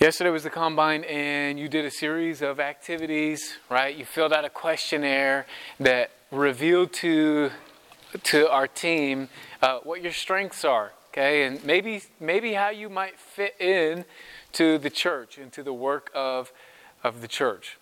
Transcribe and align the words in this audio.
Yesterday 0.00 0.30
was 0.30 0.44
the 0.44 0.48
combine, 0.48 1.04
and 1.04 1.58
you 1.58 1.68
did 1.68 1.84
a 1.84 1.90
series 1.90 2.40
of 2.40 2.58
activities, 2.58 3.58
right? 3.68 3.94
You 3.94 4.06
filled 4.06 4.32
out 4.32 4.46
a 4.46 4.48
questionnaire 4.48 5.44
that 5.78 6.10
revealed 6.30 6.94
to 6.94 7.50
to 8.22 8.50
our 8.50 8.66
team 8.66 9.28
uh, 9.60 9.80
what 9.80 10.00
your 10.00 10.12
strengths 10.12 10.64
are, 10.64 10.92
okay, 11.10 11.44
and 11.44 11.62
maybe 11.66 12.02
maybe 12.18 12.54
how 12.54 12.70
you 12.70 12.88
might 12.88 13.20
fit 13.20 13.60
in 13.60 14.06
to 14.52 14.78
the 14.78 14.88
church 14.88 15.36
and 15.36 15.52
to 15.52 15.62
the 15.62 15.74
work 15.74 16.10
of 16.14 16.50
of 17.04 17.20
the 17.20 17.28
church. 17.28 17.76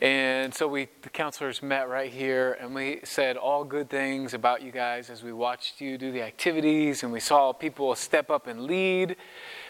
And 0.00 0.52
so 0.52 0.66
we, 0.66 0.88
the 1.02 1.10
counselors 1.10 1.62
met 1.62 1.88
right 1.88 2.10
here, 2.10 2.56
and 2.60 2.74
we 2.74 3.00
said 3.04 3.36
all 3.36 3.62
good 3.64 3.88
things 3.88 4.34
about 4.34 4.62
you 4.62 4.72
guys 4.72 5.10
as 5.10 5.22
we 5.22 5.32
watched 5.32 5.80
you 5.80 5.96
do 5.96 6.10
the 6.10 6.22
activities, 6.22 7.04
and 7.04 7.12
we 7.12 7.20
saw 7.20 7.52
people 7.52 7.94
step 7.94 8.30
up 8.30 8.48
and 8.48 8.62
lead. 8.64 9.14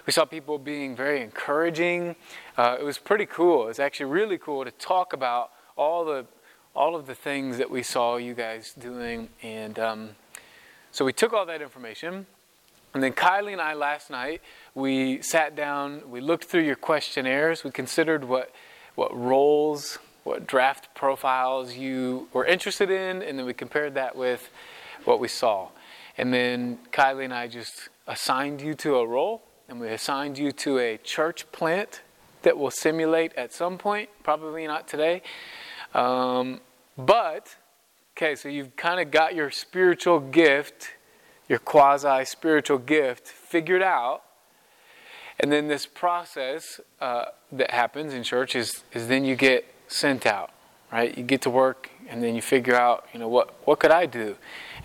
We 0.06 0.12
saw 0.12 0.24
people 0.24 0.58
being 0.58 0.96
very 0.96 1.22
encouraging. 1.22 2.16
Uh, 2.56 2.76
it 2.80 2.84
was 2.84 2.98
pretty 2.98 3.26
cool. 3.26 3.64
It 3.64 3.68
was 3.68 3.78
actually 3.78 4.06
really 4.06 4.38
cool 4.38 4.64
to 4.64 4.70
talk 4.72 5.12
about 5.12 5.50
all 5.76 6.04
the 6.04 6.26
all 6.74 6.96
of 6.96 7.06
the 7.06 7.14
things 7.14 7.58
that 7.58 7.70
we 7.70 7.82
saw 7.82 8.16
you 8.16 8.32
guys 8.32 8.72
doing, 8.72 9.28
and 9.42 9.78
um, 9.78 10.10
so 10.90 11.04
we 11.04 11.12
took 11.12 11.34
all 11.34 11.44
that 11.44 11.60
information. 11.60 12.26
And 12.94 13.02
then 13.02 13.12
Kylie 13.12 13.52
and 13.52 13.60
I 13.60 13.74
last 13.74 14.10
night 14.10 14.42
we 14.74 15.22
sat 15.22 15.54
down, 15.54 16.02
we 16.10 16.20
looked 16.20 16.44
through 16.44 16.62
your 16.62 16.76
questionnaires, 16.76 17.62
we 17.62 17.70
considered 17.70 18.24
what 18.24 18.52
what 18.94 19.16
roles 19.16 19.98
what 20.24 20.46
draft 20.46 20.94
profiles 20.94 21.74
you 21.74 22.28
were 22.32 22.44
interested 22.44 22.90
in, 22.90 23.22
and 23.22 23.38
then 23.38 23.46
we 23.46 23.54
compared 23.54 23.94
that 23.94 24.16
with 24.16 24.50
what 25.04 25.20
we 25.20 25.28
saw. 25.28 25.68
And 26.16 26.32
then 26.32 26.78
Kylie 26.92 27.24
and 27.24 27.34
I 27.34 27.48
just 27.48 27.88
assigned 28.06 28.60
you 28.60 28.74
to 28.74 28.96
a 28.96 29.06
role, 29.06 29.42
and 29.68 29.80
we 29.80 29.88
assigned 29.88 30.38
you 30.38 30.52
to 30.52 30.78
a 30.78 30.98
church 30.98 31.50
plant 31.52 32.02
that 32.42 32.58
will 32.58 32.70
simulate 32.70 33.32
at 33.34 33.52
some 33.52 33.78
point, 33.78 34.08
probably 34.22 34.66
not 34.66 34.88
today. 34.88 35.22
Um, 35.94 36.60
but, 36.96 37.56
okay, 38.16 38.34
so 38.34 38.48
you've 38.48 38.76
kind 38.76 39.00
of 39.00 39.10
got 39.10 39.34
your 39.34 39.50
spiritual 39.50 40.20
gift, 40.20 40.90
your 41.48 41.58
quasi 41.58 42.24
spiritual 42.24 42.78
gift 42.78 43.26
figured 43.28 43.82
out. 43.82 44.22
And 45.40 45.50
then 45.50 45.68
this 45.68 45.86
process 45.86 46.80
uh, 47.00 47.26
that 47.50 47.70
happens 47.70 48.14
in 48.14 48.22
church 48.22 48.54
is, 48.54 48.84
is 48.92 49.08
then 49.08 49.24
you 49.24 49.34
get 49.34 49.64
sent 49.88 50.26
out, 50.26 50.50
right? 50.92 51.16
You 51.16 51.24
get 51.24 51.42
to 51.42 51.50
work 51.50 51.90
and 52.08 52.22
then 52.22 52.34
you 52.34 52.42
figure 52.42 52.74
out, 52.74 53.06
you 53.12 53.18
know, 53.18 53.28
what, 53.28 53.66
what 53.66 53.78
could 53.78 53.90
I 53.90 54.06
do? 54.06 54.36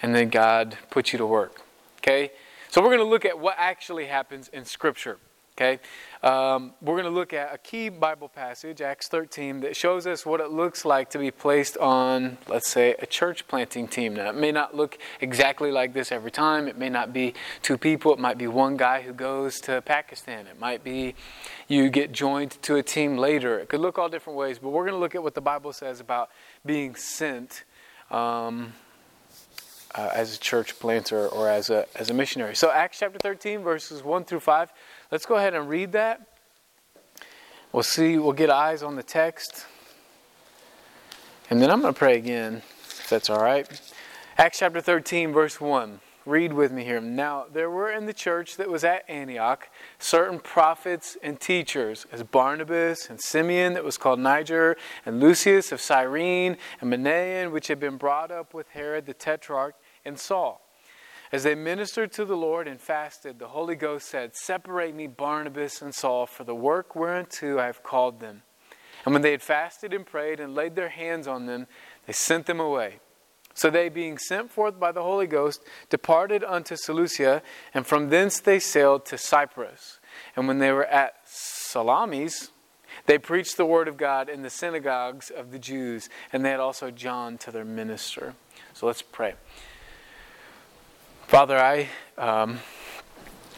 And 0.01 0.15
then 0.15 0.29
God 0.29 0.77
puts 0.89 1.11
you 1.11 1.17
to 1.19 1.25
work, 1.25 1.61
okay? 1.99 2.31
So 2.69 2.81
we're 2.81 2.89
going 2.89 2.99
to 2.99 3.05
look 3.05 3.25
at 3.25 3.39
what 3.39 3.55
actually 3.57 4.05
happens 4.05 4.49
in 4.49 4.65
Scripture. 4.65 5.17
Okay, 5.59 5.79
um, 6.21 6.75
we're 6.83 6.93
going 6.93 7.05
to 7.05 7.09
look 7.09 7.33
at 7.33 7.51
a 7.51 7.57
key 7.57 7.89
Bible 7.89 8.29
passage, 8.29 8.79
Acts 8.79 9.07
13, 9.07 9.61
that 9.61 9.75
shows 9.75 10.05
us 10.05 10.23
what 10.23 10.39
it 10.39 10.51
looks 10.51 10.85
like 10.85 11.09
to 11.09 11.17
be 11.17 11.31
placed 11.31 11.77
on, 11.77 12.37
let's 12.47 12.69
say, 12.69 12.93
a 12.99 13.07
church 13.07 13.47
planting 13.47 13.87
team. 13.87 14.13
Now, 14.13 14.29
it 14.29 14.35
may 14.35 14.51
not 14.51 14.75
look 14.75 14.99
exactly 15.19 15.71
like 15.71 15.93
this 15.93 16.11
every 16.11 16.29
time. 16.29 16.67
It 16.67 16.77
may 16.77 16.89
not 16.89 17.11
be 17.11 17.33
two 17.63 17.75
people. 17.75 18.13
It 18.13 18.19
might 18.19 18.37
be 18.37 18.45
one 18.45 18.77
guy 18.77 19.01
who 19.01 19.13
goes 19.13 19.59
to 19.61 19.81
Pakistan. 19.81 20.45
It 20.45 20.59
might 20.59 20.83
be 20.83 21.15
you 21.67 21.89
get 21.89 22.11
joined 22.11 22.51
to 22.61 22.75
a 22.75 22.83
team 22.83 23.17
later. 23.17 23.57
It 23.57 23.67
could 23.67 23.79
look 23.79 23.97
all 23.97 24.09
different 24.09 24.37
ways, 24.37 24.59
but 24.59 24.69
we're 24.69 24.83
going 24.83 24.93
to 24.93 24.99
look 24.99 25.15
at 25.15 25.23
what 25.23 25.33
the 25.33 25.41
Bible 25.41 25.73
says 25.73 25.99
about 25.99 26.29
being 26.67 26.93
sent. 26.93 27.63
Um, 28.11 28.73
uh, 29.95 30.09
as 30.13 30.35
a 30.35 30.39
church 30.39 30.79
planter 30.79 31.27
or 31.27 31.49
as 31.49 31.69
a, 31.69 31.85
as 31.95 32.09
a 32.09 32.13
missionary. 32.13 32.55
So, 32.55 32.71
Acts 32.71 32.99
chapter 32.99 33.19
13, 33.19 33.61
verses 33.61 34.03
1 34.03 34.25
through 34.25 34.39
5. 34.41 34.71
Let's 35.11 35.25
go 35.25 35.35
ahead 35.35 35.53
and 35.53 35.69
read 35.69 35.91
that. 35.93 36.21
We'll 37.71 37.83
see, 37.83 38.17
we'll 38.17 38.33
get 38.33 38.49
eyes 38.49 38.83
on 38.83 38.95
the 38.95 39.03
text. 39.03 39.65
And 41.49 41.61
then 41.61 41.69
I'm 41.71 41.81
going 41.81 41.93
to 41.93 41.97
pray 41.97 42.17
again, 42.17 42.61
if 42.89 43.09
that's 43.09 43.29
all 43.29 43.41
right. 43.41 43.67
Acts 44.37 44.59
chapter 44.59 44.81
13, 44.81 45.31
verse 45.33 45.59
1. 45.59 45.99
Read 46.27 46.51
with 46.51 46.73
me 46.73 46.83
here. 46.83 46.99
Now, 46.99 47.45
there 47.53 47.69
were 47.69 47.89
in 47.89 48.05
the 48.05 48.13
church 48.13 48.57
that 48.57 48.69
was 48.69 48.83
at 48.83 49.09
Antioch 49.09 49.69
certain 49.97 50.39
prophets 50.39 51.15
and 51.23 51.39
teachers, 51.39 52.05
as 52.11 52.21
Barnabas 52.21 53.09
and 53.09 53.21
Simeon, 53.21 53.73
that 53.75 53.85
was 53.85 53.97
called 53.97 54.19
Niger, 54.19 54.75
and 55.05 55.21
Lucius 55.21 55.71
of 55.71 55.79
Cyrene, 55.79 56.57
and 56.81 56.91
Manaen, 56.91 57.51
which 57.51 57.67
had 57.67 57.79
been 57.79 57.95
brought 57.95 58.29
up 58.29 58.53
with 58.53 58.67
Herod 58.71 59.05
the 59.05 59.13
Tetrarch, 59.13 59.75
and 60.07 60.17
Saul. 60.17 60.61
As 61.31 61.43
they 61.43 61.55
ministered 61.55 62.13
to 62.13 62.25
the 62.25 62.37
Lord 62.37 62.67
and 62.67 62.79
fasted, 62.79 63.37
the 63.37 63.49
Holy 63.49 63.75
Ghost 63.75 64.07
said, 64.07 64.35
Separate 64.35 64.95
me, 64.95 65.07
Barnabas 65.07 65.81
and 65.81 65.93
Saul, 65.93 66.25
for 66.25 66.45
the 66.45 66.55
work 66.55 66.95
whereunto 66.95 67.59
I 67.59 67.65
have 67.65 67.83
called 67.83 68.21
them. 68.21 68.43
And 69.05 69.13
when 69.13 69.21
they 69.21 69.31
had 69.31 69.41
fasted 69.41 69.93
and 69.93 70.05
prayed 70.05 70.39
and 70.39 70.55
laid 70.55 70.75
their 70.75 70.89
hands 70.89 71.27
on 71.27 71.45
them, 71.45 71.67
they 72.05 72.13
sent 72.13 72.45
them 72.45 72.59
away. 72.59 72.99
So 73.53 73.69
they, 73.69 73.89
being 73.89 74.17
sent 74.17 74.51
forth 74.51 74.79
by 74.79 74.91
the 74.91 75.01
Holy 75.01 75.27
Ghost, 75.27 75.63
departed 75.89 76.43
unto 76.43 76.75
Seleucia, 76.75 77.41
and 77.73 77.85
from 77.85 78.09
thence 78.09 78.39
they 78.39 78.59
sailed 78.59 79.05
to 79.07 79.17
Cyprus. 79.17 79.99
And 80.35 80.47
when 80.47 80.59
they 80.59 80.71
were 80.71 80.85
at 80.85 81.15
Salamis, 81.25 82.51
they 83.05 83.17
preached 83.17 83.57
the 83.57 83.65
word 83.65 83.87
of 83.87 83.97
God 83.97 84.29
in 84.29 84.43
the 84.43 84.49
synagogues 84.49 85.29
of 85.29 85.51
the 85.51 85.59
Jews, 85.59 86.07
and 86.31 86.45
they 86.45 86.51
had 86.51 86.59
also 86.59 86.91
John 86.91 87.37
to 87.39 87.51
their 87.51 87.65
minister. 87.65 88.35
So 88.73 88.85
let's 88.85 89.01
pray. 89.01 89.33
Father, 91.27 91.59
I, 91.59 91.89
um, 92.17 92.57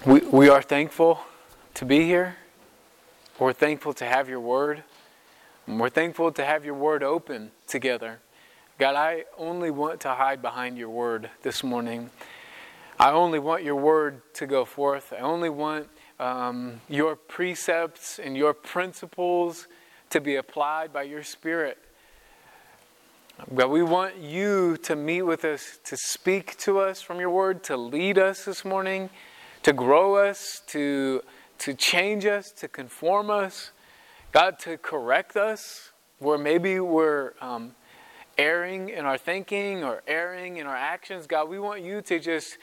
we, 0.03 0.21
we 0.21 0.49
are 0.49 0.63
thankful 0.63 1.19
to 1.75 1.85
be 1.85 2.03
here. 2.03 2.35
We're 3.37 3.53
thankful 3.53 3.93
to 3.93 4.05
have 4.05 4.27
your 4.27 4.39
word. 4.39 4.83
And 5.67 5.79
we're 5.79 5.91
thankful 5.91 6.31
to 6.31 6.43
have 6.43 6.65
your 6.65 6.73
word 6.73 7.03
open 7.03 7.51
together. 7.67 8.21
God, 8.79 8.95
I 8.95 9.25
only 9.37 9.69
want 9.69 9.99
to 9.99 10.15
hide 10.15 10.41
behind 10.41 10.79
your 10.79 10.89
word 10.89 11.29
this 11.43 11.63
morning. 11.63 12.09
I 12.99 13.11
only 13.11 13.37
want 13.37 13.63
your 13.63 13.75
word 13.75 14.23
to 14.33 14.47
go 14.47 14.65
forth. 14.65 15.13
I 15.13 15.19
only 15.19 15.51
want 15.51 15.89
um, 16.19 16.81
your 16.89 17.15
precepts 17.15 18.17
and 18.17 18.35
your 18.35 18.55
principles 18.55 19.67
to 20.09 20.19
be 20.19 20.37
applied 20.37 20.91
by 20.91 21.03
your 21.03 21.21
spirit 21.21 21.77
God, 23.55 23.71
we 23.71 23.83
want 23.83 24.17
you 24.17 24.75
to 24.83 24.97
meet 24.97 25.21
with 25.21 25.45
us, 25.45 25.79
to 25.85 25.95
speak 25.95 26.57
to 26.57 26.79
us 26.79 27.01
from 27.01 27.21
your 27.21 27.29
word, 27.29 27.63
to 27.63 27.77
lead 27.77 28.17
us 28.17 28.43
this 28.43 28.65
morning, 28.65 29.09
to 29.63 29.71
grow 29.71 30.15
us, 30.15 30.61
to, 30.67 31.23
to 31.59 31.73
change 31.73 32.25
us, 32.25 32.51
to 32.51 32.67
conform 32.67 33.29
us. 33.29 33.71
God, 34.33 34.59
to 34.59 34.77
correct 34.77 35.37
us 35.37 35.91
where 36.19 36.37
maybe 36.37 36.81
we're 36.81 37.31
um, 37.39 37.73
erring 38.37 38.89
in 38.89 39.05
our 39.05 39.17
thinking 39.17 39.85
or 39.85 40.03
erring 40.05 40.57
in 40.57 40.67
our 40.67 40.75
actions. 40.75 41.25
God, 41.25 41.47
we 41.47 41.59
want 41.59 41.81
you 41.81 42.01
to 42.01 42.19
just 42.19 42.57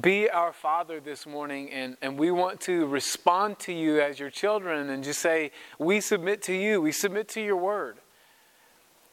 be 0.00 0.30
our 0.30 0.52
Father 0.52 1.00
this 1.00 1.26
morning, 1.26 1.70
and, 1.70 1.96
and 2.00 2.16
we 2.16 2.30
want 2.30 2.60
to 2.62 2.86
respond 2.86 3.58
to 3.58 3.72
you 3.72 4.00
as 4.00 4.20
your 4.20 4.30
children 4.30 4.90
and 4.90 5.02
just 5.02 5.18
say, 5.18 5.50
We 5.80 6.00
submit 6.00 6.40
to 6.42 6.54
you, 6.54 6.80
we 6.80 6.92
submit 6.92 7.28
to 7.30 7.42
your 7.42 7.56
word. 7.56 7.98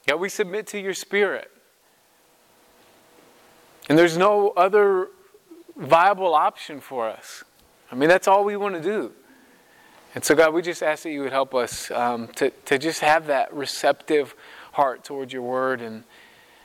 God, 0.08 0.22
we 0.22 0.30
submit 0.30 0.68
to 0.68 0.80
your 0.80 0.94
spirit. 0.94 1.52
And 3.90 3.98
there's 3.98 4.18
no 4.18 4.50
other 4.52 5.10
viable 5.76 6.34
option 6.34 6.80
for 6.80 7.08
us. 7.08 7.44
I 7.92 7.96
mean, 7.96 8.10
that's 8.10 8.28
all 8.28 8.44
we 8.44 8.56
want 8.56 8.76
to 8.76 8.82
do. 8.82 9.12
And 10.16 10.24
so, 10.24 10.34
God, 10.34 10.54
we 10.54 10.62
just 10.62 10.82
ask 10.82 11.04
that 11.04 11.12
you 11.12 11.22
would 11.22 11.32
help 11.32 11.54
us 11.54 11.92
um, 11.92 12.28
to, 12.36 12.50
to 12.66 12.78
just 12.78 13.02
have 13.02 13.28
that 13.28 13.54
receptive 13.54 14.34
heart 14.72 15.04
towards 15.04 15.32
your 15.32 15.42
word 15.42 15.82
and, 15.82 16.04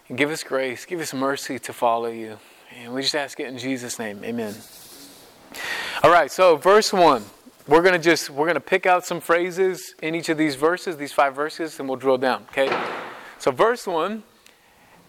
and 0.09 0.16
give 0.16 0.30
us 0.30 0.42
grace, 0.42 0.84
give 0.84 1.00
us 1.00 1.12
mercy 1.12 1.59
to 1.59 1.72
follow 1.72 2.09
you. 2.09 2.38
And 2.80 2.94
we 2.94 3.03
just 3.03 3.14
ask 3.14 3.38
it 3.41 3.48
in 3.48 3.59
Jesus' 3.59 3.98
name. 3.98 4.24
Amen. 4.24 4.54
All 6.03 6.10
right, 6.10 6.30
so 6.30 6.56
verse 6.56 6.92
1. 6.92 7.24
We're 7.69 7.82
going 7.82 7.92
to 7.92 7.98
just 7.98 8.30
we're 8.30 8.47
going 8.47 8.54
to 8.54 8.60
pick 8.60 8.86
out 8.86 9.04
some 9.04 9.20
phrases 9.20 9.94
in 10.03 10.16
each 10.16 10.28
of 10.28 10.38
these 10.38 10.56
verses, 10.56 10.97
these 10.97 11.12
five 11.12 11.34
verses, 11.34 11.78
and 11.78 11.88
we'll 11.88 11.98
drill 11.98 12.18
down, 12.18 12.45
okay? 12.50 12.68
So, 13.42 13.50
verse 13.50 13.89
1, 13.89 14.22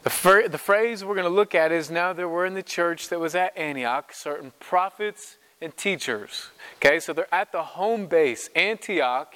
the, 0.02 0.10
fr- 0.10 0.48
the 0.48 0.58
phrase 0.58 1.06
we're 1.06 1.14
going 1.14 1.28
to 1.28 1.30
look 1.30 1.54
at 1.54 1.72
is 1.72 1.92
now 1.92 2.14
there 2.14 2.28
were 2.28 2.48
in 2.48 2.56
the 2.56 2.64
church 2.64 3.10
that 3.10 3.20
was 3.20 3.36
at 3.36 3.56
Antioch 3.56 4.12
certain 4.12 4.54
prophets 4.60 5.38
and 5.62 5.78
teachers. 5.78 6.48
Okay, 6.78 7.00
so 7.00 7.14
they're 7.14 7.32
at 7.32 7.52
the 7.52 7.62
home 7.62 8.08
base. 8.08 8.50
Antioch 8.56 9.36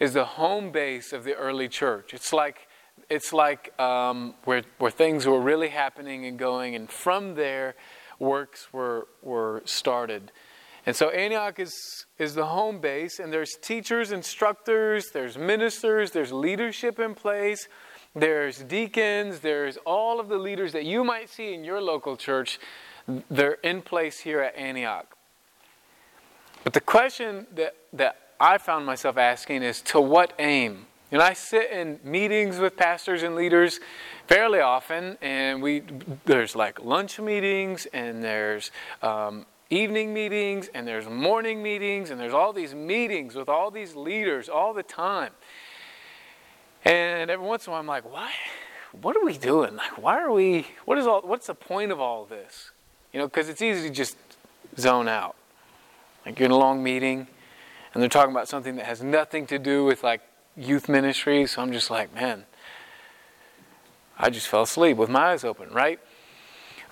is 0.00 0.12
the 0.12 0.26
home 0.26 0.70
base 0.70 1.14
of 1.14 1.24
the 1.24 1.34
early 1.34 1.66
church. 1.66 2.12
It's 2.12 2.30
like 2.30 2.68
it's 3.08 3.32
like 3.32 3.72
um, 3.80 4.34
where, 4.44 4.64
where 4.76 4.90
things 4.90 5.24
were 5.24 5.40
really 5.40 5.68
happening 5.68 6.26
and 6.26 6.38
going, 6.38 6.74
and 6.74 6.90
from 6.90 7.36
there, 7.36 7.74
works 8.18 8.70
were, 8.70 9.08
were 9.22 9.62
started. 9.64 10.30
And 10.84 10.94
so 10.94 11.08
Antioch 11.08 11.58
is, 11.58 12.04
is 12.18 12.34
the 12.34 12.44
home 12.44 12.80
base, 12.80 13.18
and 13.18 13.32
there's 13.32 13.56
teachers, 13.62 14.12
instructors, 14.12 15.06
there's 15.14 15.38
ministers, 15.38 16.10
there's 16.10 16.32
leadership 16.32 16.98
in 16.98 17.14
place 17.14 17.66
there's 18.16 18.58
deacons, 18.58 19.40
there's 19.40 19.76
all 19.84 20.18
of 20.18 20.28
the 20.28 20.38
leaders 20.38 20.72
that 20.72 20.84
you 20.84 21.04
might 21.04 21.28
see 21.28 21.52
in 21.52 21.62
your 21.62 21.82
local 21.82 22.16
church. 22.16 22.58
They're 23.30 23.58
in 23.62 23.82
place 23.82 24.18
here 24.18 24.40
at 24.40 24.56
Antioch. 24.56 25.16
But 26.64 26.72
the 26.72 26.80
question 26.80 27.46
that, 27.54 27.76
that 27.92 28.30
I 28.40 28.58
found 28.58 28.86
myself 28.86 29.18
asking 29.18 29.62
is 29.62 29.82
to 29.82 30.00
what 30.00 30.32
aim? 30.38 30.86
And 31.12 31.22
I 31.22 31.34
sit 31.34 31.70
in 31.70 32.00
meetings 32.02 32.58
with 32.58 32.76
pastors 32.76 33.22
and 33.22 33.36
leaders 33.36 33.78
fairly 34.26 34.58
often, 34.58 35.16
and 35.22 35.62
we 35.62 35.84
there's 36.24 36.56
like 36.56 36.82
lunch 36.84 37.20
meetings, 37.20 37.86
and 37.92 38.24
there's 38.24 38.72
um, 39.02 39.46
evening 39.70 40.12
meetings, 40.12 40.68
and 40.74 40.88
there's 40.88 41.08
morning 41.08 41.62
meetings, 41.62 42.10
and 42.10 42.18
there's 42.18 42.34
all 42.34 42.52
these 42.52 42.74
meetings 42.74 43.36
with 43.36 43.48
all 43.48 43.70
these 43.70 43.94
leaders 43.94 44.48
all 44.48 44.74
the 44.74 44.82
time. 44.82 45.32
And 46.86 47.32
every 47.32 47.44
once 47.44 47.66
in 47.66 47.70
a 47.70 47.72
while, 47.72 47.80
I'm 47.80 47.86
like, 47.88 48.10
why? 48.10 48.30
What 49.02 49.16
are 49.16 49.24
we 49.24 49.36
doing? 49.36 49.74
Like, 49.74 50.00
why 50.00 50.20
are 50.20 50.30
we? 50.30 50.68
What 50.84 50.98
is 50.98 51.06
all? 51.06 51.20
What's 51.22 51.48
the 51.48 51.54
point 51.54 51.90
of 51.90 52.00
all 52.00 52.22
of 52.22 52.28
this? 52.28 52.70
You 53.12 53.18
know, 53.18 53.26
because 53.26 53.48
it's 53.48 53.60
easy 53.60 53.88
to 53.88 53.94
just 53.94 54.16
zone 54.78 55.08
out. 55.08 55.34
Like 56.24 56.38
you're 56.38 56.46
in 56.46 56.52
a 56.52 56.56
long 56.56 56.84
meeting, 56.84 57.26
and 57.92 58.00
they're 58.00 58.08
talking 58.08 58.30
about 58.30 58.46
something 58.46 58.76
that 58.76 58.86
has 58.86 59.02
nothing 59.02 59.48
to 59.48 59.58
do 59.58 59.84
with 59.84 60.04
like 60.04 60.20
youth 60.56 60.88
ministry. 60.88 61.44
So 61.48 61.60
I'm 61.60 61.72
just 61.72 61.90
like, 61.90 62.14
man, 62.14 62.44
I 64.16 64.30
just 64.30 64.46
fell 64.46 64.62
asleep 64.62 64.96
with 64.96 65.10
my 65.10 65.32
eyes 65.32 65.42
open, 65.42 65.70
right? 65.70 65.98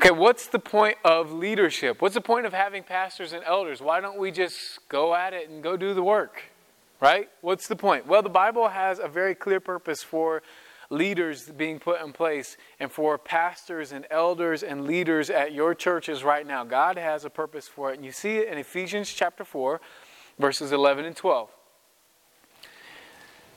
Okay, 0.01 0.11
what's 0.11 0.49
the 0.49 0.59
point 0.59 0.99
of 1.05 1.31
leadership? 1.31 2.03
What's 2.03 2.17
the 2.17 2.21
point 2.21 2.47
of 2.47 2.53
having 2.53 2.83
pastors 2.83 3.33
and 3.33 3.45
elders? 3.45 3.81
Why 3.81 4.01
don't 4.01 4.19
we 4.19 4.33
just 4.33 4.81
go 4.89 5.15
at 5.15 5.33
it 5.33 5.49
and 5.49 5.63
go 5.63 5.77
do 5.77 5.95
the 5.95 6.03
work? 6.03 6.43
Right? 7.01 7.29
What's 7.41 7.69
the 7.69 7.77
point? 7.77 8.07
Well, 8.07 8.23
the 8.23 8.29
Bible 8.29 8.69
has 8.69 8.99
a 8.99 9.09
very 9.09 9.35
clear 9.35 9.61
purpose 9.61 10.03
for 10.03 10.43
leaders 10.91 11.51
being 11.51 11.79
put 11.79 12.01
in 12.01 12.13
place 12.13 12.57
and 12.79 12.91
for 12.91 13.19
pastors 13.19 13.93
and 13.93 14.07
elders 14.11 14.63
and 14.63 14.87
leaders 14.87 15.31
at 15.31 15.53
your 15.53 15.75
churches 15.75 16.25
right 16.25 16.47
now. 16.47 16.65
God 16.65 16.97
has 16.97 17.25
a 17.25 17.31
purpose 17.31 17.69
for 17.69 17.93
it. 17.93 17.97
And 17.97 18.05
you 18.05 18.13
see 18.13 18.37
it 18.37 18.49
in 18.49 18.59
Ephesians 18.59 19.13
chapter 19.13 19.45
4, 19.45 19.81
verses 20.39 20.73
11 20.73 21.05
and 21.05 21.17
12. 21.17 21.49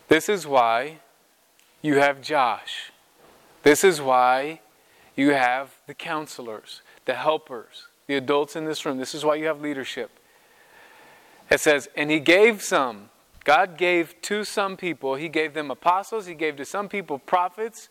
This 0.08 0.30
is 0.30 0.48
why 0.48 1.00
you 1.82 1.96
have 1.96 2.22
Josh. 2.22 2.92
This 3.64 3.84
is 3.84 4.02
why 4.02 4.62
you 5.16 5.32
have 5.32 5.76
the 5.88 5.94
counselors, 5.94 6.82
the 7.06 7.16
helpers, 7.16 7.88
the 8.08 8.16
adults 8.16 8.56
in 8.56 8.66
this 8.66 8.86
room. 8.86 8.98
This 8.98 9.14
is 9.14 9.26
why 9.26 9.36
you 9.36 9.48
have 9.48 9.62
leadership. 9.62 10.12
It 11.50 11.60
says, 11.60 11.90
and 11.96 12.10
he 12.10 12.20
gave 12.20 12.62
some. 12.62 13.10
God 13.48 13.78
gave 13.78 14.22
to 14.24 14.44
some 14.44 14.76
people, 14.76 15.16
he 15.16 15.30
gave 15.30 15.54
them 15.54 15.72
apostles, 15.72 16.26
he 16.26 16.34
gave 16.34 16.58
to 16.58 16.66
some 16.66 16.90
people 16.90 17.18
prophets, 17.18 17.88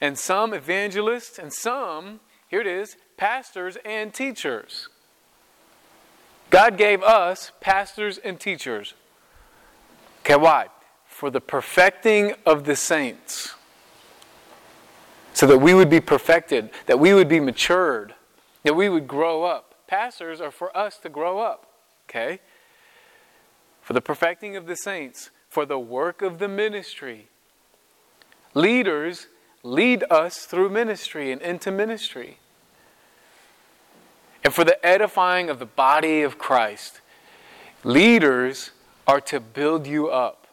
and 0.00 0.16
some 0.16 0.54
evangelists, 0.54 1.36
and 1.36 1.52
some, 1.52 2.20
here 2.46 2.60
it 2.60 2.66
is, 2.68 2.96
pastors 3.16 3.76
and 3.84 4.14
teachers. 4.14 4.88
God 6.48 6.78
gave 6.78 7.02
us 7.02 7.50
pastors 7.60 8.18
and 8.18 8.38
teachers. 8.38 8.94
Okay, 10.20 10.36
why? 10.36 10.68
For 11.08 11.28
the 11.28 11.40
perfecting 11.40 12.34
of 12.46 12.62
the 12.62 12.76
saints 12.76 13.56
so 15.32 15.44
that 15.48 15.58
we 15.58 15.74
would 15.74 15.90
be 15.90 16.00
perfected, 16.00 16.70
that 16.86 17.00
we 17.00 17.14
would 17.14 17.28
be 17.28 17.40
matured, 17.40 18.14
that 18.62 18.74
we 18.74 18.88
would 18.88 19.08
grow 19.08 19.42
up. 19.42 19.74
Pastors 19.88 20.40
are 20.40 20.52
for 20.52 20.76
us 20.76 20.98
to 20.98 21.08
grow 21.08 21.40
up, 21.40 21.66
okay? 22.08 22.38
For 23.90 23.94
the 23.94 24.00
perfecting 24.00 24.54
of 24.54 24.66
the 24.66 24.76
saints, 24.76 25.30
for 25.48 25.66
the 25.66 25.76
work 25.76 26.22
of 26.22 26.38
the 26.38 26.46
ministry. 26.46 27.26
Leaders 28.54 29.26
lead 29.64 30.04
us 30.08 30.46
through 30.46 30.68
ministry 30.68 31.32
and 31.32 31.42
into 31.42 31.72
ministry. 31.72 32.38
And 34.44 34.54
for 34.54 34.62
the 34.62 34.86
edifying 34.86 35.50
of 35.50 35.58
the 35.58 35.66
body 35.66 36.22
of 36.22 36.38
Christ. 36.38 37.00
Leaders 37.82 38.70
are 39.08 39.20
to 39.22 39.40
build 39.40 39.88
you 39.88 40.06
up. 40.06 40.46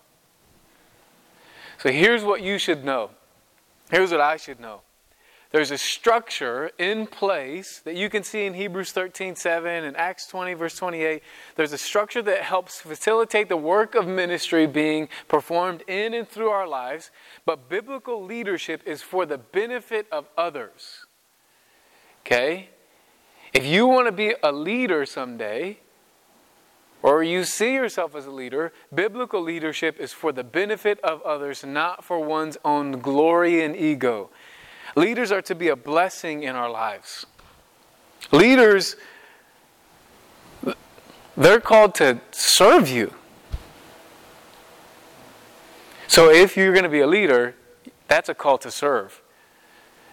So 1.78 1.92
here's 1.92 2.24
what 2.24 2.42
you 2.42 2.57
should 2.57 2.84
know 2.84 3.12
Here's 3.92 4.10
what 4.10 4.19
I 4.19 4.38
should 4.38 4.60
know. 4.60 4.81
There's 5.51 5.71
a 5.71 5.77
structure 5.77 6.71
in 6.77 7.07
place 7.07 7.79
that 7.85 7.95
you 7.95 8.09
can 8.09 8.23
see 8.23 8.45
in 8.45 8.53
Hebrews 8.53 8.91
13 8.91 9.35
7 9.35 9.83
and 9.85 9.95
Acts 9.95 10.27
20, 10.27 10.53
verse 10.55 10.75
28. 10.75 11.23
There's 11.55 11.71
a 11.71 11.77
structure 11.77 12.21
that 12.21 12.41
helps 12.41 12.81
facilitate 12.81 13.47
the 13.47 13.57
work 13.57 13.95
of 13.95 14.07
ministry 14.07 14.67
being 14.67 15.07
performed 15.27 15.83
in 15.88 16.13
and 16.13 16.27
through 16.27 16.49
our 16.49 16.67
lives, 16.67 17.11
but 17.45 17.69
biblical 17.69 18.23
leadership 18.23 18.81
is 18.85 19.01
for 19.01 19.25
the 19.25 19.38
benefit 19.38 20.07
of 20.11 20.27
others. 20.38 21.05
Okay? 22.25 22.69
If 23.53 23.65
you 23.65 23.88
want 23.88 24.07
to 24.07 24.11
be 24.11 24.35
a 24.43 24.51
leader 24.51 25.05
someday, 25.05 25.79
or 27.01 27.23
you 27.23 27.45
see 27.45 27.73
yourself 27.73 28.15
as 28.15 28.25
a 28.25 28.31
leader, 28.31 28.73
biblical 28.93 29.41
leadership 29.41 29.97
is 29.97 30.11
for 30.11 30.33
the 30.33 30.43
benefit 30.43 31.00
of 31.01 31.21
others, 31.21 31.63
not 31.63 32.03
for 32.03 32.19
one's 32.19 32.57
own 32.65 33.00
glory 33.00 33.63
and 33.63 33.77
ego. 33.77 34.29
Leaders 34.97 35.31
are 35.31 35.44
to 35.44 35.53
be 35.53 35.67
a 35.67 35.75
blessing 35.75 36.41
in 36.41 36.55
our 36.55 36.71
lives. 36.71 37.27
Leaders, 38.31 38.95
they're 41.38 41.59
called 41.59 41.94
to 41.94 42.19
serve 42.31 42.89
you. 42.89 43.13
So 46.07 46.31
if 46.31 46.57
you're 46.57 46.73
going 46.73 46.83
to 46.83 46.89
be 46.89 47.01
a 47.01 47.05
leader, 47.05 47.53
that's 48.07 48.27
a 48.27 48.33
call 48.33 48.57
to 48.57 48.71
serve 48.71 49.21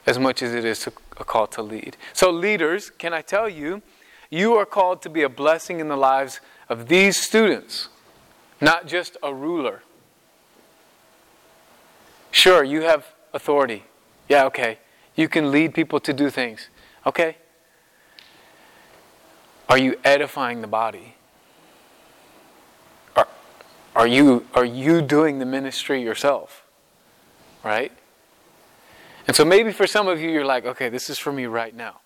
as 0.04 0.18
much 0.18 0.42
as 0.42 0.52
it 0.52 0.66
is 0.66 0.86
a 0.86 1.24
call 1.24 1.46
to 1.46 1.62
lead. 1.62 1.96
So, 2.12 2.30
leaders, 2.30 2.90
can 2.90 3.14
I 3.14 3.22
tell 3.22 3.48
you, 3.48 3.80
you 4.28 4.52
are 4.56 4.66
called 4.66 5.00
to 5.00 5.08
be 5.08 5.22
a 5.22 5.30
blessing 5.30 5.80
in 5.80 5.88
the 5.88 5.96
lives 5.96 6.40
of 6.68 6.88
these 6.88 7.16
students, 7.16 7.88
not 8.60 8.86
just 8.86 9.16
a 9.22 9.32
ruler. 9.32 9.82
Sure, 12.30 12.62
you 12.62 12.82
have 12.82 13.06
authority. 13.32 13.84
Yeah, 14.28 14.44
okay. 14.46 14.78
You 15.14 15.28
can 15.28 15.50
lead 15.50 15.74
people 15.74 16.00
to 16.00 16.12
do 16.12 16.30
things. 16.30 16.68
Okay. 17.06 17.36
Are 19.68 19.78
you 19.78 19.96
edifying 20.04 20.60
the 20.60 20.66
body? 20.66 21.16
Are, 23.16 23.28
are, 23.94 24.06
you, 24.06 24.46
are 24.54 24.64
you 24.64 25.02
doing 25.02 25.38
the 25.38 25.46
ministry 25.46 26.02
yourself? 26.02 26.64
Right? 27.62 27.92
And 29.26 29.34
so 29.34 29.44
maybe 29.44 29.72
for 29.72 29.86
some 29.86 30.06
of 30.06 30.20
you, 30.20 30.30
you're 30.30 30.44
like, 30.44 30.66
okay, 30.66 30.88
this 30.88 31.08
is 31.08 31.18
for 31.18 31.32
me 31.32 31.46
right 31.46 31.74
now. 31.74 32.00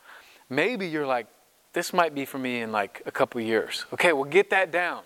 Maybe 0.49 0.87
you're 0.87 1.07
like, 1.07 1.27
this 1.73 1.93
might 1.93 2.15
be 2.15 2.25
for 2.25 2.39
me 2.39 2.61
in 2.61 2.73
like 2.73 3.03
a 3.07 3.11
couple 3.11 3.41
years. 3.41 3.87
Okay, 3.93 4.13
well, 4.13 4.25
get 4.25 4.51
that 4.51 4.71
down. 4.71 5.03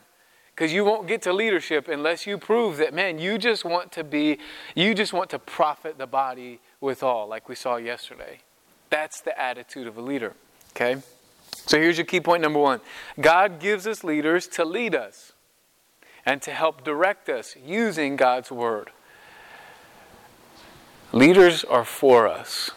Because 0.54 0.72
you 0.72 0.84
won't 0.84 1.08
get 1.08 1.22
to 1.22 1.32
leadership 1.32 1.88
unless 1.88 2.26
you 2.26 2.36
prove 2.36 2.76
that, 2.76 2.92
man, 2.92 3.18
you 3.18 3.38
just 3.38 3.64
want 3.64 3.90
to 3.92 4.04
be, 4.04 4.38
you 4.74 4.94
just 4.94 5.14
want 5.14 5.30
to 5.30 5.38
profit 5.38 5.96
the 5.96 6.06
body 6.06 6.60
with 6.82 7.02
all, 7.02 7.26
like 7.26 7.48
we 7.48 7.54
saw 7.54 7.76
yesterday. 7.76 8.40
That's 8.90 9.22
the 9.22 9.40
attitude 9.40 9.86
of 9.86 9.96
a 9.96 10.02
leader. 10.02 10.34
Okay? 10.72 10.96
So 11.54 11.78
here's 11.78 11.96
your 11.96 12.04
key 12.04 12.20
point 12.20 12.42
number 12.42 12.58
one 12.58 12.80
God 13.18 13.60
gives 13.60 13.86
us 13.86 14.04
leaders 14.04 14.46
to 14.48 14.64
lead 14.64 14.94
us 14.94 15.32
and 16.26 16.42
to 16.42 16.50
help 16.50 16.84
direct 16.84 17.28
us 17.28 17.56
using 17.64 18.16
God's 18.16 18.50
word. 18.50 18.90
Leaders 21.12 21.64
are 21.64 21.84
for 21.84 22.26
us. 22.26 22.70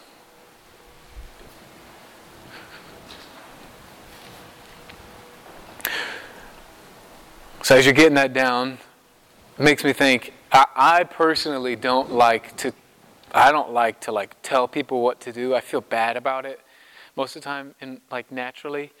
So 7.62 7.76
as 7.76 7.84
you're 7.84 7.94
getting 7.94 8.14
that 8.14 8.32
down, 8.32 8.78
it 9.58 9.62
makes 9.62 9.82
me 9.82 9.92
think. 9.92 10.32
I, 10.52 10.66
I 10.76 11.04
personally 11.04 11.74
don't 11.74 12.12
like 12.12 12.56
to. 12.58 12.72
I 13.36 13.52
don't 13.52 13.72
like 13.72 14.00
to 14.02 14.12
like 14.12 14.34
tell 14.42 14.66
people 14.66 15.02
what 15.02 15.20
to 15.20 15.32
do. 15.32 15.54
I 15.54 15.60
feel 15.60 15.82
bad 15.82 16.16
about 16.16 16.46
it 16.46 16.58
most 17.16 17.36
of 17.36 17.42
the 17.42 17.44
time, 17.44 17.74
and 17.82 18.00
like 18.10 18.32
naturally. 18.32 18.92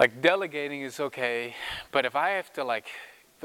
Like 0.00 0.22
delegating 0.22 0.80
is 0.80 0.98
okay, 0.98 1.54
but 1.92 2.06
if 2.06 2.16
I 2.16 2.30
have 2.30 2.50
to 2.54 2.64
like, 2.64 2.86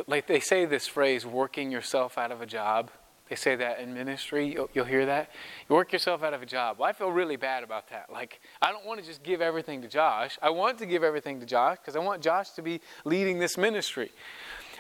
like 0.08 0.28
they 0.28 0.40
say 0.40 0.64
this 0.66 0.88
phrase, 0.88 1.26
working 1.26 1.72
yourself 1.72 2.18
out 2.18 2.32
of 2.32 2.42
a 2.42 2.46
job. 2.46 2.90
They 3.30 3.36
say 3.36 3.56
that 3.56 3.80
in 3.80 3.94
ministry. 3.94 4.54
You'll, 4.54 4.70
you'll, 4.74 4.86
hear 4.86 5.06
that. 5.06 5.32
You 5.68 5.76
work 5.76 5.92
yourself 5.92 6.24
out 6.24 6.34
of 6.34 6.42
a 6.42 6.46
job. 6.46 6.78
Well, 6.78 6.88
I 6.88 6.94
feel 6.94 7.10
really 7.10 7.38
bad 7.38 7.64
about 7.64 7.90
that. 7.90 8.12
Like, 8.12 8.42
I 8.62 8.72
don't 8.72 8.86
want 8.86 9.00
to 9.00 9.06
just 9.06 9.24
give 9.24 9.42
everything 9.42 9.82
to 9.82 9.88
Josh. 9.88 10.38
I 10.42 10.50
want 10.50 10.78
to 10.80 10.86
give 10.86 11.04
everything 11.04 11.40
to 11.40 11.46
Josh 11.46 11.78
because 11.78 11.96
I 11.96 12.00
want 12.00 12.22
Josh 12.22 12.52
to 12.52 12.62
be 12.62 12.82
leading 13.06 13.40
this 13.40 13.58
ministry. 13.58 14.12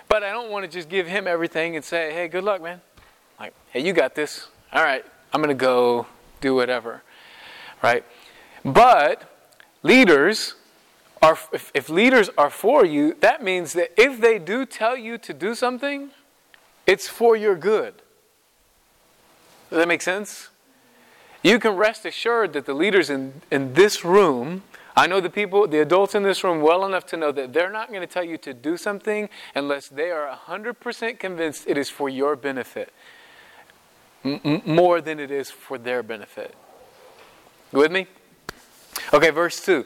But 0.10 0.24
I 0.24 0.32
don't 0.32 0.51
want 0.51 0.65
to 0.65 0.70
just 0.70 0.89
give 0.89 1.08
him 1.08 1.25
everything 1.25 1.77
and 1.77 1.84
say, 1.84 2.13
hey, 2.13 2.27
good 2.27 2.43
luck, 2.43 2.62
man. 2.62 2.82
Like, 3.39 3.53
hey, 3.72 3.82
you 3.82 3.93
got 3.93 4.13
this. 4.13 4.48
All 4.74 4.84
right, 4.84 5.06
I'm 5.32 5.39
going 5.42 5.56
to 5.56 5.62
go 5.62 6.08
do 6.42 6.56
whatever. 6.56 7.03
Right? 7.84 8.03
But 8.65 9.30
leaders 9.84 10.56
are, 11.22 11.38
if, 11.53 11.72
if 11.75 11.89
leaders 11.89 12.30
are 12.38 12.50
for 12.50 12.84
you, 12.84 13.15
that 13.20 13.44
means 13.44 13.74
that 13.74 13.92
if 13.96 14.20
they 14.20 14.39
do 14.39 14.65
tell 14.65 14.98
you 14.98 15.18
to 15.20 15.34
do 15.34 15.53
something, 15.53 16.10
it's 16.88 17.08
for 17.08 17.38
your 17.38 17.56
good. 17.56 17.94
Does 19.70 19.77
that 19.80 19.88
make 19.88 20.01
sense? 20.01 20.50
You 21.44 21.60
can 21.60 21.75
rest 21.75 22.06
assured 22.06 22.53
that 22.53 22.65
the 22.65 22.74
leaders 22.74 23.10
in, 23.10 23.42
in 23.51 23.74
this 23.74 24.03
room 24.03 24.63
I 24.96 25.08
know 25.08 25.20
the 25.20 25.30
people, 25.30 25.68
the 25.68 25.80
adults 25.80 26.13
in 26.13 26.24
this 26.24 26.44
room, 26.44 26.62
well 26.62 26.86
enough 26.86 27.06
to 27.08 27.18
know 27.18 27.32
that 27.32 27.51
they're 27.51 27.72
not 27.72 27.89
going 27.89 28.01
to 28.01 28.08
tell 28.08 28.24
you 28.24 28.38
to 28.39 28.53
do 28.53 28.77
something 28.77 29.27
unless 29.56 29.88
they 29.88 30.12
are 30.12 30.38
100% 30.48 31.20
convinced 31.20 31.63
it 31.68 31.77
is 31.77 31.89
for 31.89 32.10
your 32.10 32.36
benefit, 32.36 32.94
M- 34.24 34.62
more 34.65 35.01
than 35.01 35.20
it 35.20 35.32
is 35.32 35.51
for 35.51 35.77
their 35.77 36.03
benefit. 36.03 36.56
You 37.72 37.80
with 37.80 37.92
me? 37.92 38.08
Okay, 39.13 39.32
verse 39.32 39.63
2. 39.65 39.86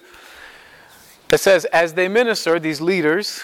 It 1.31 1.39
says, 1.39 1.65
As 1.65 1.93
they 1.93 2.07
ministered, 2.07 2.63
these 2.63 2.81
leaders, 2.81 3.41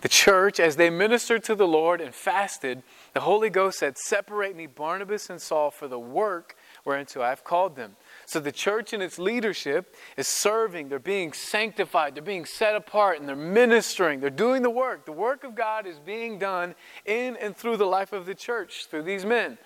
the 0.00 0.08
church, 0.08 0.60
as 0.60 0.76
they 0.76 0.90
ministered 0.90 1.42
to 1.44 1.54
the 1.54 1.66
Lord 1.66 2.00
and 2.00 2.14
fasted, 2.14 2.82
the 3.14 3.20
Holy 3.20 3.50
Ghost 3.50 3.80
said, 3.80 3.98
Separate 3.98 4.54
me, 4.54 4.66
Barnabas 4.66 5.28
and 5.28 5.40
Saul, 5.40 5.70
for 5.70 5.88
the 5.88 5.98
work 5.98 6.56
whereunto 6.84 7.20
I 7.20 7.30
have 7.30 7.42
called 7.42 7.74
them. 7.74 7.96
So 8.24 8.38
the 8.38 8.52
church 8.52 8.92
and 8.92 9.02
its 9.02 9.18
leadership 9.18 9.96
is 10.16 10.28
serving, 10.28 10.88
they're 10.88 11.00
being 11.00 11.32
sanctified, 11.32 12.14
they're 12.14 12.22
being 12.22 12.44
set 12.44 12.76
apart, 12.76 13.18
and 13.18 13.28
they're 13.28 13.34
ministering, 13.34 14.20
they're 14.20 14.30
doing 14.30 14.62
the 14.62 14.70
work. 14.70 15.04
The 15.04 15.12
work 15.12 15.42
of 15.42 15.54
God 15.56 15.86
is 15.86 15.98
being 15.98 16.38
done 16.38 16.76
in 17.04 17.36
and 17.36 17.56
through 17.56 17.78
the 17.78 17.86
life 17.86 18.12
of 18.12 18.26
the 18.26 18.34
church, 18.34 18.86
through 18.86 19.02
these 19.02 19.24
men. 19.24 19.58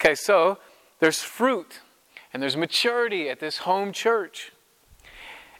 Okay, 0.00 0.14
so 0.14 0.58
there's 1.00 1.22
fruit 1.22 1.80
and 2.32 2.40
there's 2.40 2.56
maturity 2.56 3.28
at 3.28 3.40
this 3.40 3.58
home 3.58 3.92
church. 3.92 4.52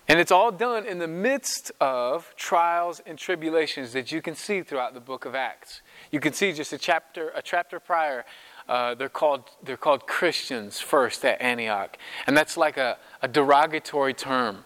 And 0.07 0.21
it's 0.21 0.31
all 0.31 0.53
done 0.53 0.87
in 0.87 0.99
the 0.99 1.09
midst 1.09 1.73
of 1.81 2.33
trials 2.37 3.03
and 3.05 3.19
tribulations 3.19 3.93
that 3.95 4.13
you 4.13 4.23
can 4.23 4.37
see 4.37 4.63
throughout 4.63 4.95
the 4.95 5.01
book 5.01 5.25
of 5.25 5.35
Acts. 5.35 5.83
You 6.13 6.21
can 6.21 6.33
see 6.33 6.53
just 6.53 6.73
a 6.73 6.79
chapter, 6.79 7.31
a 7.35 7.43
chapter 7.43 7.81
prior, 7.81 8.25
uh, 8.69 8.95
they're, 8.95 9.09
called, 9.09 9.43
they're 9.65 9.77
called 9.77 10.07
Christians 10.07 10.79
first 10.79 11.25
at 11.25 11.43
Antioch. 11.43 11.99
And 12.29 12.37
that's 12.37 12.57
like 12.57 12.77
a, 12.77 12.97
a 13.21 13.27
derogatory 13.27 14.15
term. 14.15 14.63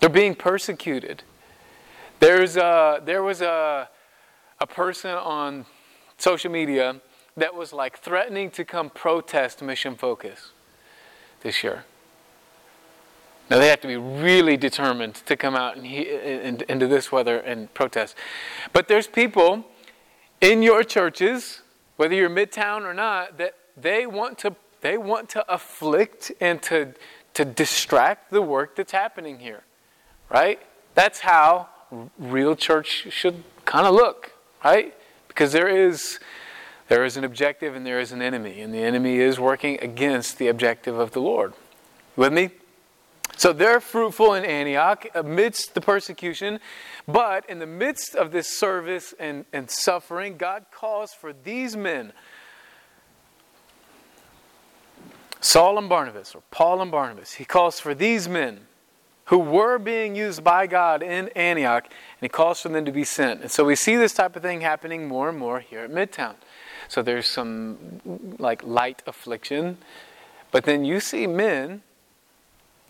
They're 0.00 0.08
being 0.08 0.34
persecuted. 0.34 1.22
There's 2.18 2.56
a, 2.56 3.02
there 3.04 3.22
was 3.22 3.42
a, 3.42 3.90
a 4.58 4.66
person 4.66 5.10
on 5.10 5.66
social 6.16 6.50
media 6.50 7.02
that 7.36 7.54
was 7.54 7.72
like 7.72 7.98
threatening 7.98 8.50
to 8.52 8.64
come 8.64 8.90
protest 8.90 9.62
Mission 9.62 9.96
Focus 9.96 10.50
this 11.42 11.62
year. 11.62 11.84
Now 13.50 13.58
they 13.58 13.68
have 13.68 13.80
to 13.80 13.88
be 13.88 13.96
really 13.96 14.56
determined 14.56 15.16
to 15.26 15.36
come 15.36 15.54
out 15.54 15.76
and 15.76 15.86
he, 15.86 16.02
in, 16.02 16.62
into 16.68 16.86
this 16.86 17.12
weather 17.12 17.38
and 17.38 17.72
protest. 17.74 18.16
But 18.72 18.88
there's 18.88 19.06
people 19.06 19.64
in 20.40 20.62
your 20.62 20.82
churches 20.84 21.62
whether 22.02 22.14
you're 22.14 22.30
midtown 22.30 22.82
or 22.82 22.92
not, 22.94 23.38
that 23.38 23.54
they 23.76 24.06
want 24.06 24.36
to 24.38 24.56
they 24.80 24.98
want 24.98 25.28
to 25.28 25.52
afflict 25.52 26.32
and 26.40 26.60
to 26.62 26.94
to 27.34 27.44
distract 27.44 28.30
the 28.32 28.42
work 28.42 28.74
that's 28.76 28.90
happening 28.90 29.38
here. 29.38 29.62
Right? 30.28 30.60
That's 30.94 31.20
how 31.20 31.68
real 32.18 32.56
church 32.56 33.06
should 33.10 33.44
kind 33.64 33.86
of 33.86 33.94
look, 33.94 34.32
right? 34.64 34.94
Because 35.28 35.52
there 35.52 35.68
is 35.68 36.18
there 36.92 37.06
is 37.06 37.16
an 37.16 37.24
objective 37.24 37.74
and 37.74 37.86
there 37.86 38.00
is 38.00 38.12
an 38.12 38.20
enemy, 38.20 38.60
and 38.60 38.74
the 38.74 38.82
enemy 38.82 39.16
is 39.16 39.40
working 39.40 39.78
against 39.80 40.36
the 40.36 40.48
objective 40.48 40.98
of 40.98 41.12
the 41.12 41.20
Lord. 41.20 41.54
With 42.16 42.34
me? 42.34 42.50
So 43.34 43.54
they're 43.54 43.80
fruitful 43.80 44.34
in 44.34 44.44
Antioch 44.44 45.06
amidst 45.14 45.72
the 45.72 45.80
persecution, 45.80 46.60
but 47.08 47.48
in 47.48 47.60
the 47.60 47.66
midst 47.66 48.14
of 48.14 48.30
this 48.30 48.58
service 48.58 49.14
and, 49.18 49.46
and 49.54 49.70
suffering, 49.70 50.36
God 50.36 50.66
calls 50.70 51.14
for 51.14 51.32
these 51.32 51.74
men, 51.78 52.12
Saul 55.40 55.78
and 55.78 55.88
Barnabas, 55.88 56.34
or 56.34 56.42
Paul 56.50 56.82
and 56.82 56.90
Barnabas, 56.90 57.32
he 57.32 57.46
calls 57.46 57.80
for 57.80 57.94
these 57.94 58.28
men 58.28 58.66
who 59.26 59.38
were 59.38 59.78
being 59.78 60.14
used 60.14 60.44
by 60.44 60.66
God 60.66 61.02
in 61.02 61.30
Antioch, 61.30 61.84
and 61.84 62.20
he 62.20 62.28
calls 62.28 62.60
for 62.60 62.68
them 62.68 62.84
to 62.84 62.92
be 62.92 63.04
sent. 63.04 63.40
And 63.40 63.50
so 63.50 63.64
we 63.64 63.76
see 63.76 63.96
this 63.96 64.12
type 64.12 64.36
of 64.36 64.42
thing 64.42 64.60
happening 64.60 65.08
more 65.08 65.30
and 65.30 65.38
more 65.38 65.60
here 65.60 65.80
at 65.80 65.90
Midtown. 65.90 66.34
So 66.92 67.00
there's 67.00 67.26
some 67.26 68.36
like 68.38 68.62
light 68.64 69.02
affliction, 69.06 69.78
but 70.50 70.64
then 70.64 70.84
you 70.84 71.00
see 71.00 71.26
men 71.26 71.80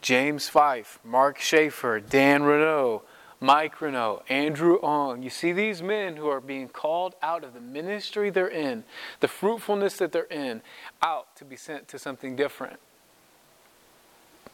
James 0.00 0.48
Fife, 0.48 0.98
Mark 1.04 1.38
Schaefer, 1.38 2.00
Dan 2.00 2.42
Renault, 2.42 3.04
Mike 3.38 3.80
Renault, 3.80 4.24
Andrew 4.28 4.80
Ong. 4.82 5.22
You 5.22 5.30
see 5.30 5.52
these 5.52 5.84
men 5.84 6.16
who 6.16 6.26
are 6.26 6.40
being 6.40 6.66
called 6.66 7.14
out 7.22 7.44
of 7.44 7.54
the 7.54 7.60
ministry 7.60 8.28
they're 8.28 8.48
in, 8.48 8.82
the 9.20 9.28
fruitfulness 9.28 9.98
that 9.98 10.10
they're 10.10 10.24
in, 10.24 10.62
out 11.00 11.36
to 11.36 11.44
be 11.44 11.54
sent 11.54 11.86
to 11.86 11.96
something 11.96 12.34
different. 12.34 12.80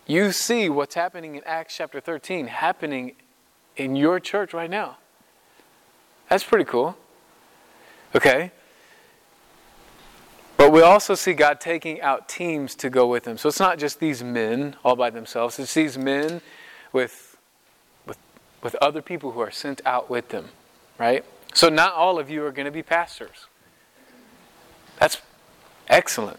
You 0.06 0.30
see 0.30 0.68
what's 0.68 0.94
happening 0.94 1.36
in 1.36 1.42
Acts 1.46 1.74
chapter 1.74 2.00
13 2.02 2.48
happening 2.48 3.14
in 3.78 3.96
your 3.96 4.20
church 4.20 4.52
right 4.52 4.68
now. 4.68 4.98
That's 6.28 6.44
pretty 6.44 6.66
cool. 6.66 6.98
Okay? 8.14 8.52
But 10.68 10.74
we 10.74 10.82
also 10.82 11.14
see 11.14 11.32
God 11.32 11.60
taking 11.60 12.02
out 12.02 12.28
teams 12.28 12.74
to 12.74 12.90
go 12.90 13.06
with 13.06 13.26
him. 13.26 13.38
So 13.38 13.48
it's 13.48 13.58
not 13.58 13.78
just 13.78 14.00
these 14.00 14.22
men 14.22 14.76
all 14.84 14.96
by 14.96 15.08
themselves, 15.08 15.58
it's 15.58 15.72
these 15.72 15.96
men 15.96 16.42
with, 16.92 17.38
with, 18.04 18.18
with 18.62 18.74
other 18.74 19.00
people 19.00 19.32
who 19.32 19.40
are 19.40 19.50
sent 19.50 19.80
out 19.86 20.10
with 20.10 20.28
them, 20.28 20.50
right? 20.98 21.24
So 21.54 21.70
not 21.70 21.94
all 21.94 22.18
of 22.18 22.28
you 22.28 22.44
are 22.44 22.52
going 22.52 22.66
to 22.66 22.70
be 22.70 22.82
pastors. 22.82 23.46
That's 24.98 25.22
excellent. 25.88 26.38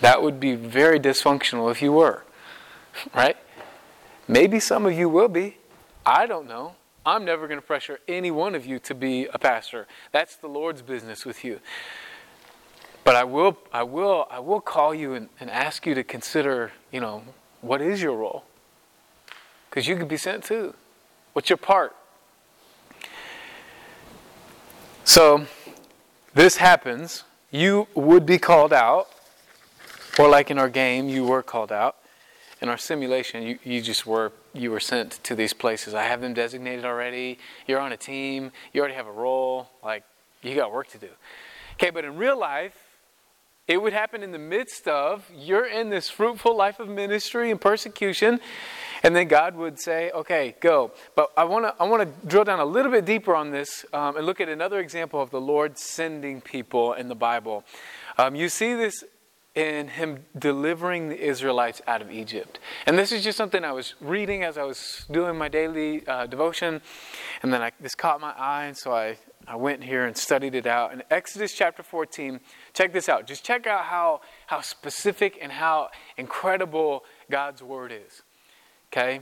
That 0.00 0.22
would 0.22 0.38
be 0.38 0.54
very 0.54 1.00
dysfunctional 1.00 1.68
if 1.68 1.82
you 1.82 1.90
were, 1.90 2.22
right? 3.16 3.36
Maybe 4.28 4.60
some 4.60 4.86
of 4.86 4.92
you 4.92 5.08
will 5.08 5.26
be. 5.26 5.56
I 6.06 6.26
don't 6.26 6.46
know. 6.46 6.76
I'm 7.04 7.24
never 7.24 7.48
going 7.48 7.58
to 7.58 7.66
pressure 7.66 7.98
any 8.06 8.30
one 8.30 8.54
of 8.54 8.64
you 8.64 8.78
to 8.78 8.94
be 8.94 9.26
a 9.26 9.40
pastor. 9.40 9.88
That's 10.12 10.36
the 10.36 10.46
Lord's 10.46 10.82
business 10.82 11.24
with 11.24 11.44
you. 11.44 11.58
But 13.06 13.14
I 13.14 13.22
will, 13.22 13.56
I 13.72 13.84
will, 13.84 14.26
I 14.32 14.40
will 14.40 14.60
call 14.60 14.92
you 14.92 15.14
and, 15.14 15.28
and 15.38 15.48
ask 15.48 15.86
you 15.86 15.94
to 15.94 16.02
consider, 16.02 16.72
you 16.90 16.98
know, 16.98 17.22
what 17.60 17.80
is 17.80 18.02
your 18.02 18.16
role? 18.16 18.42
Because 19.70 19.86
you 19.86 19.94
could 19.96 20.08
be 20.08 20.16
sent 20.16 20.42
too. 20.42 20.74
What's 21.32 21.48
your 21.48 21.56
part? 21.56 21.94
So, 25.04 25.46
this 26.34 26.56
happens. 26.56 27.22
You 27.52 27.86
would 27.94 28.26
be 28.26 28.38
called 28.38 28.72
out, 28.72 29.06
or 30.18 30.28
like 30.28 30.50
in 30.50 30.58
our 30.58 30.68
game, 30.68 31.08
you 31.08 31.22
were 31.22 31.44
called 31.44 31.70
out. 31.70 31.98
In 32.60 32.68
our 32.68 32.76
simulation, 32.76 33.44
you, 33.44 33.58
you 33.62 33.82
just 33.82 34.04
were 34.04 34.32
you 34.52 34.72
were 34.72 34.80
sent 34.80 35.22
to 35.22 35.36
these 35.36 35.52
places. 35.52 35.94
I 35.94 36.02
have 36.02 36.20
them 36.20 36.34
designated 36.34 36.84
already. 36.84 37.38
You're 37.68 37.78
on 37.78 37.92
a 37.92 37.96
team. 37.96 38.50
You 38.72 38.80
already 38.80 38.96
have 38.96 39.06
a 39.06 39.12
role. 39.12 39.70
Like 39.84 40.02
you 40.42 40.56
got 40.56 40.72
work 40.72 40.88
to 40.88 40.98
do. 40.98 41.10
Okay, 41.74 41.90
but 41.90 42.04
in 42.04 42.16
real 42.16 42.36
life, 42.36 42.85
it 43.68 43.82
would 43.82 43.92
happen 43.92 44.22
in 44.22 44.30
the 44.30 44.38
midst 44.38 44.86
of 44.86 45.28
you're 45.34 45.66
in 45.66 45.90
this 45.90 46.08
fruitful 46.08 46.56
life 46.56 46.78
of 46.78 46.88
ministry 46.88 47.50
and 47.50 47.60
persecution, 47.60 48.40
and 49.02 49.14
then 49.14 49.26
God 49.26 49.56
would 49.56 49.80
say, 49.80 50.10
"Okay, 50.12 50.54
go." 50.60 50.92
But 51.16 51.32
I 51.36 51.44
want 51.44 51.64
to 51.64 51.74
I 51.82 51.86
want 51.86 52.02
to 52.02 52.28
drill 52.28 52.44
down 52.44 52.60
a 52.60 52.64
little 52.64 52.92
bit 52.92 53.04
deeper 53.04 53.34
on 53.34 53.50
this 53.50 53.84
um, 53.92 54.16
and 54.16 54.24
look 54.24 54.40
at 54.40 54.48
another 54.48 54.78
example 54.78 55.20
of 55.20 55.30
the 55.30 55.40
Lord 55.40 55.78
sending 55.78 56.40
people 56.40 56.92
in 56.92 57.08
the 57.08 57.14
Bible. 57.14 57.64
Um, 58.18 58.36
you 58.36 58.48
see 58.48 58.74
this 58.74 59.02
in 59.56 59.88
Him 59.88 60.24
delivering 60.38 61.08
the 61.08 61.20
Israelites 61.20 61.82
out 61.88 62.02
of 62.02 62.10
Egypt, 62.10 62.60
and 62.86 62.96
this 62.96 63.10
is 63.10 63.24
just 63.24 63.36
something 63.36 63.64
I 63.64 63.72
was 63.72 63.94
reading 64.00 64.44
as 64.44 64.58
I 64.58 64.62
was 64.62 65.06
doing 65.10 65.36
my 65.36 65.48
daily 65.48 66.06
uh, 66.06 66.26
devotion, 66.26 66.80
and 67.42 67.52
then 67.52 67.62
I, 67.62 67.72
this 67.80 67.96
caught 67.96 68.20
my 68.20 68.32
eye, 68.32 68.66
and 68.66 68.76
so 68.76 68.94
I 68.94 69.18
I 69.48 69.56
went 69.56 69.84
here 69.84 70.04
and 70.04 70.16
studied 70.16 70.54
it 70.54 70.66
out. 70.66 70.92
In 70.92 71.02
Exodus 71.10 71.52
chapter 71.52 71.82
14, 71.82 72.40
check 72.74 72.92
this 72.92 73.08
out. 73.08 73.26
Just 73.26 73.44
check 73.44 73.66
out 73.66 73.84
how, 73.84 74.20
how 74.46 74.60
specific 74.60 75.38
and 75.40 75.52
how 75.52 75.90
incredible 76.16 77.04
God's 77.30 77.62
word 77.62 77.92
is. 77.92 78.22
Okay? 78.92 79.20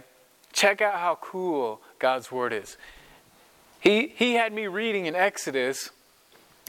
Check 0.53 0.81
out 0.81 0.95
how 0.95 1.19
cool 1.21 1.81
God's 1.99 2.33
word 2.33 2.53
is. 2.53 2.77
He, 3.81 4.15
he 4.17 4.35
had 4.35 4.53
me 4.53 4.67
reading 4.67 5.05
in 5.05 5.15
Exodus 5.15 5.91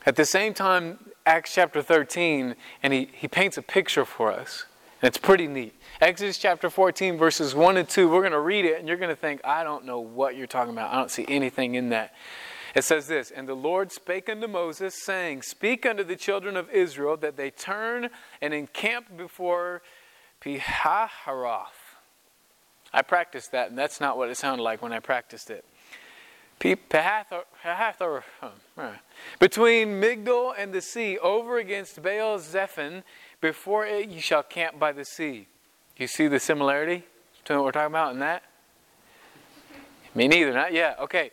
at 0.06 0.16
the 0.16 0.26
same 0.26 0.54
time, 0.54 1.00
Acts 1.26 1.54
chapter 1.54 1.82
13, 1.82 2.56
and 2.84 2.94
he, 2.94 3.10
he 3.14 3.28
paints 3.28 3.58
a 3.58 3.62
picture 3.62 4.06
for 4.06 4.32
us. 4.32 4.66
And 5.02 5.08
it's 5.08 5.18
pretty 5.18 5.48
neat. 5.48 5.74
Exodus 6.02 6.38
chapter 6.38 6.70
14, 6.70 7.18
verses 7.18 7.56
1 7.56 7.78
and 7.78 7.88
2, 7.88 8.10
we're 8.10 8.20
going 8.20 8.32
to 8.32 8.40
read 8.40 8.66
it, 8.66 8.80
and 8.80 8.88
you're 8.88 8.98
going 8.98 9.10
to 9.10 9.16
think, 9.16 9.42
I 9.44 9.64
don't 9.64 9.86
know 9.86 10.00
what 10.00 10.36
you're 10.36 10.46
talking 10.46 10.74
about. 10.74 10.94
I 10.94 10.98
don't 10.98 11.10
see 11.10 11.26
anything 11.28 11.76
in 11.76 11.90
that. 11.90 12.14
It 12.76 12.84
says 12.84 13.08
this 13.08 13.32
And 13.32 13.48
the 13.48 13.56
Lord 13.56 13.92
spake 13.92 14.30
unto 14.30 14.48
Moses, 14.48 15.02
saying, 15.04 15.42
Speak 15.42 15.86
unto 15.86 16.04
the 16.04 16.18
children 16.18 16.58
of 16.58 16.70
Israel 16.70 17.18
that 17.18 17.38
they 17.38 17.50
turn 17.50 18.10
and 18.42 18.54
encamp 18.54 19.18
before 19.18 19.82
Pihahiroth. 20.44 21.66
I 22.94 23.02
practiced 23.02 23.52
that, 23.54 23.70
and 23.70 23.78
that's 23.78 24.00
not 24.00 24.18
what 24.18 24.30
it 24.30 24.38
sounded 24.38 24.64
like 24.64 24.82
when 24.82 24.94
I 24.94 25.00
practiced 25.00 25.50
it. 25.50 25.66
Between 29.40 30.02
Migdol 30.02 30.54
and 30.58 30.74
the 30.74 30.82
sea, 30.82 31.18
over 31.18 31.58
against 31.58 32.02
Baal 32.02 32.40
Zephon, 32.40 33.04
before 33.42 33.86
it 33.86 34.10
you 34.10 34.22
shall 34.22 34.44
camp 34.44 34.80
by 34.80 34.92
the 34.94 35.04
sea. 35.04 35.48
You 35.98 36.08
see 36.08 36.28
the 36.28 36.40
similarity 36.40 37.04
between 37.40 37.60
what 37.60 37.66
we're 37.66 37.72
talking 37.72 37.88
about 37.88 38.14
and 38.14 38.22
that? 38.22 38.44
Me 40.14 40.30
neither, 40.30 40.54
not 40.54 40.72
yet. 40.72 40.98
Okay. 41.00 41.32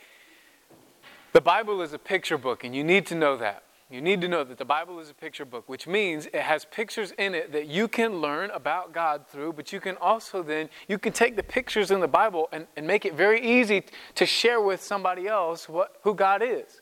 The 1.32 1.40
Bible 1.40 1.80
is 1.80 1.94
a 1.94 1.98
picture 1.98 2.36
book, 2.36 2.62
and 2.62 2.74
you 2.74 2.84
need 2.84 3.06
to 3.06 3.14
know 3.14 3.38
that. 3.38 3.62
You 3.90 4.02
need 4.02 4.20
to 4.22 4.28
know 4.28 4.44
that 4.44 4.58
the 4.58 4.64
Bible 4.64 4.98
is 5.00 5.10
a 5.10 5.14
picture 5.14 5.44
book, 5.46 5.66
which 5.66 5.86
means 5.86 6.26
it 6.26 6.40
has 6.40 6.66
pictures 6.66 7.12
in 7.18 7.34
it 7.34 7.52
that 7.52 7.66
you 7.66 7.88
can 7.88 8.20
learn 8.20 8.50
about 8.50 8.92
God 8.92 9.26
through, 9.28 9.54
but 9.54 9.72
you 9.72 9.80
can 9.80 9.96
also 9.96 10.42
then, 10.42 10.68
you 10.88 10.98
can 10.98 11.12
take 11.12 11.36
the 11.36 11.42
pictures 11.42 11.90
in 11.90 12.00
the 12.00 12.08
Bible 12.08 12.48
and, 12.52 12.66
and 12.76 12.86
make 12.86 13.06
it 13.06 13.14
very 13.14 13.40
easy 13.40 13.84
to 14.14 14.26
share 14.26 14.60
with 14.60 14.82
somebody 14.82 15.26
else 15.26 15.68
what, 15.68 15.96
who 16.02 16.14
God 16.14 16.42
is. 16.42 16.80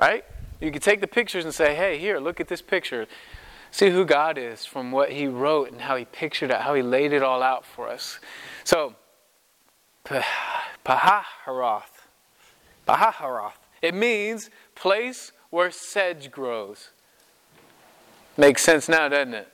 Right? 0.00 0.24
You 0.60 0.72
can 0.72 0.80
take 0.80 1.00
the 1.00 1.08
pictures 1.08 1.44
and 1.44 1.54
say, 1.54 1.74
hey, 1.74 1.98
here, 1.98 2.18
look 2.18 2.40
at 2.40 2.48
this 2.48 2.62
picture. 2.62 3.06
See 3.70 3.90
who 3.90 4.04
God 4.04 4.38
is 4.38 4.64
from 4.64 4.90
what 4.90 5.12
He 5.12 5.28
wrote 5.28 5.70
and 5.70 5.80
how 5.80 5.96
He 5.96 6.04
pictured 6.04 6.50
it, 6.50 6.60
how 6.60 6.74
He 6.74 6.82
laid 6.82 7.12
it 7.12 7.22
all 7.22 7.42
out 7.42 7.64
for 7.64 7.88
us. 7.88 8.18
So, 8.64 8.94
Pahaharoth. 10.84 11.91
Pahaharoth. 12.86 13.52
It 13.80 13.94
means 13.94 14.50
place 14.74 15.32
where 15.50 15.70
sedge 15.70 16.30
grows. 16.30 16.90
Makes 18.36 18.62
sense 18.62 18.88
now, 18.88 19.08
doesn't 19.08 19.34
it? 19.34 19.48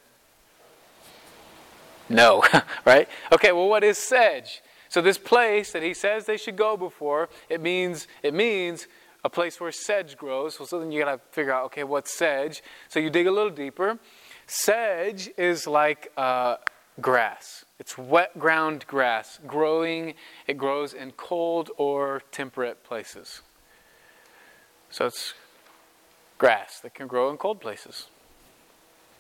No, 2.09 2.43
right? 2.85 3.09
Okay, 3.33 3.53
well 3.53 3.69
what 3.69 3.85
is 3.85 3.99
sedge? 3.99 4.63
So 4.89 5.03
this 5.03 5.19
place 5.19 5.73
that 5.73 5.83
he 5.83 5.93
says 5.93 6.25
they 6.25 6.37
should 6.37 6.57
go 6.57 6.77
before, 6.77 7.29
it 7.49 7.61
means 7.61 8.07
it 8.23 8.33
means 8.33 8.87
a 9.25 9.29
place 9.29 9.61
where 9.61 9.73
sedge 9.73 10.17
grows. 10.17 10.59
Well, 10.59 10.67
So 10.67 10.79
then 10.79 10.93
you 10.93 11.03
got 11.05 11.13
to 11.13 11.21
figure 11.33 11.53
out, 11.53 11.67
okay, 11.67 11.85
what's 11.85 12.13
sedge? 12.13 12.63
So 12.89 13.01
you 13.01 13.11
dig 13.11 13.27
a 13.27 13.31
little 13.31 13.51
deeper. 13.51 13.99
Sedge 14.47 15.31
is 15.37 15.67
like 15.67 16.11
uh, 16.17 16.57
grass. 17.01 17.65
It's 17.79 17.97
wet 17.97 18.39
ground 18.39 18.87
grass 18.87 19.39
growing. 19.47 20.15
It 20.47 20.59
grows 20.59 20.93
in 20.93 21.13
cold 21.13 21.71
or 21.77 22.23
temperate 22.33 22.85
places. 22.85 23.43
So 24.91 25.07
it's 25.07 25.35
grass 26.39 26.81
that 26.81 26.95
can 26.95 27.07
grow 27.07 27.31
in 27.31 27.37
cold 27.37 27.61
places. 27.61 28.07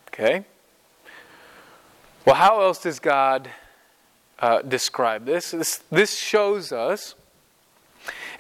Okay? 0.09 0.45
Well, 2.25 2.37
how 2.37 2.61
else 2.61 2.83
does 2.83 2.99
God 2.99 3.51
uh, 4.39 4.63
describe 4.63 5.25
this? 5.25 5.53
this? 5.53 5.83
This 5.91 6.19
shows 6.19 6.73
us, 6.73 7.15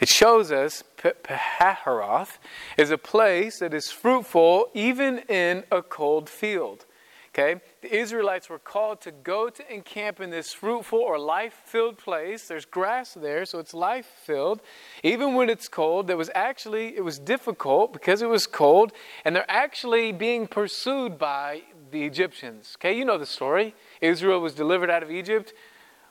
it 0.00 0.08
shows 0.08 0.50
us 0.50 0.82
Paharoth 0.96 2.38
is 2.76 2.90
a 2.90 2.98
place 2.98 3.60
that 3.60 3.72
is 3.72 3.90
fruitful 3.90 4.68
even 4.74 5.20
in 5.28 5.64
a 5.70 5.82
cold 5.82 6.28
field. 6.28 6.84
Okay? 7.38 7.60
The 7.82 7.94
Israelites 7.94 8.50
were 8.50 8.58
called 8.58 9.00
to 9.02 9.12
go 9.12 9.48
to 9.48 9.72
encamp 9.72 10.20
in 10.20 10.30
this 10.30 10.52
fruitful 10.52 10.98
or 10.98 11.20
life 11.20 11.54
filled 11.64 11.96
place. 11.96 12.48
There's 12.48 12.64
grass 12.64 13.14
there, 13.14 13.44
so 13.44 13.60
it's 13.60 13.72
life 13.72 14.06
filled. 14.24 14.60
Even 15.04 15.34
when 15.34 15.48
it's 15.48 15.68
cold, 15.68 16.08
there 16.08 16.16
was 16.16 16.30
actually, 16.34 16.96
it 16.96 17.04
was 17.04 17.20
difficult 17.20 17.92
because 17.92 18.22
it 18.22 18.28
was 18.28 18.48
cold, 18.48 18.92
and 19.24 19.36
they're 19.36 19.48
actually 19.48 20.10
being 20.10 20.48
pursued 20.48 21.16
by 21.16 21.62
the 21.92 22.04
Egyptians. 22.04 22.76
Okay, 22.76 22.96
you 22.96 23.04
know 23.04 23.18
the 23.18 23.26
story. 23.26 23.74
Israel 24.00 24.40
was 24.40 24.54
delivered 24.54 24.90
out 24.90 25.04
of 25.04 25.10
Egypt. 25.10 25.54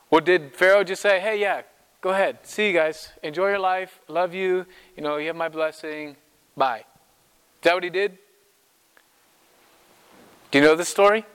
What 0.08 0.24
did 0.24 0.56
Pharaoh 0.56 0.82
just 0.82 1.02
say? 1.02 1.20
Hey, 1.20 1.38
yeah, 1.38 1.62
go 2.00 2.10
ahead. 2.10 2.38
See 2.44 2.68
you 2.68 2.72
guys. 2.72 3.10
Enjoy 3.22 3.48
your 3.48 3.58
life. 3.58 4.00
Love 4.08 4.32
you. 4.32 4.64
You 4.96 5.02
know, 5.02 5.18
you 5.18 5.26
have 5.26 5.36
my 5.36 5.50
blessing. 5.50 6.16
Bye. 6.56 6.78
Is 6.78 7.64
that 7.64 7.74
what 7.74 7.84
he 7.84 7.90
did? 7.90 8.16
Do 10.50 10.58
you 10.58 10.64
know 10.64 10.74
the 10.74 10.84
story? 10.84 11.26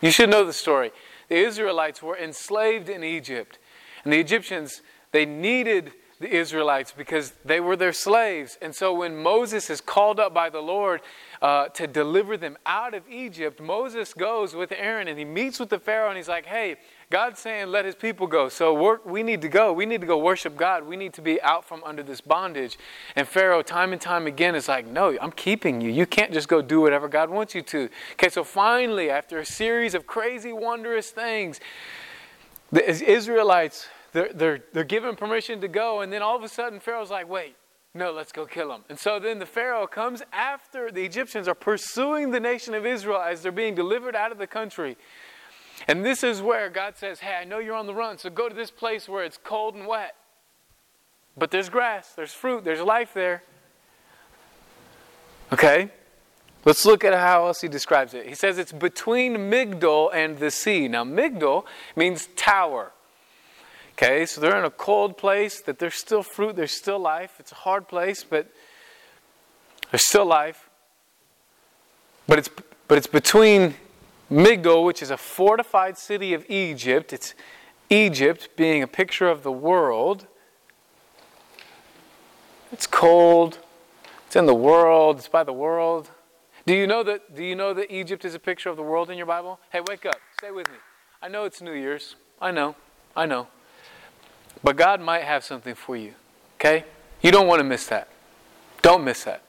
You 0.00 0.10
should 0.10 0.30
know 0.30 0.44
the 0.44 0.52
story. 0.52 0.90
The 1.28 1.36
Israelites 1.36 2.02
were 2.02 2.16
enslaved 2.16 2.88
in 2.88 3.04
Egypt, 3.04 3.58
and 4.04 4.12
the 4.12 4.18
Egyptians, 4.18 4.82
they 5.12 5.24
needed 5.24 5.92
the 6.22 6.34
Israelites 6.34 6.94
because 6.96 7.32
they 7.44 7.60
were 7.60 7.76
their 7.76 7.92
slaves. 7.92 8.56
And 8.62 8.74
so 8.74 8.94
when 8.94 9.16
Moses 9.16 9.68
is 9.68 9.80
called 9.80 10.18
up 10.18 10.32
by 10.32 10.48
the 10.48 10.60
Lord 10.60 11.00
uh, 11.42 11.68
to 11.68 11.86
deliver 11.86 12.36
them 12.36 12.56
out 12.64 12.94
of 12.94 13.02
Egypt, 13.08 13.60
Moses 13.60 14.14
goes 14.14 14.54
with 14.54 14.72
Aaron 14.72 15.08
and 15.08 15.18
he 15.18 15.24
meets 15.24 15.60
with 15.60 15.68
the 15.68 15.78
Pharaoh 15.78 16.08
and 16.08 16.16
he's 16.16 16.28
like, 16.28 16.46
hey, 16.46 16.76
God's 17.12 17.40
saying, 17.40 17.66
let 17.66 17.84
his 17.84 17.94
people 17.94 18.26
go. 18.26 18.48
So 18.48 18.98
we 19.04 19.22
need 19.22 19.42
to 19.42 19.48
go. 19.50 19.70
We 19.74 19.84
need 19.84 20.00
to 20.00 20.06
go 20.06 20.16
worship 20.16 20.56
God. 20.56 20.86
We 20.86 20.96
need 20.96 21.12
to 21.12 21.20
be 21.20 21.42
out 21.42 21.62
from 21.62 21.84
under 21.84 22.02
this 22.02 22.22
bondage. 22.22 22.78
And 23.16 23.28
Pharaoh, 23.28 23.60
time 23.60 23.92
and 23.92 24.00
time 24.00 24.26
again, 24.26 24.54
is 24.54 24.66
like, 24.66 24.86
no, 24.86 25.14
I'm 25.20 25.30
keeping 25.30 25.82
you. 25.82 25.90
You 25.90 26.06
can't 26.06 26.32
just 26.32 26.48
go 26.48 26.62
do 26.62 26.80
whatever 26.80 27.08
God 27.08 27.28
wants 27.28 27.54
you 27.54 27.60
to. 27.60 27.90
Okay, 28.12 28.30
so 28.30 28.42
finally, 28.42 29.10
after 29.10 29.38
a 29.38 29.44
series 29.44 29.92
of 29.92 30.06
crazy, 30.06 30.54
wondrous 30.54 31.10
things, 31.10 31.60
the 32.70 32.82
Israelites, 32.88 33.88
they're, 34.12 34.32
they're, 34.32 34.64
they're 34.72 34.82
given 34.82 35.14
permission 35.14 35.60
to 35.60 35.68
go. 35.68 36.00
And 36.00 36.10
then 36.10 36.22
all 36.22 36.34
of 36.34 36.42
a 36.42 36.48
sudden, 36.48 36.80
Pharaoh's 36.80 37.10
like, 37.10 37.28
wait, 37.28 37.56
no, 37.92 38.10
let's 38.10 38.32
go 38.32 38.46
kill 38.46 38.68
them. 38.68 38.84
And 38.88 38.98
so 38.98 39.18
then 39.18 39.38
the 39.38 39.44
Pharaoh 39.44 39.86
comes 39.86 40.22
after 40.32 40.90
the 40.90 41.04
Egyptians 41.04 41.46
are 41.46 41.54
pursuing 41.54 42.30
the 42.30 42.40
nation 42.40 42.72
of 42.72 42.86
Israel 42.86 43.20
as 43.20 43.42
they're 43.42 43.52
being 43.52 43.74
delivered 43.74 44.16
out 44.16 44.32
of 44.32 44.38
the 44.38 44.46
country. 44.46 44.96
And 45.88 46.04
this 46.04 46.22
is 46.22 46.40
where 46.40 46.70
God 46.70 46.96
says, 46.96 47.20
Hey, 47.20 47.34
I 47.34 47.44
know 47.44 47.58
you're 47.58 47.74
on 47.74 47.86
the 47.86 47.94
run, 47.94 48.18
so 48.18 48.30
go 48.30 48.48
to 48.48 48.54
this 48.54 48.70
place 48.70 49.08
where 49.08 49.24
it's 49.24 49.38
cold 49.42 49.74
and 49.74 49.86
wet. 49.86 50.14
But 51.36 51.50
there's 51.50 51.68
grass, 51.68 52.12
there's 52.14 52.32
fruit, 52.32 52.64
there's 52.64 52.80
life 52.80 53.14
there. 53.14 53.42
Okay? 55.52 55.90
Let's 56.64 56.86
look 56.86 57.04
at 57.04 57.12
how 57.14 57.46
else 57.46 57.60
he 57.60 57.68
describes 57.68 58.14
it. 58.14 58.26
He 58.26 58.34
says 58.34 58.58
it's 58.58 58.72
between 58.72 59.50
Migdol 59.50 60.14
and 60.14 60.38
the 60.38 60.50
sea. 60.50 60.86
Now, 60.86 61.04
Migdol 61.04 61.64
means 61.96 62.28
tower. 62.36 62.92
Okay, 63.94 64.26
so 64.26 64.40
they're 64.40 64.58
in 64.58 64.64
a 64.64 64.70
cold 64.70 65.18
place, 65.18 65.60
that 65.62 65.78
there's 65.78 65.96
still 65.96 66.22
fruit, 66.22 66.56
there's 66.56 66.72
still 66.72 66.98
life. 66.98 67.34
It's 67.38 67.52
a 67.52 67.56
hard 67.56 67.88
place, 67.88 68.24
but 68.24 68.50
there's 69.90 70.06
still 70.06 70.24
life. 70.24 70.70
But 72.26 72.38
it's, 72.38 72.50
but 72.88 72.96
it's 72.96 73.06
between 73.06 73.74
Migdol, 74.32 74.84
which 74.84 75.02
is 75.02 75.10
a 75.10 75.18
fortified 75.18 75.98
city 75.98 76.32
of 76.32 76.48
Egypt, 76.48 77.12
it's 77.12 77.34
Egypt 77.90 78.48
being 78.56 78.82
a 78.82 78.86
picture 78.86 79.28
of 79.28 79.42
the 79.42 79.52
world. 79.52 80.26
It's 82.72 82.86
cold. 82.86 83.58
It's 84.26 84.34
in 84.34 84.46
the 84.46 84.54
world. 84.54 85.18
It's 85.18 85.28
by 85.28 85.44
the 85.44 85.52
world. 85.52 86.10
Do 86.64 86.72
you 86.72 86.86
know 86.86 87.02
that 87.02 87.34
do 87.34 87.44
you 87.44 87.54
know 87.54 87.74
that 87.74 87.92
Egypt 87.92 88.24
is 88.24 88.34
a 88.34 88.38
picture 88.38 88.70
of 88.70 88.76
the 88.76 88.82
world 88.82 89.10
in 89.10 89.18
your 89.18 89.26
Bible? 89.26 89.60
Hey, 89.70 89.80
wake 89.86 90.06
up. 90.06 90.16
Stay 90.38 90.50
with 90.50 90.68
me. 90.70 90.76
I 91.20 91.28
know 91.28 91.44
it's 91.44 91.60
New 91.60 91.74
Year's. 91.74 92.16
I 92.40 92.50
know. 92.52 92.74
I 93.14 93.26
know. 93.26 93.48
But 94.64 94.76
God 94.76 95.02
might 95.02 95.24
have 95.24 95.44
something 95.44 95.74
for 95.74 95.96
you. 95.96 96.14
Okay? 96.56 96.84
You 97.20 97.30
don't 97.32 97.46
want 97.46 97.58
to 97.60 97.64
miss 97.64 97.86
that. 97.88 98.08
Don't 98.80 99.04
miss 99.04 99.24
that. 99.24 99.42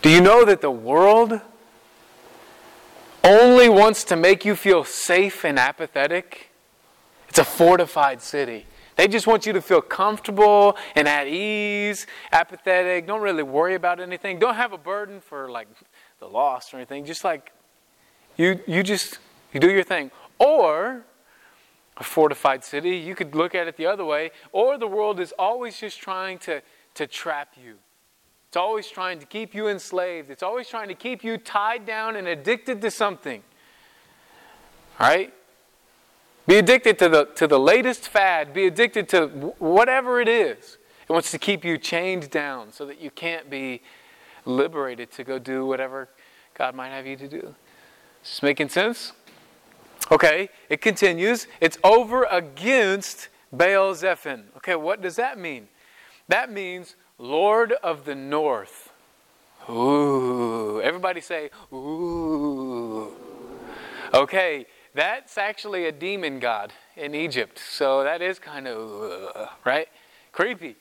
Do 0.00 0.10
you 0.10 0.20
know 0.20 0.44
that 0.44 0.60
the 0.60 0.70
world 0.70 1.40
only 3.24 3.68
wants 3.68 4.04
to 4.04 4.16
make 4.16 4.44
you 4.44 4.56
feel 4.56 4.84
safe 4.84 5.44
and 5.44 5.58
apathetic, 5.58 6.50
it's 7.28 7.38
a 7.38 7.44
fortified 7.44 8.20
city. 8.20 8.66
They 8.96 9.08
just 9.08 9.26
want 9.26 9.46
you 9.46 9.52
to 9.54 9.62
feel 9.62 9.80
comfortable 9.80 10.76
and 10.94 11.08
at 11.08 11.26
ease, 11.26 12.06
apathetic, 12.30 13.06
don't 13.06 13.22
really 13.22 13.42
worry 13.42 13.74
about 13.74 14.00
anything. 14.00 14.38
Don't 14.38 14.54
have 14.54 14.72
a 14.72 14.78
burden 14.78 15.20
for 15.20 15.50
like 15.50 15.68
the 16.18 16.26
loss 16.26 16.74
or 16.74 16.76
anything. 16.76 17.04
Just 17.04 17.24
like 17.24 17.52
you 18.36 18.60
you 18.66 18.82
just 18.82 19.18
you 19.52 19.60
do 19.60 19.70
your 19.70 19.82
thing. 19.82 20.10
Or 20.38 21.04
a 21.96 22.04
fortified 22.04 22.64
city, 22.64 22.96
you 22.96 23.14
could 23.14 23.34
look 23.34 23.54
at 23.54 23.66
it 23.66 23.76
the 23.76 23.86
other 23.86 24.04
way, 24.04 24.30
or 24.52 24.76
the 24.76 24.86
world 24.86 25.20
is 25.20 25.32
always 25.38 25.78
just 25.78 26.00
trying 26.00 26.38
to 26.40 26.62
to 26.94 27.06
trap 27.06 27.54
you 27.62 27.78
it's 28.52 28.56
always 28.58 28.86
trying 28.86 29.18
to 29.18 29.24
keep 29.24 29.54
you 29.54 29.68
enslaved. 29.68 30.28
It's 30.28 30.42
always 30.42 30.68
trying 30.68 30.88
to 30.88 30.94
keep 30.94 31.24
you 31.24 31.38
tied 31.38 31.86
down 31.86 32.16
and 32.16 32.28
addicted 32.28 32.82
to 32.82 32.90
something. 32.90 33.42
All 35.00 35.08
right? 35.08 35.32
Be 36.46 36.58
addicted 36.58 36.98
to 36.98 37.08
the, 37.08 37.24
to 37.36 37.46
the 37.46 37.58
latest 37.58 38.08
fad. 38.08 38.52
Be 38.52 38.66
addicted 38.66 39.08
to 39.08 39.54
whatever 39.58 40.20
it 40.20 40.28
is. 40.28 40.76
It 41.08 41.10
wants 41.10 41.30
to 41.30 41.38
keep 41.38 41.64
you 41.64 41.78
chained 41.78 42.28
down 42.28 42.74
so 42.74 42.84
that 42.84 43.00
you 43.00 43.10
can't 43.10 43.48
be 43.48 43.80
liberated 44.44 45.10
to 45.12 45.24
go 45.24 45.38
do 45.38 45.64
whatever 45.64 46.10
God 46.52 46.74
might 46.74 46.90
have 46.90 47.06
you 47.06 47.16
to 47.16 47.28
do. 47.28 47.54
Is 48.22 48.32
this 48.32 48.42
making 48.42 48.68
sense? 48.68 49.12
Okay, 50.10 50.50
it 50.68 50.82
continues. 50.82 51.46
It's 51.62 51.78
over 51.82 52.24
against 52.24 53.28
Baal 53.50 53.94
Zephon. 53.94 54.42
Okay, 54.58 54.74
what 54.74 55.00
does 55.00 55.16
that 55.16 55.38
mean? 55.38 55.68
That 56.28 56.52
means 56.52 56.96
Lord 57.18 57.72
of 57.82 58.04
the 58.04 58.14
North. 58.14 58.92
Ooh. 59.70 60.80
Everybody 60.82 61.20
say, 61.20 61.50
ooh. 61.72 63.12
Okay, 64.12 64.66
that's 64.94 65.38
actually 65.38 65.86
a 65.86 65.92
demon 65.92 66.40
god 66.40 66.72
in 66.96 67.14
Egypt. 67.14 67.58
So 67.58 68.02
that 68.04 68.20
is 68.20 68.38
kind 68.38 68.66
of, 68.66 69.32
uh, 69.36 69.46
right? 69.64 69.88
Creepy. 70.32 70.76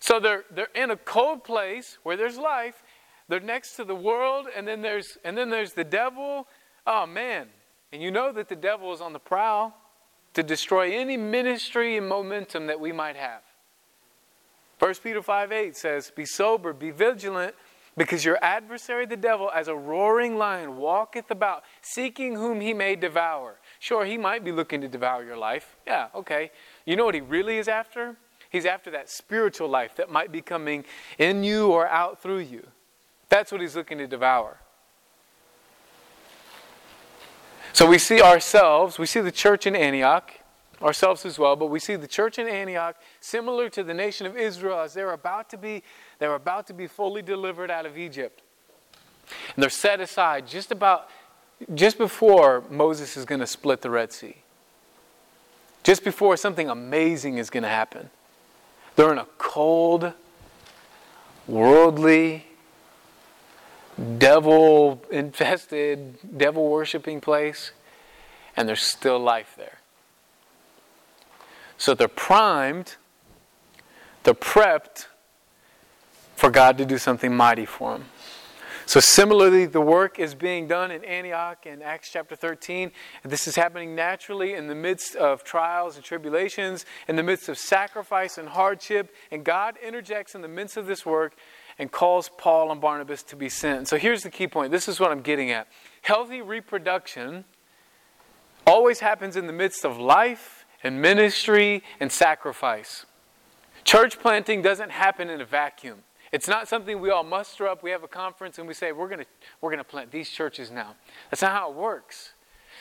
So 0.00 0.20
they're, 0.20 0.44
they're 0.50 0.68
in 0.74 0.90
a 0.90 0.96
cold 0.96 1.44
place 1.44 1.98
where 2.02 2.16
there's 2.16 2.36
life. 2.36 2.82
They're 3.28 3.40
next 3.40 3.76
to 3.76 3.84
the 3.84 3.94
world, 3.94 4.48
and 4.54 4.68
then 4.68 4.82
there's, 4.82 5.16
and 5.24 5.36
then 5.36 5.48
there's 5.48 5.72
the 5.72 5.84
devil. 5.84 6.46
Oh, 6.86 7.06
man. 7.06 7.48
And 7.90 8.02
you 8.02 8.10
know 8.10 8.30
that 8.32 8.48
the 8.48 8.56
devil 8.56 8.92
is 8.92 9.00
on 9.00 9.14
the 9.14 9.18
prowl. 9.18 9.74
to 10.34 10.42
destroy 10.42 10.92
any 10.92 11.16
ministry 11.16 11.96
and 11.96 12.08
momentum 12.08 12.66
that 12.66 12.78
we 12.78 12.92
might 12.92 13.16
have. 13.16 13.42
1 14.84 14.96
Peter 15.02 15.22
5 15.22 15.50
8 15.50 15.74
says, 15.74 16.12
Be 16.14 16.26
sober, 16.26 16.74
be 16.74 16.90
vigilant, 16.90 17.54
because 17.96 18.22
your 18.22 18.36
adversary, 18.44 19.06
the 19.06 19.16
devil, 19.16 19.50
as 19.54 19.66
a 19.66 19.74
roaring 19.74 20.36
lion, 20.36 20.76
walketh 20.76 21.30
about, 21.30 21.62
seeking 21.80 22.34
whom 22.34 22.60
he 22.60 22.74
may 22.74 22.94
devour. 22.94 23.54
Sure, 23.78 24.04
he 24.04 24.18
might 24.18 24.44
be 24.44 24.52
looking 24.52 24.82
to 24.82 24.88
devour 24.88 25.24
your 25.24 25.38
life. 25.38 25.78
Yeah, 25.86 26.08
okay. 26.14 26.50
You 26.84 26.96
know 26.96 27.06
what 27.06 27.14
he 27.14 27.22
really 27.22 27.56
is 27.56 27.66
after? 27.66 28.16
He's 28.50 28.66
after 28.66 28.90
that 28.90 29.08
spiritual 29.08 29.68
life 29.68 29.96
that 29.96 30.10
might 30.10 30.30
be 30.30 30.42
coming 30.42 30.84
in 31.16 31.44
you 31.44 31.68
or 31.68 31.88
out 31.88 32.20
through 32.20 32.40
you. 32.40 32.66
That's 33.30 33.50
what 33.50 33.62
he's 33.62 33.74
looking 33.74 33.96
to 33.96 34.06
devour. 34.06 34.58
So 37.72 37.88
we 37.88 37.96
see 37.96 38.20
ourselves, 38.20 38.98
we 38.98 39.06
see 39.06 39.22
the 39.22 39.32
church 39.32 39.66
in 39.66 39.74
Antioch, 39.74 40.30
ourselves 40.82 41.24
as 41.24 41.38
well, 41.38 41.56
but 41.56 41.66
we 41.66 41.78
see 41.78 41.96
the 41.96 42.06
church 42.06 42.38
in 42.38 42.48
Antioch 42.48 42.96
similar 43.20 43.68
to 43.70 43.82
the 43.82 43.94
nation 43.94 44.26
of 44.26 44.36
Israel 44.36 44.80
as 44.80 44.94
they're 44.94 45.12
about 45.12 45.50
to 45.50 45.58
be 45.58 45.82
they're 46.18 46.34
about 46.34 46.66
to 46.68 46.74
be 46.74 46.86
fully 46.86 47.22
delivered 47.22 47.70
out 47.70 47.86
of 47.86 47.98
Egypt. 47.98 48.42
And 49.54 49.62
they're 49.62 49.70
set 49.70 50.00
aside 50.00 50.46
just 50.46 50.70
about 50.70 51.08
just 51.74 51.98
before 51.98 52.64
Moses 52.68 53.16
is 53.16 53.24
going 53.24 53.40
to 53.40 53.46
split 53.46 53.80
the 53.80 53.90
Red 53.90 54.12
Sea. 54.12 54.36
Just 55.82 56.02
before 56.02 56.36
something 56.36 56.68
amazing 56.68 57.38
is 57.38 57.50
going 57.50 57.62
to 57.62 57.68
happen. 57.68 58.10
They're 58.96 59.12
in 59.12 59.18
a 59.18 59.26
cold, 59.38 60.12
worldly, 61.46 62.46
devil 64.18 65.02
infested, 65.10 66.38
devil 66.38 66.68
worshiping 66.68 67.20
place, 67.20 67.72
and 68.56 68.68
there's 68.68 68.82
still 68.82 69.18
life 69.18 69.54
there. 69.56 69.78
So 71.84 71.92
they're 71.92 72.08
primed, 72.08 72.96
they're 74.22 74.32
prepped 74.32 75.08
for 76.34 76.48
God 76.48 76.78
to 76.78 76.86
do 76.86 76.96
something 76.96 77.36
mighty 77.36 77.66
for 77.66 77.92
them. 77.92 78.06
So, 78.86 79.00
similarly, 79.00 79.66
the 79.66 79.82
work 79.82 80.18
is 80.18 80.34
being 80.34 80.66
done 80.66 80.90
in 80.90 81.04
Antioch 81.04 81.66
in 81.66 81.82
Acts 81.82 82.08
chapter 82.10 82.36
13. 82.36 82.90
And 83.22 83.30
this 83.30 83.46
is 83.46 83.56
happening 83.56 83.94
naturally 83.94 84.54
in 84.54 84.66
the 84.66 84.74
midst 84.74 85.14
of 85.14 85.44
trials 85.44 85.96
and 85.96 86.02
tribulations, 86.02 86.86
in 87.06 87.16
the 87.16 87.22
midst 87.22 87.50
of 87.50 87.58
sacrifice 87.58 88.38
and 88.38 88.48
hardship. 88.48 89.14
And 89.30 89.44
God 89.44 89.76
interjects 89.86 90.34
in 90.34 90.40
the 90.40 90.48
midst 90.48 90.78
of 90.78 90.86
this 90.86 91.04
work 91.04 91.36
and 91.78 91.92
calls 91.92 92.30
Paul 92.38 92.72
and 92.72 92.80
Barnabas 92.80 93.22
to 93.24 93.36
be 93.36 93.50
sent. 93.50 93.88
So 93.88 93.98
here's 93.98 94.22
the 94.22 94.30
key 94.30 94.48
point. 94.48 94.72
This 94.72 94.88
is 94.88 95.00
what 95.00 95.10
I'm 95.10 95.20
getting 95.20 95.50
at. 95.50 95.68
Healthy 96.00 96.40
reproduction 96.40 97.44
always 98.66 99.00
happens 99.00 99.36
in 99.36 99.46
the 99.46 99.52
midst 99.52 99.84
of 99.84 99.98
life 99.98 100.63
and 100.84 101.02
ministry 101.02 101.82
and 101.98 102.12
sacrifice. 102.12 103.04
Church 103.82 104.20
planting 104.20 104.62
doesn't 104.62 104.90
happen 104.90 105.28
in 105.28 105.40
a 105.40 105.44
vacuum. 105.44 106.04
It's 106.30 106.46
not 106.46 106.68
something 106.68 107.00
we 107.00 107.10
all 107.10 107.24
muster 107.24 107.66
up. 107.66 107.82
We 107.82 107.90
have 107.90 108.04
a 108.04 108.08
conference 108.08 108.58
and 108.58 108.68
we 108.68 108.74
say, 108.74 108.92
we're 108.92 109.08
going 109.08 109.24
we're 109.60 109.70
going 109.70 109.78
to 109.78 109.84
plant 109.84 110.10
these 110.12 110.30
churches 110.30 110.70
now. 110.70 110.94
That's 111.30 111.42
not 111.42 111.52
how 111.52 111.70
it 111.70 111.76
works. 111.76 112.32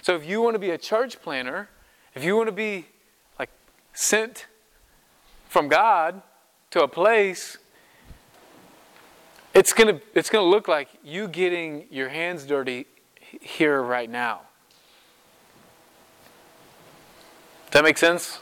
So 0.01 0.15
if 0.15 0.25
you 0.25 0.41
want 0.41 0.53
to 0.55 0.59
be 0.59 0.71
a 0.71 0.77
church 0.77 1.21
planter, 1.21 1.69
if 2.13 2.23
you 2.23 2.35
want 2.35 2.47
to 2.47 2.53
be 2.53 2.85
like 3.39 3.49
sent 3.93 4.47
from 5.47 5.67
God 5.67 6.21
to 6.71 6.83
a 6.83 6.87
place 6.87 7.57
it's 9.53 9.71
going 9.71 9.95
to 9.95 10.01
it's 10.15 10.29
going 10.29 10.43
to 10.43 10.49
look 10.49 10.67
like 10.67 10.89
you 11.03 11.27
getting 11.27 11.85
your 11.91 12.09
hands 12.09 12.45
dirty 12.45 12.87
here 13.39 13.81
right 13.81 14.09
now. 14.09 14.41
Does 17.61 17.62
that 17.73 17.83
make 17.83 17.97
sense? 17.97 18.39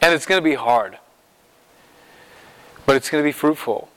And 0.00 0.12
it's 0.12 0.26
going 0.26 0.40
to 0.40 0.44
be 0.44 0.54
hard. 0.54 0.98
But 2.86 2.96
it's 2.96 3.08
going 3.08 3.22
to 3.22 3.26
be 3.26 3.32
fruitful. 3.32 3.88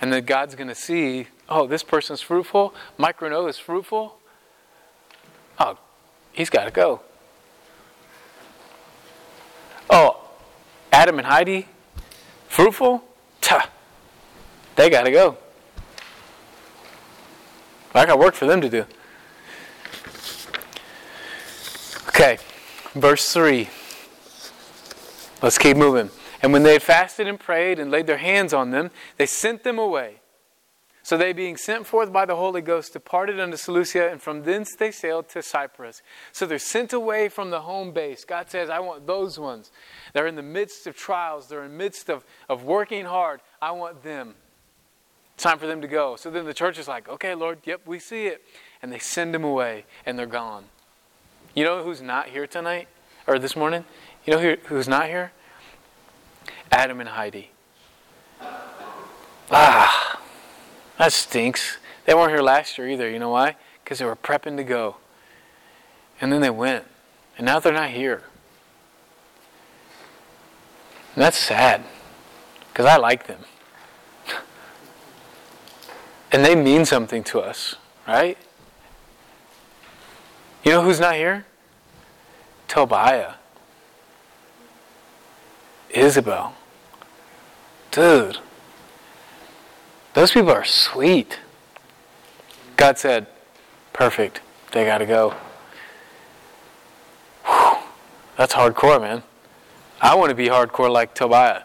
And 0.00 0.12
then 0.12 0.24
God's 0.24 0.54
going 0.54 0.68
to 0.68 0.74
see, 0.74 1.28
oh, 1.48 1.66
this 1.66 1.82
person's 1.82 2.20
fruitful. 2.20 2.74
Mike 2.98 3.20
Renault 3.20 3.46
is 3.46 3.58
fruitful. 3.58 4.18
Oh, 5.58 5.78
he's 6.32 6.50
got 6.50 6.64
to 6.64 6.70
go. 6.70 7.00
Oh, 9.88 10.28
Adam 10.92 11.18
and 11.18 11.26
Heidi, 11.26 11.68
fruitful? 12.48 13.04
Tuh, 13.40 13.60
they 14.76 14.90
got 14.90 15.02
to 15.02 15.10
go. 15.10 15.36
I 17.94 18.06
got 18.06 18.18
work 18.18 18.34
for 18.34 18.46
them 18.46 18.60
to 18.60 18.68
do. 18.68 18.84
Okay, 22.08 22.38
verse 22.94 23.32
3. 23.32 23.68
Let's 25.42 25.58
keep 25.58 25.76
moving. 25.76 26.10
And 26.42 26.52
when 26.52 26.62
they 26.62 26.72
had 26.72 26.82
fasted 26.82 27.26
and 27.26 27.38
prayed 27.38 27.78
and 27.78 27.90
laid 27.90 28.06
their 28.06 28.18
hands 28.18 28.52
on 28.52 28.70
them, 28.70 28.90
they 29.16 29.26
sent 29.26 29.62
them 29.64 29.78
away. 29.78 30.20
So 31.02 31.18
they, 31.18 31.34
being 31.34 31.58
sent 31.58 31.86
forth 31.86 32.10
by 32.10 32.24
the 32.24 32.36
Holy 32.36 32.62
Ghost, 32.62 32.94
departed 32.94 33.38
unto 33.38 33.58
Seleucia, 33.58 34.10
and 34.10 34.22
from 34.22 34.42
thence 34.44 34.74
they 34.74 34.90
sailed 34.90 35.28
to 35.30 35.42
Cyprus. 35.42 36.00
So 36.32 36.46
they're 36.46 36.58
sent 36.58 36.94
away 36.94 37.28
from 37.28 37.50
the 37.50 37.60
home 37.60 37.92
base. 37.92 38.24
God 38.24 38.48
says, 38.48 38.70
I 38.70 38.80
want 38.80 39.06
those 39.06 39.38
ones. 39.38 39.70
They're 40.14 40.26
in 40.26 40.34
the 40.34 40.42
midst 40.42 40.86
of 40.86 40.96
trials, 40.96 41.46
they're 41.46 41.64
in 41.64 41.72
the 41.72 41.76
midst 41.76 42.08
of, 42.08 42.24
of 42.48 42.64
working 42.64 43.04
hard. 43.04 43.42
I 43.60 43.72
want 43.72 44.02
them. 44.02 44.34
It's 45.34 45.42
time 45.42 45.58
for 45.58 45.66
them 45.66 45.82
to 45.82 45.88
go. 45.88 46.16
So 46.16 46.30
then 46.30 46.46
the 46.46 46.54
church 46.54 46.78
is 46.78 46.88
like, 46.88 47.06
okay, 47.08 47.34
Lord, 47.34 47.58
yep, 47.64 47.82
we 47.84 47.98
see 47.98 48.26
it. 48.26 48.42
And 48.80 48.90
they 48.90 48.98
send 48.98 49.34
them 49.34 49.44
away 49.44 49.84
and 50.06 50.18
they're 50.18 50.26
gone. 50.26 50.64
You 51.54 51.62
know 51.62 51.84
who's 51.84 52.02
not 52.02 52.30
here 52.30 52.48
tonight 52.48 52.88
or 53.28 53.38
this 53.38 53.54
morning? 53.54 53.84
You 54.26 54.32
know 54.32 54.40
who, 54.40 54.56
who's 54.64 54.88
not 54.88 55.06
here? 55.06 55.30
Adam 56.72 56.98
and 56.98 57.10
Heidi. 57.10 57.50
Ah, 59.50 60.20
that 60.98 61.12
stinks. 61.12 61.78
They 62.06 62.14
weren't 62.14 62.30
here 62.30 62.42
last 62.42 62.76
year 62.76 62.88
either. 62.88 63.08
You 63.08 63.20
know 63.20 63.30
why? 63.30 63.54
Because 63.82 64.00
they 64.00 64.04
were 64.04 64.16
prepping 64.16 64.56
to 64.56 64.64
go. 64.64 64.96
And 66.20 66.32
then 66.32 66.40
they 66.40 66.50
went. 66.50 66.86
And 67.38 67.46
now 67.46 67.60
they're 67.60 67.72
not 67.72 67.90
here. 67.90 68.24
And 71.14 71.22
that's 71.22 71.38
sad. 71.38 71.84
Because 72.68 72.86
I 72.86 72.96
like 72.96 73.26
them. 73.26 73.40
And 76.32 76.44
they 76.44 76.56
mean 76.56 76.84
something 76.84 77.22
to 77.24 77.38
us, 77.38 77.76
right? 78.08 78.36
You 80.64 80.72
know 80.72 80.82
who's 80.82 80.98
not 80.98 81.14
here? 81.14 81.44
Tobiah. 82.68 83.34
Isabel. 85.90 86.54
Dude. 87.90 88.38
Those 90.14 90.32
people 90.32 90.50
are 90.50 90.64
sweet. 90.64 91.38
God 92.76 92.98
said, 92.98 93.26
perfect. 93.92 94.40
They 94.72 94.84
got 94.84 94.98
to 94.98 95.06
go. 95.06 95.34
Whew. 97.44 97.76
That's 98.36 98.54
hardcore, 98.54 99.00
man. 99.00 99.22
I 100.00 100.14
want 100.14 100.30
to 100.30 100.34
be 100.34 100.48
hardcore 100.48 100.90
like 100.90 101.14
Tobiah. 101.14 101.62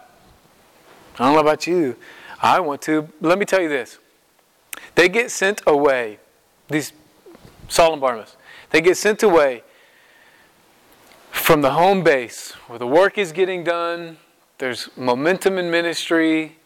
I 1.18 1.24
don't 1.24 1.34
know 1.34 1.40
about 1.40 1.66
you. 1.66 1.96
I 2.40 2.60
want 2.60 2.82
to. 2.82 3.08
Let 3.20 3.38
me 3.38 3.44
tell 3.44 3.60
you 3.60 3.68
this. 3.68 3.98
They 4.94 5.08
get 5.08 5.30
sent 5.30 5.62
away, 5.66 6.18
these 6.68 6.92
Saul 7.68 7.92
and 7.92 8.00
Barnabas. 8.00 8.36
They 8.70 8.80
get 8.80 8.96
sent 8.96 9.22
away 9.22 9.62
from 11.30 11.62
the 11.62 11.72
home 11.72 12.02
base 12.02 12.52
where 12.68 12.78
the 12.78 12.86
work 12.86 13.18
is 13.18 13.32
getting 13.32 13.64
done, 13.64 14.18
there's 14.58 14.88
momentum 14.96 15.58
in 15.58 15.70
ministry, 15.70 16.58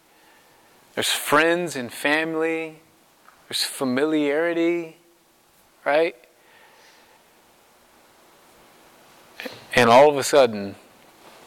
there's 0.95 1.09
friends 1.09 1.77
and 1.77 1.93
family, 1.93 2.81
there's 3.49 3.63
familiarity, 3.63 4.97
right? 5.85 6.17
And 9.75 9.91
all 9.91 10.09
of 10.09 10.17
a 10.17 10.23
sudden, 10.23 10.77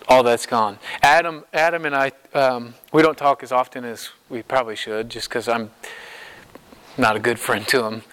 all 0.07 0.23
that's 0.23 0.45
gone. 0.45 0.79
Adam, 1.01 1.43
Adam 1.53 1.85
and 1.85 1.95
I, 1.95 2.11
um, 2.33 2.73
we 2.91 3.01
don't 3.01 3.17
talk 3.17 3.43
as 3.43 3.51
often 3.51 3.83
as 3.85 4.09
we 4.29 4.41
probably 4.41 4.75
should, 4.75 5.09
just 5.09 5.29
because 5.29 5.47
I'm 5.47 5.71
not 6.97 7.15
a 7.15 7.19
good 7.19 7.39
friend 7.39 7.67
to 7.69 7.85
him. 7.85 8.03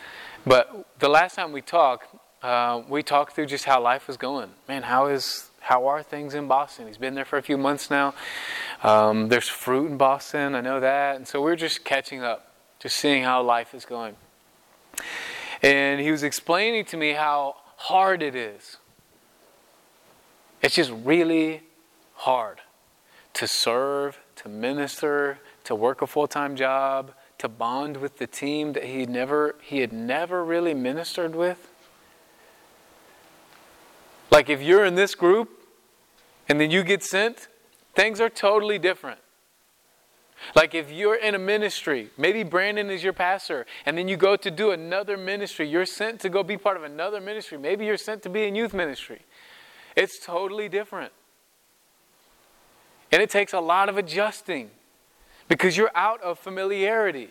But 0.47 0.87
the 0.99 1.09
last 1.09 1.37
time 1.37 1.53
we 1.53 1.63
talked, 1.63 2.15
uh, 2.45 2.83
we 2.89 3.03
talked 3.03 3.35
through 3.35 3.47
just 3.47 3.65
how 3.65 3.81
life 3.81 4.07
was 4.07 4.19
going. 4.19 4.51
Man, 4.69 4.83
how 4.83 5.07
is 5.07 5.51
how 5.61 5.87
are 5.87 6.03
things 6.03 6.35
in 6.35 6.47
Boston? 6.47 6.87
He's 6.87 6.99
been 6.99 7.15
there 7.15 7.25
for 7.25 7.39
a 7.39 7.43
few 7.43 7.57
months 7.57 7.91
now. 7.91 8.13
Um, 8.83 9.29
there's 9.29 9.49
fruit 9.49 9.91
in 9.91 9.97
Boston, 9.97 10.55
I 10.55 10.61
know 10.61 10.79
that, 10.79 11.17
and 11.17 11.27
so 11.27 11.41
we're 11.41 11.57
just 11.57 11.85
catching 11.85 12.23
up, 12.23 12.53
just 12.79 12.99
seeing 12.99 13.23
how 13.23 13.43
life 13.43 13.75
is 13.75 13.87
going. 13.87 14.17
And 15.63 16.03
he 16.03 16.11
was 16.11 16.23
explaining 16.23 16.85
to 16.87 16.99
me 16.99 17.13
how 17.13 17.57
hard 17.77 18.23
it 18.23 18.35
is. 18.35 18.77
It's 20.61 20.75
just 20.75 20.93
really 21.03 21.63
hard 22.13 22.61
to 23.33 23.49
serve, 23.49 24.21
to 24.37 24.51
minister, 24.51 25.39
to 25.65 25.75
work 25.75 26.03
a 26.03 26.07
full 26.07 26.29
time 26.29 26.57
job, 26.57 27.15
to 27.39 27.49
bond 27.49 27.97
with 27.97 28.19
the 28.19 28.27
team 28.27 28.75
that 28.75 28.85
he 28.85 29.07
never 29.07 29.55
he 29.63 29.79
had 29.79 29.95
never 29.95 30.45
really 30.45 30.75
ministered 30.75 31.35
with? 31.35 31.71
Like 34.31 34.49
if 34.49 34.61
you're 34.63 34.85
in 34.85 34.95
this 34.95 35.15
group 35.15 35.51
and 36.49 36.61
then 36.61 36.71
you 36.71 36.83
get 36.83 37.03
sent, 37.03 37.49
things 37.95 38.21
are 38.21 38.29
totally 38.29 38.79
different. 38.79 39.21
Like 40.55 40.75
if 40.75 40.91
you're 40.91 41.15
in 41.15 41.35
a 41.35 41.39
ministry, 41.39 42.11
maybe 42.19 42.43
Brandon 42.43 42.91
is 42.91 43.03
your 43.03 43.13
pastor, 43.13 43.67
and 43.87 43.97
then 43.97 44.09
you 44.09 44.17
go 44.17 44.37
to 44.37 44.51
do 44.51 44.73
another 44.73 45.17
ministry, 45.17 45.69
you're 45.69 45.87
sent 45.87 46.21
to 46.21 46.29
go 46.29 46.43
be 46.43 46.57
part 46.57 46.77
of 46.77 46.83
another 46.83 47.21
ministry. 47.21 47.57
Maybe 47.57 47.87
you're 47.87 47.97
sent 47.97 48.23
to 48.25 48.29
be 48.29 48.45
in 48.45 48.55
youth 48.55 48.75
ministry. 48.75 49.23
It's 49.97 50.19
totally 50.25 50.69
different. 50.69 51.13
And 53.13 53.23
it 53.23 53.31
takes 53.31 53.53
a 53.53 53.61
lot 53.61 53.89
of 53.89 53.97
adjusting 53.97 54.71
because 55.49 55.77
you're 55.77 55.93
out 55.95 56.21
of 56.23 56.39
familiarity. 56.39 57.31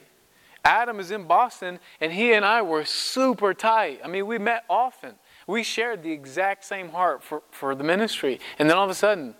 Adam 0.63 0.99
is 0.99 1.12
in 1.12 1.25
Boston, 1.25 1.79
and 1.99 2.13
he 2.13 2.34
and 2.34 2.45
I 2.45 2.62
were 2.62 2.86
super 2.86 3.53
tight. 3.53 3.99
I 4.03 4.08
mean, 4.08 4.25
we 4.27 4.38
met 4.38 4.63
often. 4.69 5.15
We 5.47 5.63
shared 5.63 6.03
the 6.03 6.12
exact 6.12 6.65
same 6.65 6.89
heart 6.89 7.23
for, 7.23 7.43
for 7.51 7.75
the 7.75 7.84
ministry. 7.84 8.39
And 8.58 8.69
then 8.69 8.77
all 8.77 8.86
of 8.86 8.89
a 8.89 8.95
sudden, 8.95 9.36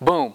boom, 0.00 0.34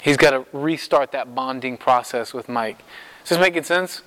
he's 0.00 0.16
got 0.16 0.30
to 0.30 0.46
restart 0.56 1.12
that 1.12 1.34
bonding 1.34 1.76
process 1.76 2.32
with 2.32 2.48
Mike. 2.48 2.78
Is 3.22 3.30
this 3.30 3.38
making 3.38 3.64
sense? 3.64 4.02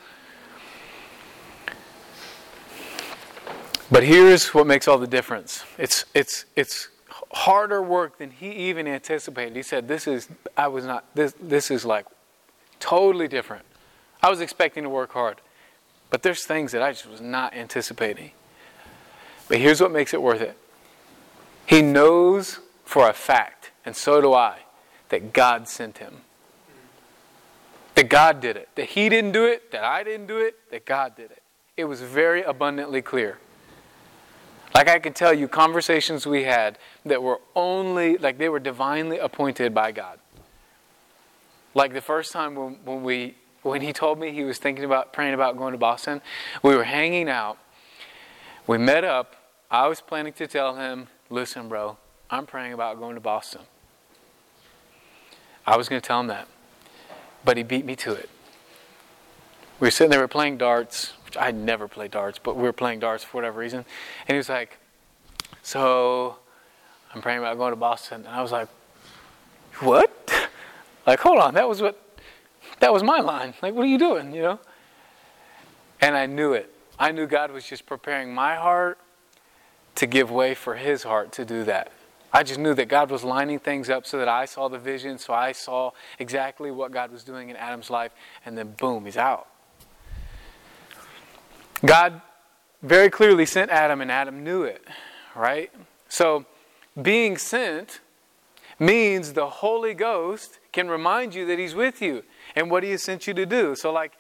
But 3.90 4.04
here's 4.04 4.54
what 4.54 4.68
makes 4.68 4.88
all 4.88 4.98
the 4.98 5.08
difference. 5.08 5.64
It's 5.78 6.06
it's 6.14 6.46
it's 6.56 6.90
harder 7.32 7.82
work 7.82 8.18
than 8.18 8.32
he 8.32 8.52
even 8.52 8.86
anticipated. 8.88 9.56
He 9.56 9.64
said, 9.64 9.88
"This 9.88 10.08
is 10.08 10.28
I 10.58 10.68
was 10.68 10.86
not 10.86 11.06
this 11.16 11.34
this 11.40 11.72
is 11.72 11.86
like 11.86 12.06
totally 12.80 13.30
different. 13.30 13.66
I 14.22 14.30
was 14.30 14.42
expecting 14.42 14.84
to 14.84 14.90
work 14.90 15.14
hard, 15.14 15.40
but 16.10 16.22
there's 16.22 16.44
things 16.44 16.74
that 16.74 16.82
I 16.82 16.92
just 16.92 17.10
was 17.10 17.22
not 17.22 17.56
anticipating." 17.56 18.32
But 19.48 19.60
here's 19.60 19.82
what 19.82 19.92
makes 19.92 20.14
it 20.14 20.22
worth 20.22 20.42
it. 20.42 20.58
He 21.66 21.82
knows 21.82 22.60
for 22.86 23.10
a 23.10 23.14
fact, 23.14 23.72
and 23.86 23.96
so 23.96 24.22
do 24.22 24.34
I, 24.34 24.60
that 25.10 25.34
God 25.34 25.68
sent 25.68 25.98
him. 25.98 26.22
That 27.96 28.10
God 28.10 28.40
did 28.40 28.58
it. 28.58 28.70
That 28.76 28.86
he 28.86 29.10
didn't 29.10 29.32
do 29.32 29.46
it, 29.46 29.72
that 29.72 29.84
I 29.84 30.04
didn't 30.04 30.28
do 30.28 30.38
it, 30.38 30.56
that 30.72 30.86
God 30.86 31.16
did 31.16 31.32
it. 31.32 31.42
It 31.76 31.86
was 31.86 32.02
very 32.02 32.44
abundantly 32.44 33.02
clear. 33.02 33.40
Like 34.74 34.90
I 34.90 35.00
can 35.00 35.14
tell 35.14 35.34
you 35.34 35.48
conversations 35.48 36.28
we 36.28 36.44
had 36.44 36.78
that 37.06 37.24
were 37.24 37.40
only, 37.56 38.18
like 38.18 38.38
they 38.38 38.50
were 38.50 38.60
divinely 38.60 39.18
appointed 39.18 39.74
by 39.74 39.92
God. 39.92 40.20
Like 41.74 41.94
the 41.94 42.02
first 42.02 42.32
time 42.32 42.56
when, 42.56 42.78
when 42.86 43.04
we, 43.04 43.36
when 43.64 43.82
he 43.82 43.92
told 43.94 44.20
me 44.20 44.32
he 44.32 44.44
was 44.44 44.58
thinking 44.58 44.86
about 44.86 45.14
praying 45.14 45.34
about 45.34 45.58
going 45.58 45.72
to 45.72 45.78
Boston, 45.78 46.22
we 46.64 46.76
were 46.76 46.84
hanging 46.84 47.30
out. 47.30 47.58
We 48.68 48.78
met 48.78 49.06
up. 49.06 49.36
I 49.72 49.88
was 49.88 50.02
planning 50.02 50.34
to 50.34 50.46
tell 50.46 50.76
him, 50.76 51.08
listen, 51.30 51.70
bro, 51.70 51.98
I'm 52.30 52.46
praying 52.46 52.74
about 52.74 53.00
going 53.00 53.16
to 53.16 53.22
Boston. 53.22 53.62
I 55.66 55.78
was 55.78 55.88
going 55.88 56.02
to 56.02 56.06
tell 56.06 56.20
him 56.20 56.28
that. 56.28 56.48
But 57.46 57.56
he 57.56 57.64
beat 57.64 57.86
me 57.86 57.96
to 57.98 58.12
it. 58.12 58.30
We 59.80 59.88
were 59.88 59.92
sitting 59.92 60.12
there, 60.12 60.20
we 60.20 60.24
were 60.24 60.30
playing 60.30 60.58
darts. 60.58 61.14
Which 61.26 61.38
I 61.38 61.52
never 61.52 61.90
played 61.90 62.12
darts, 62.12 62.40
but 62.40 62.56
we 62.56 62.64
were 62.64 62.74
playing 62.74 63.00
darts 63.00 63.24
for 63.24 63.38
whatever 63.38 63.60
reason. 63.60 63.80
And 63.80 64.34
he 64.34 64.38
was 64.38 64.48
like, 64.48 64.78
So 65.62 66.38
I'm 67.14 67.22
praying 67.22 67.40
about 67.40 67.58
going 67.58 67.74
to 67.74 67.78
Boston. 67.78 68.26
And 68.26 68.34
I 68.34 68.42
was 68.42 68.52
like, 68.54 68.70
What? 69.80 70.32
like, 71.08 71.20
hold 71.20 71.40
on, 71.40 71.54
that 71.56 71.68
was 71.68 71.82
what 71.82 72.02
that 72.80 72.94
was 72.94 73.04
my 73.04 73.20
line. 73.20 73.54
Like, 73.62 73.74
what 73.74 73.84
are 73.84 73.90
you 73.90 73.98
doing? 73.98 74.34
You 74.34 74.42
know? 74.42 74.60
And 76.00 76.16
I 76.16 76.28
knew 76.28 76.54
it. 76.54 76.74
I 77.00 77.12
knew 77.12 77.28
God 77.28 77.52
was 77.52 77.66
just 77.66 77.86
preparing 77.86 78.34
my 78.34 78.56
heart 78.56 78.98
to 79.96 80.08
give 80.08 80.32
way 80.32 80.54
for 80.54 80.76
his 80.76 81.04
heart 81.04 81.32
to 81.34 81.46
do 81.46 81.64
that. 81.66 81.92
I 82.34 82.44
just 82.44 82.60
knew 82.60 82.74
that 82.74 82.88
God 82.88 83.10
was 83.10 83.24
lining 83.24 83.60
things 83.60 83.90
up 83.90 84.06
so 84.06 84.18
that 84.18 84.28
I 84.28 84.46
saw 84.46 84.68
the 84.68 84.78
vision, 84.78 85.18
so 85.18 85.34
I 85.34 85.54
saw 85.54 85.92
exactly 86.20 86.72
what 86.72 86.92
God 86.92 87.12
was 87.12 87.24
doing 87.24 87.50
in 87.50 87.56
Adam's 87.56 87.90
life, 87.90 88.12
and 88.46 88.58
then 88.58 88.74
boom, 88.78 89.06
he's 89.06 89.18
out. 89.18 89.48
God 91.86 92.22
very 92.82 93.10
clearly 93.10 93.46
sent 93.46 93.72
Adam, 93.72 94.02
and 94.02 94.12
Adam 94.12 94.44
knew 94.44 94.64
it, 94.64 94.84
right? 95.36 95.72
So, 96.10 96.46
being 97.02 97.38
sent 97.38 98.02
means 98.80 99.34
the 99.34 99.48
Holy 99.48 99.94
Ghost 99.94 100.60
can 100.72 100.90
remind 100.90 101.34
you 101.34 101.46
that 101.48 101.60
He's 101.60 101.76
with 101.76 102.02
you 102.02 102.24
and 102.56 102.70
what 102.70 102.84
He 102.84 102.92
has 102.92 103.04
sent 103.04 103.28
you 103.28 103.34
to 103.34 103.46
do. 103.46 103.76
So, 103.76 103.92
like, 103.92 104.17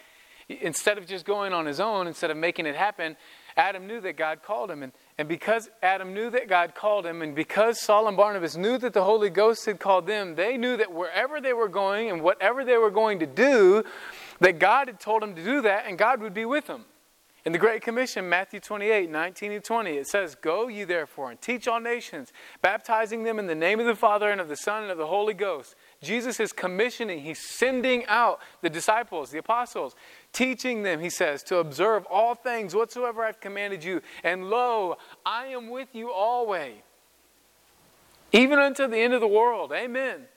instead 0.49 0.97
of 0.97 1.05
just 1.05 1.25
going 1.25 1.53
on 1.53 1.65
his 1.65 1.79
own, 1.79 2.07
instead 2.07 2.31
of 2.31 2.37
making 2.37 2.65
it 2.65 2.75
happen, 2.75 3.17
Adam 3.57 3.87
knew 3.87 3.99
that 4.01 4.17
God 4.17 4.43
called 4.43 4.71
him. 4.71 4.83
And, 4.83 4.93
and 5.17 5.27
because 5.27 5.69
Adam 5.81 6.13
knew 6.13 6.29
that 6.29 6.47
God 6.47 6.75
called 6.75 7.05
him, 7.05 7.21
and 7.21 7.35
because 7.35 7.81
Saul 7.81 8.07
and 8.07 8.15
Barnabas 8.15 8.55
knew 8.55 8.77
that 8.77 8.93
the 8.93 9.03
Holy 9.03 9.29
Ghost 9.29 9.65
had 9.65 9.79
called 9.79 10.07
them, 10.07 10.35
they 10.35 10.57
knew 10.57 10.77
that 10.77 10.93
wherever 10.93 11.41
they 11.41 11.53
were 11.53 11.67
going 11.67 12.09
and 12.09 12.21
whatever 12.21 12.63
they 12.63 12.77
were 12.77 12.91
going 12.91 13.19
to 13.19 13.25
do, 13.25 13.83
that 14.39 14.59
God 14.59 14.87
had 14.87 14.99
told 14.99 15.21
them 15.21 15.35
to 15.35 15.43
do 15.43 15.61
that, 15.61 15.85
and 15.87 15.97
God 15.97 16.21
would 16.21 16.33
be 16.33 16.45
with 16.45 16.67
them. 16.67 16.85
In 17.47 17.53
the 17.53 17.59
Great 17.59 17.81
Commission, 17.81 18.27
Matthew 18.27 18.59
28, 18.59 19.09
19 19.09 19.51
and 19.53 19.63
20, 19.63 19.91
it 19.91 20.07
says, 20.07 20.35
Go 20.35 20.67
ye 20.67 20.83
therefore 20.83 21.31
and 21.31 21.39
teach 21.39 21.65
all 21.65 21.79
nations, 21.79 22.33
baptizing 22.61 23.23
them 23.23 23.39
in 23.39 23.47
the 23.47 23.55
name 23.55 23.79
of 23.79 23.85
the 23.85 23.95
Father 23.95 24.29
and 24.29 24.41
of 24.41 24.49
the 24.49 24.57
Son 24.57 24.83
and 24.83 24.91
of 24.91 24.97
the 24.97 25.07
Holy 25.07 25.33
Ghost. 25.33 25.75
Jesus 26.01 26.39
is 26.39 26.53
commissioning, 26.53 27.21
he's 27.21 27.39
sending 27.39 28.05
out 28.05 28.39
the 28.61 28.69
disciples, 28.69 29.31
the 29.31 29.39
apostles, 29.39 29.95
teaching 30.31 30.83
them, 30.83 30.99
he 30.99 31.09
says, 31.09 31.41
to 31.43 31.57
observe 31.57 32.05
all 32.05 32.35
things 32.35 32.75
whatsoever 32.75 33.23
I've 33.23 33.39
commanded 33.39 33.83
you. 33.83 34.01
And 34.23 34.49
lo, 34.49 34.97
I 35.25 35.47
am 35.47 35.69
with 35.69 35.89
you 35.93 36.11
always, 36.11 36.75
even 38.31 38.59
unto 38.59 38.85
the 38.87 38.97
end 38.97 39.13
of 39.13 39.21
the 39.21 39.27
world. 39.27 39.71
Amen. 39.71 40.27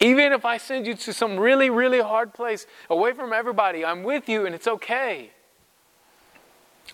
Even 0.00 0.32
if 0.32 0.44
I 0.44 0.56
send 0.56 0.86
you 0.86 0.94
to 0.94 1.12
some 1.12 1.38
really, 1.38 1.68
really 1.68 2.00
hard 2.00 2.32
place 2.32 2.66
away 2.88 3.12
from 3.12 3.32
everybody, 3.32 3.84
I'm 3.84 4.02
with 4.02 4.28
you 4.28 4.46
and 4.46 4.54
it's 4.54 4.66
okay. 4.66 5.30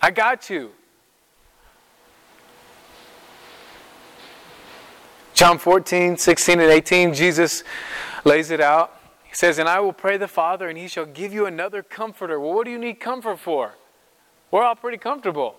I 0.01 0.11
got 0.11 0.49
you. 0.49 0.71
John 5.39 5.57
14, 5.57 6.17
16, 6.17 6.59
and 6.59 6.69
18, 6.69 7.13
Jesus 7.13 7.63
lays 8.25 8.51
it 8.51 8.59
out. 8.59 8.99
He 9.23 9.33
says, 9.33 9.57
And 9.57 9.69
I 9.69 9.79
will 9.79 9.93
pray 9.93 10.17
the 10.17 10.27
Father, 10.27 10.67
and 10.67 10.77
he 10.77 10.89
shall 10.89 11.05
give 11.05 11.31
you 11.31 11.45
another 11.45 11.81
comforter. 11.81 12.37
Well, 12.41 12.53
what 12.53 12.65
do 12.65 12.71
you 12.71 12.77
need 12.77 12.99
comfort 12.99 13.39
for? 13.39 13.75
We're 14.51 14.63
all 14.63 14.75
pretty 14.75 14.97
comfortable. 14.97 15.55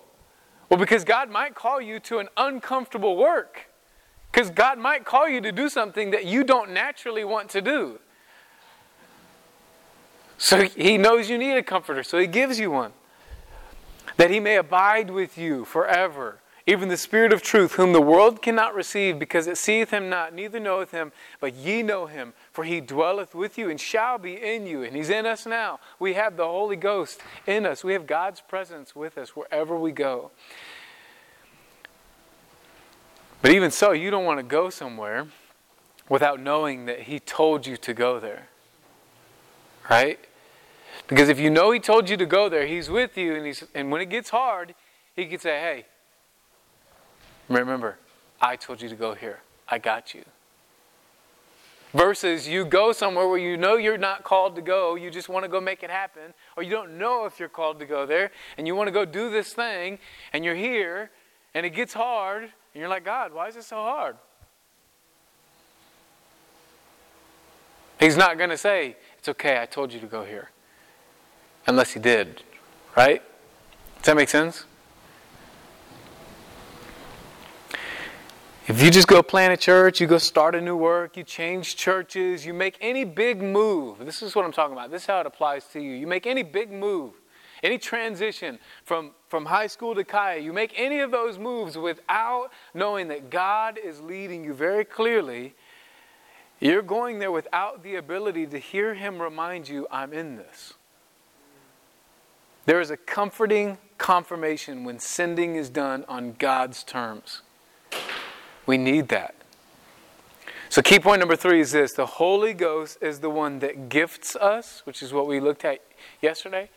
Well, 0.69 0.79
because 0.79 1.03
God 1.03 1.31
might 1.31 1.55
call 1.55 1.81
you 1.81 1.99
to 2.01 2.19
an 2.19 2.29
uncomfortable 2.37 3.17
work. 3.17 3.71
Because 4.31 4.51
God 4.51 4.79
might 4.79 5.07
call 5.07 5.27
you 5.27 5.41
to 5.41 5.51
do 5.51 5.71
something 5.71 6.11
that 6.11 6.27
you 6.27 6.45
don't 6.45 6.73
naturally 6.73 7.25
want 7.25 7.49
to 7.49 7.63
do. 7.63 8.01
So 10.37 10.65
He 10.65 10.99
knows 10.99 11.31
you 11.31 11.39
need 11.39 11.57
a 11.57 11.63
comforter, 11.63 12.03
so 12.03 12.19
He 12.19 12.27
gives 12.27 12.61
you 12.61 12.71
one. 12.71 12.93
That 14.19 14.31
He 14.31 14.41
may 14.41 14.57
abide 14.57 15.09
with 15.09 15.39
you 15.39 15.65
forever. 15.65 16.40
Even 16.67 16.89
the 16.89 16.97
Spirit 16.97 17.33
of 17.33 17.43
truth, 17.43 17.73
whom 17.73 17.93
the 17.93 18.03
world 18.03 18.43
cannot 18.43 18.75
receive, 18.75 19.19
because 19.19 19.47
it 19.47 19.57
seeth 19.57 19.91
him 19.91 20.09
not, 20.11 20.35
neither 20.35 20.61
knoweth 20.61 20.91
him, 20.91 21.11
but 21.41 21.55
ye 21.55 21.83
know 21.83 22.07
him, 22.07 22.35
for 22.53 22.65
he 22.65 22.81
dwelleth 22.81 23.35
with 23.35 23.57
you 23.57 23.71
and 23.71 23.81
shall 23.81 24.19
be 24.19 24.35
in 24.35 24.67
you. 24.67 24.83
And 24.83 24.95
he's 24.95 25.11
in 25.11 25.25
us 25.25 25.47
now. 25.47 25.81
We 25.99 26.15
have 26.15 26.37
the 26.37 26.47
Holy 26.47 26.77
Ghost 26.77 27.21
in 27.47 27.65
us. 27.65 27.83
We 27.83 27.95
have 27.95 28.07
God's 28.07 28.41
presence 28.41 28.95
with 28.95 29.17
us 29.17 29.31
wherever 29.31 29.77
we 29.77 29.93
go. 29.93 30.31
But 33.43 33.53
even 33.53 33.71
so, 33.71 33.93
you 33.93 34.11
don't 34.11 34.27
want 34.27 34.39
to 34.39 34.45
go 34.45 34.69
somewhere 34.69 35.27
without 36.09 36.41
knowing 36.41 36.85
that 36.87 37.03
He 37.03 37.19
told 37.19 37.67
you 37.67 37.79
to 37.79 37.95
go 37.95 38.21
there. 38.21 38.49
Right? 39.89 40.19
Because 41.09 41.31
if 41.31 41.41
you 41.41 41.49
know 41.49 41.71
He 41.71 41.81
told 41.81 42.11
you 42.11 42.19
to 42.19 42.27
go 42.27 42.51
there, 42.51 42.67
He's 42.67 42.91
with 42.91 43.17
you, 43.17 43.35
and, 43.35 43.47
he's, 43.47 43.65
and 43.75 43.91
when 43.91 44.03
it 44.03 44.11
gets 44.11 44.29
hard, 44.29 44.75
He 45.17 45.25
can 45.27 45.39
say, 45.39 45.59
Hey, 45.59 45.87
remember, 47.59 47.99
I 48.41 48.57
told 48.57 48.81
you 48.81 48.89
to 48.89 48.95
go 48.95 49.15
here. 49.15 49.41
I 49.69 49.79
got 49.79 50.15
you. 50.15 50.25
Versus 51.93 52.47
you 52.47 52.65
go 52.65 52.93
somewhere 52.93 53.27
where 53.27 53.39
you 53.39 53.57
know 53.57 53.77
you're 53.77 53.99
not 53.99 54.23
called 54.23 54.55
to 54.55 54.63
go, 54.63 54.95
you 54.95 55.11
just 55.11 55.29
want 55.29 55.45
to 55.45 55.49
go 55.49 55.61
make 55.61 55.83
it 55.83 55.91
happen, 55.91 56.35
or 56.57 56.63
you 56.63 56.71
don't 56.71 56.97
know 56.99 57.25
if 57.25 57.41
you're 57.41 57.49
called 57.49 57.81
to 57.81 57.87
go 57.87 58.07
there, 58.07 58.31
and 58.57 58.67
you 58.67 58.77
want 58.77 58.87
to 58.87 58.93
go 58.93 59.05
do 59.05 59.29
this 59.29 59.53
thing, 59.53 59.99
and 60.33 60.45
you're 60.45 60.55
here, 60.55 61.11
and 61.53 61.67
it 61.67 61.71
gets 61.71 61.93
hard, 61.93 62.45
and 62.45 62.53
you're 62.75 62.89
like, 62.89 63.05
God, 63.05 63.35
why 63.35 63.49
is 63.49 63.57
it 63.57 63.65
so 63.65 63.77
hard? 63.77 64.17
He's 67.99 68.17
not 68.17 68.39
going 68.39 68.51
to 68.51 68.57
say, 68.57 68.97
It's 69.19 69.29
okay, 69.29 69.61
I 69.61 69.67
told 69.67 69.93
you 69.93 70.01
to 70.01 70.07
go 70.07 70.25
here. 70.25 70.51
Unless 71.67 71.93
he 71.93 72.01
did, 72.01 72.43
right? 72.97 73.23
Does 73.97 74.07
that 74.07 74.17
make 74.17 74.29
sense? 74.29 74.65
If 78.71 78.81
you 78.81 78.91
just 78.93 79.09
go 79.09 79.21
plant 79.21 79.53
a 79.53 79.57
church, 79.57 80.01
you 80.01 80.07
go 80.07 80.19
start 80.19 80.55
a 80.55 80.61
new 80.61 80.77
work, 80.77 81.17
you 81.17 81.25
change 81.25 81.75
churches, 81.75 82.47
you 82.47 82.55
make 82.55 82.79
any 82.81 83.05
big 83.05 83.43
move, 83.43 83.99
this 83.99 84.23
is 84.23 84.37
what 84.37 84.45
I'm 84.45 84.53
talking 84.53 84.75
about. 84.75 84.93
This 84.93 85.03
is 85.03 85.07
how 85.09 85.19
it 85.19 85.27
applies 85.27 85.65
to 85.73 85.81
you. 85.81 85.93
You 85.95 86.07
make 86.07 86.25
any 86.25 86.45
big 86.45 86.71
move 86.71 87.15
any 87.63 87.79
transition 87.79 88.59
from, 88.85 89.11
from 89.29 89.47
high 89.47 89.67
school 89.67 89.95
to 89.95 90.05
Kaya, 90.05 90.41
you 90.41 90.53
make 90.53 90.73
any 90.77 91.01
of 91.01 91.11
those 91.11 91.39
moves 91.39 91.77
without 91.77 92.51
knowing 92.73 93.09
that 93.09 93.29
God 93.29 93.77
is 93.77 94.01
leading 94.01 94.45
you 94.45 94.55
very 94.55 94.85
clearly, 94.85 95.55
you're 96.59 96.81
going 96.81 97.19
there 97.19 97.33
without 97.33 97.83
the 97.83 97.97
ability 97.97 98.47
to 98.47 98.59
hear 98.59 98.95
Him 98.95 99.21
remind 99.21 99.69
you, 99.69 99.87
I'm 99.91 100.13
in 100.13 100.37
this. 100.37 100.75
There 102.67 102.81
is 102.81 102.91
a 102.91 102.97
comforting 102.97 103.79
confirmation 103.99 104.85
when 104.85 104.99
sending 104.99 105.57
is 105.57 105.69
done 105.69 106.05
on 106.09 106.37
God's 106.39 106.85
terms. 106.85 107.43
We 108.71 108.79
need 108.79 109.09
that. 109.09 109.35
So, 110.69 110.81
key 110.81 111.01
point 111.01 111.19
number 111.19 111.35
three 111.35 111.59
is 111.59 111.73
this 111.73 111.93
the 111.93 112.07
Holy 112.07 112.55
Ghost 112.55 112.99
is 113.01 113.19
the 113.19 113.29
one 113.29 113.59
that 113.59 113.89
gifts 113.89 114.37
us, 114.37 114.83
which 114.85 115.03
is 115.03 115.13
what 115.13 115.27
we 115.27 115.41
looked 115.41 115.65
at 115.65 115.81
yesterday. 116.23 116.71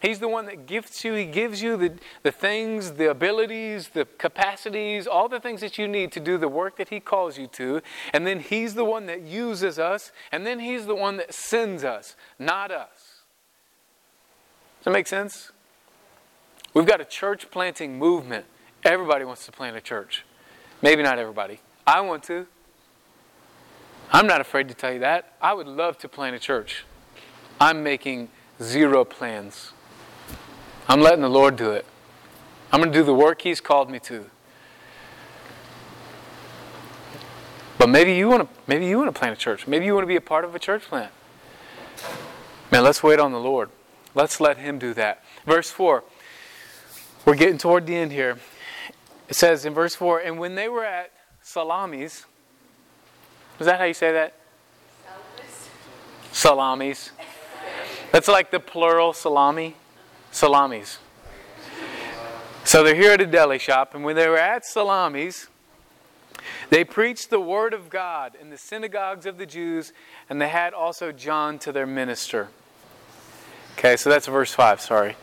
He's 0.00 0.18
the 0.18 0.28
one 0.28 0.46
that 0.46 0.64
gifts 0.64 1.04
you. 1.04 1.12
He 1.12 1.26
gives 1.26 1.60
you 1.60 1.76
the, 1.76 1.92
the 2.22 2.32
things, 2.32 2.92
the 2.92 3.10
abilities, 3.10 3.90
the 3.90 4.06
capacities, 4.16 5.06
all 5.06 5.28
the 5.28 5.38
things 5.38 5.60
that 5.60 5.76
you 5.76 5.86
need 5.86 6.10
to 6.12 6.20
do 6.20 6.38
the 6.38 6.48
work 6.48 6.78
that 6.78 6.88
He 6.88 7.00
calls 7.00 7.36
you 7.36 7.48
to. 7.48 7.82
And 8.14 8.26
then 8.26 8.40
He's 8.40 8.72
the 8.72 8.86
one 8.86 9.04
that 9.04 9.20
uses 9.20 9.78
us. 9.78 10.12
And 10.32 10.46
then 10.46 10.58
He's 10.58 10.86
the 10.86 10.94
one 10.94 11.18
that 11.18 11.34
sends 11.34 11.84
us, 11.84 12.16
not 12.38 12.70
us. 12.70 13.24
Does 14.78 14.84
that 14.84 14.92
make 14.92 15.06
sense? 15.06 15.52
We've 16.72 16.86
got 16.86 17.02
a 17.02 17.04
church 17.04 17.50
planting 17.50 17.98
movement. 17.98 18.46
Everybody 18.84 19.26
wants 19.26 19.44
to 19.44 19.52
plant 19.52 19.76
a 19.76 19.82
church. 19.82 20.24
Maybe 20.82 21.02
not 21.02 21.18
everybody. 21.18 21.60
I 21.86 22.00
want 22.00 22.22
to. 22.24 22.46
I'm 24.12 24.26
not 24.26 24.40
afraid 24.40 24.68
to 24.68 24.74
tell 24.74 24.92
you 24.92 25.00
that. 25.00 25.34
I 25.40 25.52
would 25.52 25.66
love 25.66 25.98
to 25.98 26.08
plant 26.08 26.36
a 26.36 26.38
church. 26.38 26.84
I'm 27.60 27.82
making 27.82 28.28
zero 28.62 29.04
plans. 29.04 29.72
I'm 30.88 31.00
letting 31.00 31.22
the 31.22 31.30
Lord 31.30 31.56
do 31.56 31.70
it. 31.70 31.86
I'm 32.72 32.80
going 32.80 32.92
to 32.92 32.98
do 32.98 33.04
the 33.04 33.14
work 33.14 33.42
He's 33.42 33.60
called 33.60 33.90
me 33.90 33.98
to. 34.00 34.26
But 37.78 37.88
maybe 37.88 38.14
you 38.14 38.28
want 38.28 38.42
to 38.42 38.60
maybe 38.66 38.86
you 38.86 38.98
want 38.98 39.12
to 39.12 39.18
plant 39.18 39.36
a 39.36 39.38
church. 39.38 39.66
Maybe 39.66 39.84
you 39.84 39.94
want 39.94 40.04
to 40.04 40.08
be 40.08 40.16
a 40.16 40.20
part 40.20 40.44
of 40.44 40.54
a 40.54 40.58
church 40.58 40.82
plant. 40.82 41.12
Man, 42.72 42.82
let's 42.82 43.02
wait 43.02 43.20
on 43.20 43.32
the 43.32 43.40
Lord. 43.40 43.70
Let's 44.14 44.40
let 44.40 44.58
Him 44.58 44.78
do 44.78 44.94
that. 44.94 45.22
Verse 45.44 45.70
4. 45.70 46.02
We're 47.24 47.34
getting 47.34 47.58
toward 47.58 47.86
the 47.86 47.94
end 47.94 48.12
here. 48.12 48.38
It 49.28 49.34
says 49.34 49.64
in 49.64 49.74
verse 49.74 49.94
4 49.94 50.20
And 50.20 50.38
when 50.38 50.54
they 50.54 50.68
were 50.68 50.84
at 50.84 51.12
Salamis, 51.42 52.26
is 53.58 53.66
that 53.66 53.78
how 53.78 53.84
you 53.84 53.94
say 53.94 54.12
that? 54.12 54.34
Salamis. 56.32 57.12
That's 58.12 58.28
like 58.28 58.50
the 58.50 58.60
plural 58.60 59.12
salami. 59.12 59.74
Salamis. 60.30 60.98
So 62.64 62.82
they're 62.82 62.94
here 62.94 63.12
at 63.12 63.20
a 63.20 63.26
deli 63.26 63.58
shop, 63.58 63.94
and 63.94 64.04
when 64.04 64.16
they 64.16 64.28
were 64.28 64.36
at 64.36 64.66
Salamis, 64.66 65.48
they 66.68 66.84
preached 66.84 67.30
the 67.30 67.40
word 67.40 67.72
of 67.72 67.88
God 67.88 68.34
in 68.40 68.50
the 68.50 68.58
synagogues 68.58 69.24
of 69.24 69.38
the 69.38 69.46
Jews, 69.46 69.92
and 70.28 70.40
they 70.40 70.48
had 70.48 70.74
also 70.74 71.12
John 71.12 71.58
to 71.60 71.72
their 71.72 71.86
minister. 71.86 72.48
Okay, 73.78 73.96
so 73.96 74.10
that's 74.10 74.26
verse 74.26 74.52
5, 74.52 74.80
sorry. 74.80 75.16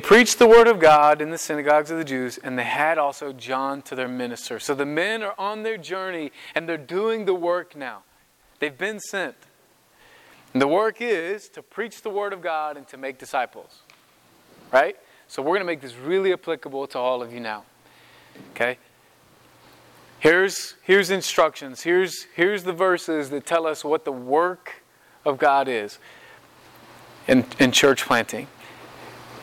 They 0.00 0.06
preached 0.06 0.38
the 0.38 0.46
word 0.46 0.66
of 0.66 0.78
God 0.80 1.20
in 1.20 1.28
the 1.28 1.36
synagogues 1.36 1.90
of 1.90 1.98
the 1.98 2.04
Jews, 2.04 2.38
and 2.38 2.58
they 2.58 2.64
had 2.64 2.96
also 2.96 3.34
John 3.34 3.82
to 3.82 3.94
their 3.94 4.08
minister. 4.08 4.58
So 4.58 4.74
the 4.74 4.86
men 4.86 5.22
are 5.22 5.34
on 5.36 5.62
their 5.62 5.76
journey 5.76 6.32
and 6.54 6.66
they're 6.66 6.78
doing 6.78 7.26
the 7.26 7.34
work 7.34 7.76
now. 7.76 8.04
They've 8.60 8.78
been 8.78 8.98
sent. 8.98 9.34
And 10.54 10.62
the 10.62 10.66
work 10.66 11.02
is 11.02 11.50
to 11.50 11.62
preach 11.62 12.00
the 12.00 12.08
word 12.08 12.32
of 12.32 12.40
God 12.40 12.78
and 12.78 12.88
to 12.88 12.96
make 12.96 13.18
disciples. 13.18 13.82
Right? 14.72 14.96
So 15.28 15.42
we're 15.42 15.50
going 15.50 15.60
to 15.60 15.66
make 15.66 15.82
this 15.82 15.96
really 15.96 16.32
applicable 16.32 16.86
to 16.86 16.98
all 16.98 17.22
of 17.22 17.30
you 17.30 17.40
now. 17.40 17.64
Okay? 18.52 18.78
Here's, 20.18 20.76
here's 20.80 21.10
instructions. 21.10 21.82
Here's, 21.82 22.26
here's 22.34 22.62
the 22.62 22.72
verses 22.72 23.28
that 23.28 23.44
tell 23.44 23.66
us 23.66 23.84
what 23.84 24.06
the 24.06 24.12
work 24.12 24.82
of 25.26 25.36
God 25.36 25.68
is 25.68 25.98
in, 27.26 27.44
in 27.58 27.70
church 27.70 28.06
planting. 28.06 28.46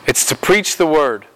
It's 0.08 0.26
to 0.28 0.36
preach 0.36 0.78
the 0.78 0.88
word. 0.88 1.28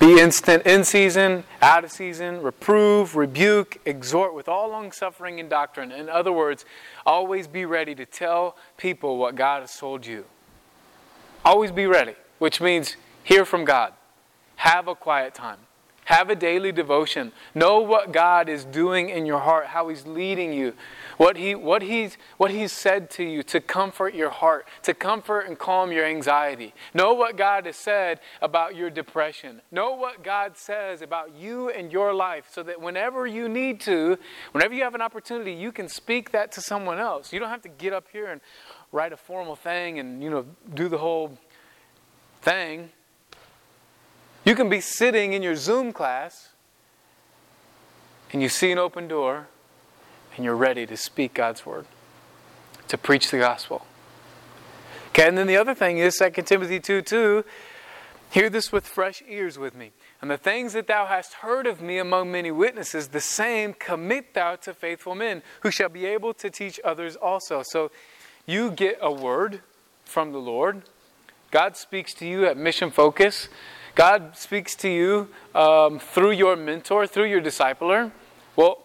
Be 0.00 0.18
instant 0.18 0.66
in 0.66 0.82
season, 0.84 1.44
out 1.62 1.84
of 1.84 1.92
season, 1.92 2.42
reprove, 2.42 3.16
rebuke, 3.16 3.80
exhort 3.84 4.34
with 4.34 4.48
all 4.48 4.70
long 4.70 4.92
suffering 4.92 5.38
and 5.38 5.48
doctrine. 5.48 5.92
In 5.92 6.08
other 6.08 6.32
words, 6.32 6.64
always 7.06 7.46
be 7.46 7.64
ready 7.64 7.94
to 7.94 8.06
tell 8.06 8.56
people 8.76 9.18
what 9.18 9.34
God 9.34 9.60
has 9.60 9.76
told 9.76 10.06
you. 10.06 10.24
Always 11.44 11.70
be 11.70 11.86
ready, 11.86 12.14
which 12.38 12.60
means 12.60 12.96
hear 13.22 13.44
from 13.44 13.64
God. 13.64 13.92
Have 14.56 14.88
a 14.88 14.94
quiet 14.94 15.34
time. 15.34 15.58
Have 16.10 16.28
a 16.28 16.34
daily 16.34 16.72
devotion. 16.72 17.30
Know 17.54 17.78
what 17.78 18.10
God 18.10 18.48
is 18.48 18.64
doing 18.64 19.10
in 19.10 19.26
your 19.26 19.38
heart, 19.38 19.66
how 19.66 19.90
He's 19.90 20.04
leading 20.08 20.52
you, 20.52 20.74
what, 21.18 21.36
he, 21.36 21.54
what, 21.54 21.82
he's, 21.82 22.18
what 22.36 22.50
He's 22.50 22.72
said 22.72 23.10
to 23.10 23.22
you 23.22 23.44
to 23.44 23.60
comfort 23.60 24.12
your 24.12 24.30
heart, 24.30 24.66
to 24.82 24.92
comfort 24.92 25.42
and 25.42 25.56
calm 25.56 25.92
your 25.92 26.04
anxiety. 26.04 26.74
Know 26.94 27.14
what 27.14 27.36
God 27.36 27.64
has 27.66 27.76
said 27.76 28.18
about 28.42 28.74
your 28.74 28.90
depression. 28.90 29.62
Know 29.70 29.92
what 29.92 30.24
God 30.24 30.56
says 30.56 31.00
about 31.00 31.32
you 31.32 31.70
and 31.70 31.92
your 31.92 32.12
life 32.12 32.48
so 32.50 32.64
that 32.64 32.80
whenever 32.80 33.24
you 33.24 33.48
need 33.48 33.78
to, 33.82 34.18
whenever 34.50 34.74
you 34.74 34.82
have 34.82 34.96
an 34.96 35.02
opportunity, 35.02 35.52
you 35.52 35.70
can 35.70 35.88
speak 35.88 36.32
that 36.32 36.50
to 36.52 36.60
someone 36.60 36.98
else. 36.98 37.32
You 37.32 37.38
don't 37.38 37.50
have 37.50 37.62
to 37.62 37.68
get 37.68 37.92
up 37.92 38.06
here 38.12 38.32
and 38.32 38.40
write 38.90 39.12
a 39.12 39.16
formal 39.16 39.54
thing 39.54 40.00
and, 40.00 40.20
you 40.20 40.28
know, 40.28 40.44
do 40.74 40.88
the 40.88 40.98
whole 40.98 41.38
thing. 42.42 42.90
You 44.50 44.56
can 44.56 44.68
be 44.68 44.80
sitting 44.80 45.32
in 45.32 45.44
your 45.44 45.54
Zoom 45.54 45.92
class 45.92 46.48
and 48.32 48.42
you 48.42 48.48
see 48.48 48.72
an 48.72 48.78
open 48.78 49.06
door 49.06 49.46
and 50.34 50.44
you're 50.44 50.56
ready 50.56 50.86
to 50.86 50.96
speak 50.96 51.34
God's 51.34 51.64
word, 51.64 51.86
to 52.88 52.98
preach 52.98 53.30
the 53.30 53.38
gospel. 53.38 53.86
Okay, 55.10 55.28
and 55.28 55.38
then 55.38 55.46
the 55.46 55.56
other 55.56 55.72
thing 55.72 55.98
is 55.98 56.16
2 56.16 56.42
Timothy 56.42 56.80
2 56.80 57.00
2. 57.00 57.44
Hear 58.32 58.50
this 58.50 58.72
with 58.72 58.88
fresh 58.88 59.22
ears 59.28 59.56
with 59.56 59.76
me. 59.76 59.92
And 60.20 60.28
the 60.28 60.36
things 60.36 60.72
that 60.72 60.88
thou 60.88 61.06
hast 61.06 61.34
heard 61.34 61.68
of 61.68 61.80
me 61.80 61.98
among 61.98 62.32
many 62.32 62.50
witnesses, 62.50 63.06
the 63.06 63.20
same 63.20 63.72
commit 63.72 64.34
thou 64.34 64.56
to 64.56 64.74
faithful 64.74 65.14
men, 65.14 65.44
who 65.60 65.70
shall 65.70 65.90
be 65.90 66.06
able 66.06 66.34
to 66.34 66.50
teach 66.50 66.80
others 66.82 67.14
also. 67.14 67.62
So 67.64 67.92
you 68.46 68.72
get 68.72 68.98
a 69.00 69.12
word 69.12 69.60
from 70.04 70.32
the 70.32 70.40
Lord. 70.40 70.82
God 71.52 71.76
speaks 71.76 72.12
to 72.14 72.26
you 72.26 72.46
at 72.46 72.56
Mission 72.56 72.90
Focus 72.90 73.48
God 73.94 74.36
speaks 74.36 74.74
to 74.76 74.88
you 74.88 75.28
um, 75.54 75.98
through 75.98 76.32
your 76.32 76.56
mentor, 76.56 77.06
through 77.06 77.24
your 77.24 77.40
discipler. 77.40 78.10
Well, 78.56 78.84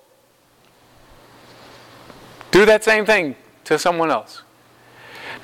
do 2.52 2.66
that 2.66 2.84
same 2.84 3.06
thing 3.06 3.36
to 3.66 3.78
someone 3.78 4.12
else. 4.12 4.42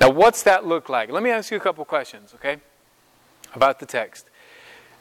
Now, 0.00 0.10
what's 0.10 0.42
that 0.44 0.66
look 0.66 0.88
like? 0.88 1.10
Let 1.10 1.22
me 1.22 1.30
ask 1.30 1.50
you 1.50 1.56
a 1.56 1.60
couple 1.60 1.84
questions, 1.84 2.34
okay, 2.34 2.56
about 3.54 3.78
the 3.78 3.86
text. 3.86 4.30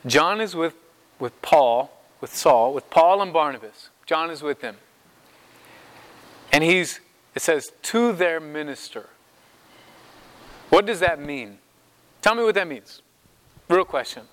John 0.05 0.41
is 0.41 0.55
with, 0.55 0.75
with 1.19 1.39
Paul, 1.41 1.91
with 2.19 2.35
Saul, 2.35 2.73
with 2.73 2.89
Paul 2.89 3.21
and 3.21 3.31
Barnabas. 3.31 3.89
John 4.05 4.29
is 4.29 4.41
with 4.41 4.61
them. 4.61 4.77
And 6.51 6.63
he's, 6.63 6.99
it 7.33 7.41
says, 7.41 7.71
to 7.83 8.11
their 8.11 8.39
minister. 8.39 9.09
What 10.69 10.85
does 10.85 10.99
that 10.99 11.19
mean? 11.19 11.59
Tell 12.21 12.35
me 12.35 12.43
what 12.43 12.55
that 12.55 12.67
means. 12.67 13.01
Real 13.69 13.85
question 13.85 14.23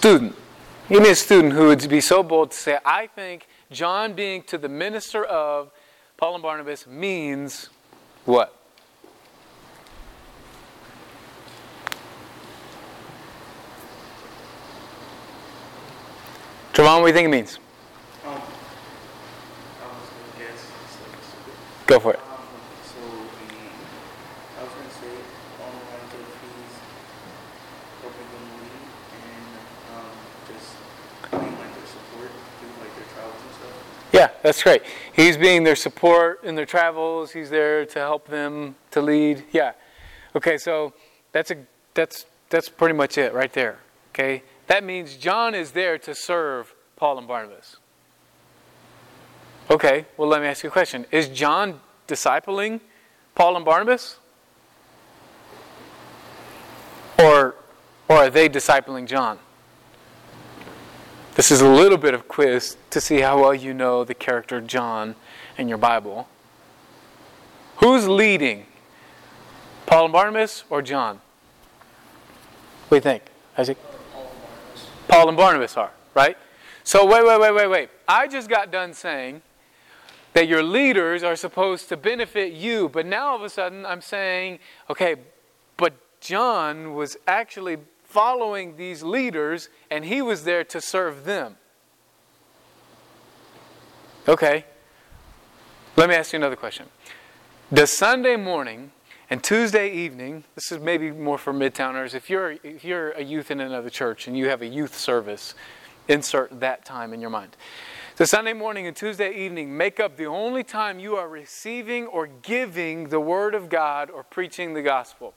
student. 0.00 0.34
Give 0.88 1.02
me 1.02 1.10
a 1.10 1.14
student 1.14 1.52
who 1.52 1.66
would 1.66 1.86
be 1.86 2.00
so 2.00 2.22
bold 2.22 2.52
to 2.52 2.56
say, 2.56 2.78
I 2.86 3.06
think 3.06 3.46
John 3.70 4.14
being 4.14 4.42
to 4.44 4.56
the 4.56 4.66
minister 4.66 5.22
of 5.22 5.70
Paul 6.16 6.36
and 6.36 6.42
Barnabas 6.42 6.86
means 6.86 7.68
what? 8.24 8.56
Trevon, 16.72 17.02
what 17.02 17.02
do 17.02 17.06
you 17.08 17.12
think 17.12 17.26
it 17.26 17.30
means? 17.30 17.58
Um, 18.24 18.40
Go 21.86 22.00
for 22.00 22.14
it. 22.14 22.29
Yeah, 34.20 34.28
that's 34.42 34.62
great. 34.62 34.82
He's 35.14 35.38
being 35.38 35.64
their 35.64 35.74
support 35.74 36.44
in 36.44 36.54
their 36.54 36.66
travels. 36.66 37.32
He's 37.32 37.48
there 37.48 37.86
to 37.86 37.98
help 38.00 38.28
them 38.28 38.74
to 38.90 39.00
lead. 39.00 39.44
Yeah. 39.50 39.72
Okay, 40.36 40.58
so 40.58 40.92
that's 41.32 41.50
a 41.50 41.56
that's 41.94 42.26
that's 42.50 42.68
pretty 42.68 42.92
much 42.92 43.16
it 43.16 43.32
right 43.32 43.50
there. 43.50 43.78
Okay? 44.10 44.42
That 44.66 44.84
means 44.84 45.16
John 45.16 45.54
is 45.54 45.70
there 45.70 45.96
to 46.00 46.14
serve 46.14 46.74
Paul 46.96 47.16
and 47.16 47.26
Barnabas. 47.26 47.78
Okay, 49.70 50.04
well 50.18 50.28
let 50.28 50.42
me 50.42 50.48
ask 50.48 50.64
you 50.64 50.68
a 50.68 50.72
question. 50.72 51.06
Is 51.10 51.30
John 51.30 51.80
discipling 52.06 52.80
Paul 53.34 53.56
and 53.56 53.64
Barnabas? 53.64 54.18
Or, 57.18 57.54
or 58.06 58.16
are 58.16 58.28
they 58.28 58.50
discipling 58.50 59.06
John? 59.06 59.38
This 61.36 61.52
is 61.52 61.60
a 61.60 61.68
little 61.68 61.96
bit 61.96 62.12
of 62.12 62.26
quiz 62.26 62.76
to 62.90 63.00
see 63.00 63.20
how 63.20 63.40
well 63.40 63.54
you 63.54 63.72
know 63.72 64.02
the 64.02 64.14
character 64.14 64.60
John 64.60 65.14
in 65.56 65.68
your 65.68 65.78
Bible. 65.78 66.28
Who's 67.76 68.08
leading? 68.08 68.66
Paul 69.86 70.06
and 70.06 70.12
Barnabas 70.12 70.64
or 70.68 70.82
John? 70.82 71.20
What 72.88 72.90
do 72.90 72.96
you 72.96 73.00
think, 73.00 73.22
Isaac? 73.56 73.78
Paul 75.06 75.28
and 75.28 75.36
Barnabas 75.36 75.76
are, 75.76 75.92
right? 76.14 76.36
So 76.82 77.06
wait, 77.06 77.24
wait, 77.24 77.40
wait, 77.40 77.54
wait, 77.54 77.66
wait. 77.68 77.90
I 78.08 78.26
just 78.26 78.48
got 78.48 78.72
done 78.72 78.92
saying 78.92 79.42
that 80.32 80.48
your 80.48 80.64
leaders 80.64 81.22
are 81.22 81.36
supposed 81.36 81.88
to 81.90 81.96
benefit 81.96 82.52
you, 82.52 82.88
but 82.88 83.06
now 83.06 83.28
all 83.28 83.36
of 83.36 83.42
a 83.42 83.48
sudden 83.48 83.86
I'm 83.86 84.00
saying, 84.00 84.58
okay, 84.88 85.14
but 85.76 85.94
John 86.20 86.94
was 86.94 87.16
actually 87.28 87.78
following 88.10 88.76
these 88.76 89.04
leaders 89.04 89.68
and 89.88 90.04
he 90.04 90.20
was 90.20 90.42
there 90.42 90.64
to 90.64 90.80
serve 90.80 91.24
them. 91.24 91.56
Okay. 94.26 94.64
Let 95.96 96.08
me 96.08 96.16
ask 96.16 96.32
you 96.32 96.38
another 96.38 96.56
question. 96.56 96.86
Does 97.72 97.92
Sunday 97.92 98.34
morning 98.34 98.90
and 99.28 99.44
Tuesday 99.44 99.92
evening, 99.92 100.42
this 100.56 100.72
is 100.72 100.80
maybe 100.80 101.12
more 101.12 101.38
for 101.38 101.52
midtowners, 101.52 102.14
if 102.14 102.28
you're 102.28 102.52
if 102.64 102.84
you're 102.84 103.12
a 103.12 103.22
youth 103.22 103.52
in 103.52 103.60
another 103.60 103.90
church 103.90 104.26
and 104.26 104.36
you 104.36 104.48
have 104.48 104.60
a 104.60 104.66
youth 104.66 104.96
service, 104.96 105.54
insert 106.08 106.58
that 106.58 106.84
time 106.84 107.12
in 107.12 107.20
your 107.20 107.30
mind. 107.30 107.56
So 108.16 108.24
Sunday 108.24 108.54
morning 108.54 108.88
and 108.88 108.96
Tuesday 108.96 109.32
evening 109.32 109.76
make 109.76 110.00
up 110.00 110.16
the 110.16 110.26
only 110.26 110.64
time 110.64 110.98
you 110.98 111.14
are 111.14 111.28
receiving 111.28 112.06
or 112.06 112.26
giving 112.26 113.08
the 113.08 113.20
word 113.20 113.54
of 113.54 113.68
God 113.68 114.10
or 114.10 114.24
preaching 114.24 114.74
the 114.74 114.82
gospel. 114.82 115.32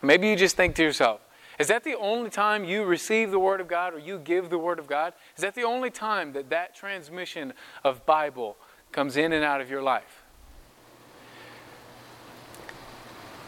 Maybe 0.00 0.28
you 0.28 0.36
just 0.36 0.56
think 0.56 0.76
to 0.76 0.82
yourself, 0.84 1.20
is 1.58 1.68
that 1.68 1.82
the 1.84 1.96
only 1.96 2.30
time 2.30 2.64
you 2.64 2.84
receive 2.84 3.30
the 3.30 3.38
Word 3.38 3.60
of 3.60 3.68
God 3.68 3.94
or 3.94 3.98
you 3.98 4.18
give 4.18 4.48
the 4.48 4.58
Word 4.58 4.78
of 4.78 4.86
God? 4.86 5.12
Is 5.36 5.42
that 5.42 5.54
the 5.54 5.64
only 5.64 5.90
time 5.90 6.32
that 6.34 6.50
that 6.50 6.74
transmission 6.74 7.52
of 7.82 8.06
Bible 8.06 8.56
comes 8.92 9.16
in 9.16 9.32
and 9.32 9.44
out 9.44 9.60
of 9.60 9.68
your 9.68 9.82
life? 9.82 10.24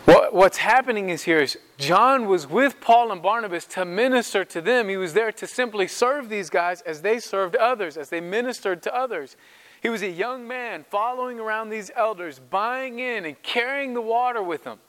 What, 0.07 0.35
what's 0.35 0.59
happening 0.59 1.11
is 1.11 1.23
here 1.23 1.39
is 1.39 1.57
John 1.79 2.27
was 2.27 2.49
with 2.49 2.81
Paul 2.81 3.13
and 3.13 3.23
Barnabas 3.23 3.65
to 3.67 3.85
minister 3.85 4.45
to 4.45 4.61
them. 4.61 4.89
He 4.89 4.97
was 4.97 5.13
there 5.13 5.31
to 5.31 5.47
simply 5.47 5.87
serve 5.87 6.29
these 6.29 6.51
guys 6.51 6.81
as 6.83 7.03
they 7.03 7.21
served 7.21 7.55
others, 7.55 7.97
as 7.97 8.09
they 8.09 8.21
ministered 8.21 8.83
to 8.83 8.95
others. 8.95 9.37
He 9.81 9.89
was 9.89 10.03
a 10.03 10.11
young 10.11 10.49
man 10.49 10.85
following 10.91 11.39
around 11.39 11.71
these 11.71 11.93
elders, 11.95 12.41
buying 12.41 12.99
in 12.99 13.25
and 13.25 13.41
carrying 13.43 13.95
the 13.95 14.01
water 14.01 14.43
with 14.43 14.65
them. 14.65 14.81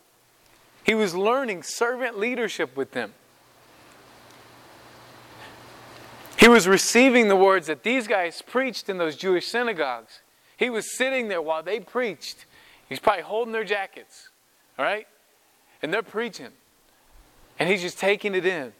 He 0.83 0.93
was 0.93 1.15
learning 1.15 1.63
servant 1.63 2.17
leadership 2.17 2.75
with 2.75 2.91
them. 2.91 3.13
He 6.37 6.47
was 6.47 6.67
receiving 6.67 7.27
the 7.27 7.35
words 7.35 7.67
that 7.67 7.83
these 7.83 8.07
guys 8.07 8.41
preached 8.41 8.89
in 8.89 8.97
those 8.97 9.15
Jewish 9.15 9.47
synagogues. 9.47 10.21
He 10.57 10.71
was 10.71 10.97
sitting 10.97 11.27
there 11.27 11.41
while 11.41 11.61
they 11.61 11.79
preached. 11.79 12.45
He's 12.89 12.99
probably 12.99 13.23
holding 13.23 13.53
their 13.53 13.63
jackets, 13.63 14.29
all 14.77 14.85
right? 14.85 15.07
And 15.83 15.93
they're 15.93 16.01
preaching. 16.01 16.49
And 17.59 17.69
he's 17.69 17.81
just 17.81 17.99
taking 17.99 18.33
it 18.33 18.45
in. 18.45 18.73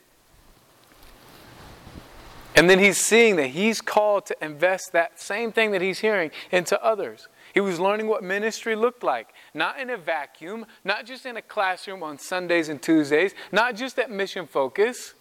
And 2.56 2.70
then 2.70 2.80
he's 2.80 2.98
seeing 2.98 3.38
that 3.38 3.48
he's 3.48 3.80
called 3.80 4.26
to 4.26 4.36
invest 4.44 4.92
that 4.94 5.20
same 5.20 5.52
thing 5.52 5.72
that 5.72 5.82
he's 5.82 6.00
hearing 6.00 6.32
into 6.52 6.84
others. 6.84 7.28
He 7.54 7.60
was 7.60 7.80
learning 7.80 8.08
what 8.08 8.24
ministry 8.24 8.76
looked 8.76 9.04
like, 9.04 9.30
not 9.54 9.80
in 9.80 9.90
a 9.90 9.98
vacuum, 9.98 10.66
not 10.84 11.06
just 11.06 11.26
in 11.26 11.38
a 11.38 11.42
classroom 11.42 12.04
on 12.04 12.18
Sundays 12.18 12.70
and 12.70 12.82
Tuesdays, 12.82 13.34
not 13.52 13.76
just 13.76 14.00
at 14.00 14.10
mission 14.10 14.48
focus. 14.48 15.14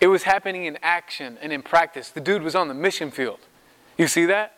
It 0.00 0.08
was 0.08 0.24
happening 0.24 0.66
in 0.66 0.78
action 0.82 1.38
and 1.40 1.52
in 1.52 1.62
practice. 1.62 2.10
The 2.10 2.20
dude 2.20 2.42
was 2.42 2.54
on 2.54 2.68
the 2.68 2.74
mission 2.74 3.10
field. 3.10 3.40
You 3.96 4.06
see 4.06 4.26
that? 4.26 4.54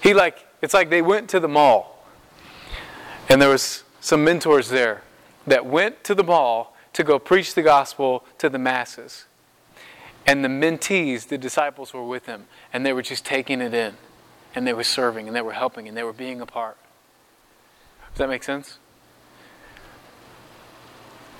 He 0.00 0.14
like 0.14 0.46
it's 0.62 0.74
like 0.74 0.90
they 0.90 1.02
went 1.02 1.28
to 1.30 1.40
the 1.40 1.48
mall. 1.48 2.04
And 3.28 3.42
there 3.42 3.48
was 3.48 3.82
some 4.00 4.24
mentors 4.24 4.68
there 4.68 5.02
that 5.46 5.66
went 5.66 6.04
to 6.04 6.14
the 6.14 6.24
mall 6.24 6.74
to 6.92 7.04
go 7.04 7.18
preach 7.18 7.54
the 7.54 7.62
gospel 7.62 8.24
to 8.38 8.48
the 8.48 8.58
masses. 8.58 9.26
And 10.26 10.44
the 10.44 10.48
mentees, 10.48 11.28
the 11.28 11.38
disciples 11.38 11.92
were 11.92 12.04
with 12.04 12.26
him, 12.26 12.46
and 12.72 12.84
they 12.84 12.92
were 12.92 13.02
just 13.02 13.24
taking 13.24 13.60
it 13.60 13.74
in 13.74 13.96
and 14.56 14.66
they 14.66 14.72
were 14.72 14.82
serving 14.82 15.28
and 15.28 15.36
they 15.36 15.42
were 15.42 15.52
helping 15.52 15.86
and 15.86 15.96
they 15.96 16.02
were 16.02 16.14
being 16.14 16.40
a 16.40 16.46
part. 16.46 16.78
Does 18.08 18.18
that 18.18 18.28
make 18.28 18.42
sense? 18.42 18.78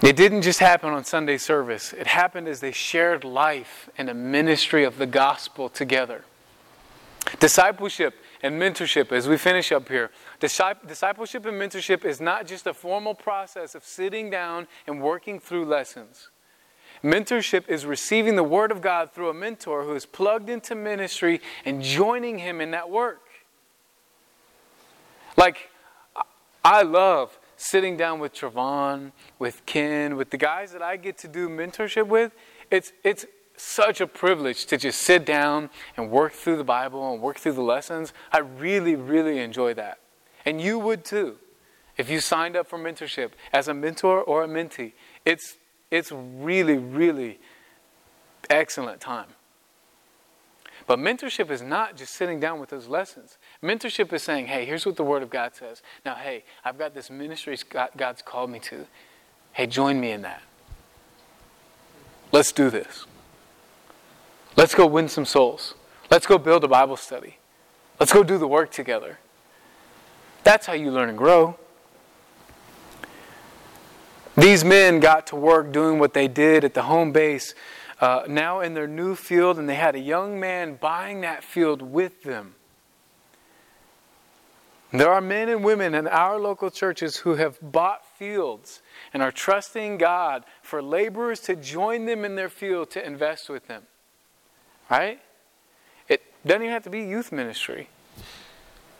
It 0.02 0.14
didn't 0.14 0.42
just 0.42 0.60
happen 0.60 0.90
on 0.90 1.04
Sunday 1.04 1.38
service, 1.38 1.94
it 1.94 2.06
happened 2.06 2.46
as 2.46 2.60
they 2.60 2.70
shared 2.70 3.24
life 3.24 3.88
and 3.96 4.10
a 4.10 4.14
ministry 4.14 4.84
of 4.84 4.98
the 4.98 5.06
gospel 5.06 5.70
together. 5.70 6.24
Discipleship 7.40 8.14
and 8.42 8.60
mentorship, 8.60 9.10
as 9.10 9.26
we 9.26 9.38
finish 9.38 9.72
up 9.72 9.88
here, 9.88 10.10
discipleship 10.38 11.46
and 11.46 11.60
mentorship 11.60 12.04
is 12.04 12.20
not 12.20 12.46
just 12.46 12.66
a 12.66 12.74
formal 12.74 13.14
process 13.14 13.74
of 13.74 13.82
sitting 13.82 14.28
down 14.28 14.68
and 14.86 15.02
working 15.02 15.40
through 15.40 15.64
lessons. 15.64 16.28
Mentorship 17.03 17.68
is 17.68 17.86
receiving 17.86 18.36
the 18.36 18.44
Word 18.44 18.70
of 18.70 18.80
God 18.80 19.12
through 19.12 19.28
a 19.28 19.34
mentor 19.34 19.84
who 19.84 19.94
is 19.94 20.07
plugged 20.07 20.49
into 20.49 20.74
ministry 20.74 21.40
and 21.64 21.82
joining 21.82 22.38
him 22.38 22.61
in 22.61 22.70
that 22.72 22.90
work. 22.90 23.22
Like, 25.36 25.70
I 26.64 26.82
love 26.82 27.38
sitting 27.57 27.97
down 27.97 28.18
with 28.18 28.34
Trevon, 28.34 29.12
with 29.38 29.64
Ken, 29.66 30.16
with 30.16 30.30
the 30.30 30.36
guys 30.36 30.72
that 30.72 30.82
I 30.82 30.97
get 30.97 31.18
to 31.18 31.28
do 31.28 31.49
mentorship 31.49 32.07
with. 32.07 32.34
It's, 32.70 32.92
it's 33.05 33.26
such 33.57 34.01
a 34.01 34.07
privilege 34.07 34.66
to 34.66 34.76
just 34.76 35.01
sit 35.01 35.24
down 35.24 35.70
and 35.97 36.11
work 36.11 36.32
through 36.32 36.57
the 36.57 36.64
Bible 36.64 37.12
and 37.12 37.22
work 37.22 37.38
through 37.38 37.53
the 37.53 37.62
lessons. 37.62 38.12
I 38.32 38.38
really, 38.38 38.97
really 38.97 39.38
enjoy 39.38 39.74
that. 39.74 39.99
And 40.44 40.61
you 40.61 40.78
would 40.78 41.05
too 41.05 41.38
if 41.97 42.11
you 42.11 42.20
signed 42.20 42.57
up 42.57 42.66
for 42.66 42.78
mentorship 42.78 43.30
as 43.53 43.68
a 43.68 43.74
mentor 43.74 44.22
or 44.22 44.44
a 44.44 44.49
mentee. 44.49 44.92
It's 45.24 45.57
it's 45.91 46.12
really, 46.12 46.76
really 46.76 47.39
excellent 48.51 49.01
time. 49.01 49.28
But 50.87 51.01
mentorship 51.01 51.51
is 51.51 51.62
not 51.62 51.97
just 51.97 52.14
sitting 52.14 52.39
down 52.39 52.61
with 52.61 52.70
those 52.70 52.87
lessons. 52.87 53.39
Mentorship 53.62 54.12
is 54.12 54.22
saying, 54.22 54.47
hey, 54.47 54.64
here's 54.64 54.87
what 54.87 54.97
the 54.97 55.03
Word 55.03 55.22
of 55.22 55.30
God 55.30 55.55
says. 55.55 55.82
Now, 56.05 56.14
hey, 56.14 56.45
I've 56.64 56.78
got 56.78 56.95
this 56.95 57.11
ministry 57.11 57.59
God's 57.97 58.22
called 58.22 58.51
me 58.51 58.61
to. 58.61 58.87
Hey, 59.53 59.66
join 59.66 60.01
me 60.01 60.12
in 60.12 60.22
that. 60.22 60.43
Let's 62.30 62.53
do 62.53 62.70
this. 62.70 63.07
Let's 64.57 64.74
go 64.74 64.87
win 64.87 65.09
some 65.09 65.24
souls. 65.24 65.74
Let's 66.11 66.26
go 66.26 66.39
build 66.39 66.62
a 66.62 66.68
Bible 66.68 66.97
study. 66.97 67.39
Let's 67.99 68.12
go 68.12 68.22
do 68.22 68.39
the 68.39 68.47
work 68.47 68.70
together. 68.70 69.18
That's 70.45 70.66
how 70.66 70.74
you 70.74 70.91
learn 70.91 71.09
and 71.09 71.18
grow. 71.18 71.59
These 74.37 74.64
men 74.64 75.01
got 75.01 75.28
to 75.28 75.37
work 75.37 75.72
doing 75.72 75.99
what 75.99 76.12
they 76.12 76.28
did 76.28 76.62
at 76.64 76.74
the 76.74 76.82
home 76.82 77.11
base, 77.11 77.55
uh, 78.01 78.24
now 78.28 78.61
in 78.61 78.74
their 78.74 78.87
new 78.87 79.14
field, 79.14 79.59
and 79.59 79.68
they 79.68 79.74
had 79.76 79.95
a 79.95 80.01
young 80.01 80.39
man 80.39 80.76
buying 80.76 81.22
that 81.22 81.43
field 81.43 81.80
with 81.80 82.22
them. 82.22 82.55
There 84.93 85.11
are 85.11 85.20
men 85.20 85.49
and 85.49 85.64
women 85.64 85.95
in 85.95 86.07
our 86.07 86.39
local 86.39 86.70
churches 86.70 87.16
who 87.16 87.34
have 87.34 87.59
bought 87.61 88.07
fields 88.18 88.82
and 89.12 89.22
are 89.22 89.32
trusting 89.32 89.99
God 89.99 90.45
for 90.62 90.80
laborers 90.80 91.41
to 91.41 91.57
join 91.57 92.07
them 92.07 92.24
in 92.24 92.37
their 92.37 92.49
field 92.49 92.91
to 92.91 93.05
invest 93.05 93.49
with 93.49 93.66
them. 93.66 93.82
Right? 94.91 95.20
It 96.09 96.22
doesn't 96.47 96.62
even 96.62 96.72
have 96.72 96.84
to 96.84 96.91
be 96.91 97.01
youth 97.01 97.32
ministry. 97.32 97.89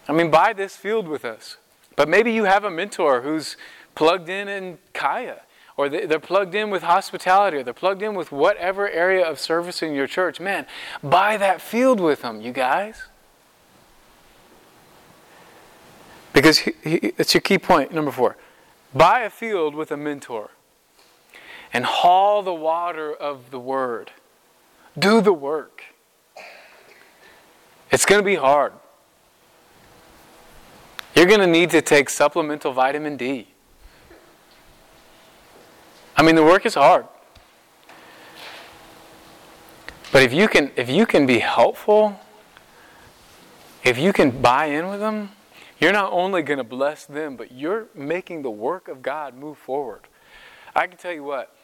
I 0.09 0.13
mean, 0.13 0.31
buy 0.31 0.53
this 0.53 0.77
field 0.77 1.07
with 1.07 1.25
us. 1.25 1.57
But 1.95 2.09
maybe 2.09 2.33
you 2.33 2.45
have 2.45 2.65
a 2.65 2.71
mentor 2.71 3.23
who's 3.23 3.57
plugged 3.97 4.29
in 4.29 4.47
in 4.47 4.79
Kaya, 4.93 5.41
or 5.77 5.89
they're 5.89 6.21
plugged 6.21 6.55
in 6.55 6.71
with 6.71 6.85
hospitality, 6.85 7.57
or 7.57 7.65
they're 7.65 7.75
plugged 7.75 8.03
in 8.03 8.15
with 8.15 8.31
whatever 8.31 8.89
area 8.89 9.29
of 9.29 9.41
service 9.41 9.83
in 9.83 9.93
your 9.93 10.07
church. 10.07 10.39
Man, 10.39 10.67
buy 11.03 11.37
that 11.37 11.61
field 11.61 11.99
with 11.99 12.23
them, 12.23 12.41
you 12.41 12.53
guys. 12.53 13.07
Because 16.33 16.59
he, 16.59 16.73
it's 16.85 17.35
your 17.35 17.41
key 17.41 17.59
point, 17.59 17.93
number 17.93 18.13
four. 18.13 18.37
Buy 18.95 19.21
a 19.21 19.31
field 19.31 19.75
with 19.75 19.91
a 19.91 19.97
mentor 19.97 20.51
and 21.73 21.85
haul 21.85 22.43
the 22.43 22.55
water 22.55 23.13
of 23.13 23.51
the 23.51 23.59
word. 23.59 24.13
Do 24.99 25.21
the 25.21 25.33
work. 25.33 25.83
It's 27.91 28.07
going 28.07 28.21
to 28.21 28.25
be 28.25 28.37
hard. 28.37 28.73
You're 31.15 31.27
going 31.27 31.41
to 31.41 31.47
need 31.47 31.71
to 31.71 31.81
take 31.81 32.11
supplemental 32.11 32.73
vitamin 32.73 33.17
D. 33.17 33.49
I 36.17 36.23
mean, 36.23 36.35
the 36.35 36.45
work 36.45 36.65
is 36.65 36.75
hard. 36.75 37.07
But 40.13 40.23
if 40.23 40.33
you 40.33 40.49
can, 40.49 40.71
if 40.77 40.89
you 40.89 41.05
can 41.05 41.27
be 41.27 41.41
helpful, 41.41 42.19
if 43.85 43.99
you 43.99 44.13
can 44.13 44.31
buy 44.41 44.67
in 44.67 44.89
with 44.89 45.01
them, 45.01 45.31
You're 45.79 45.93
not 45.93 46.13
only 46.13 46.43
going 46.43 46.59
to 46.59 46.65
bless 46.65 47.05
them, 47.05 47.37
but 47.37 47.53
you're 47.53 47.87
making 47.95 48.43
the 48.43 48.51
work 48.51 48.89
of 48.89 49.03
God 49.03 49.35
move 49.35 49.59
forward. 49.59 50.01
I 50.75 50.87
can 50.87 50.97
tell 50.97 51.13
you 51.13 51.25
what, 51.25 51.55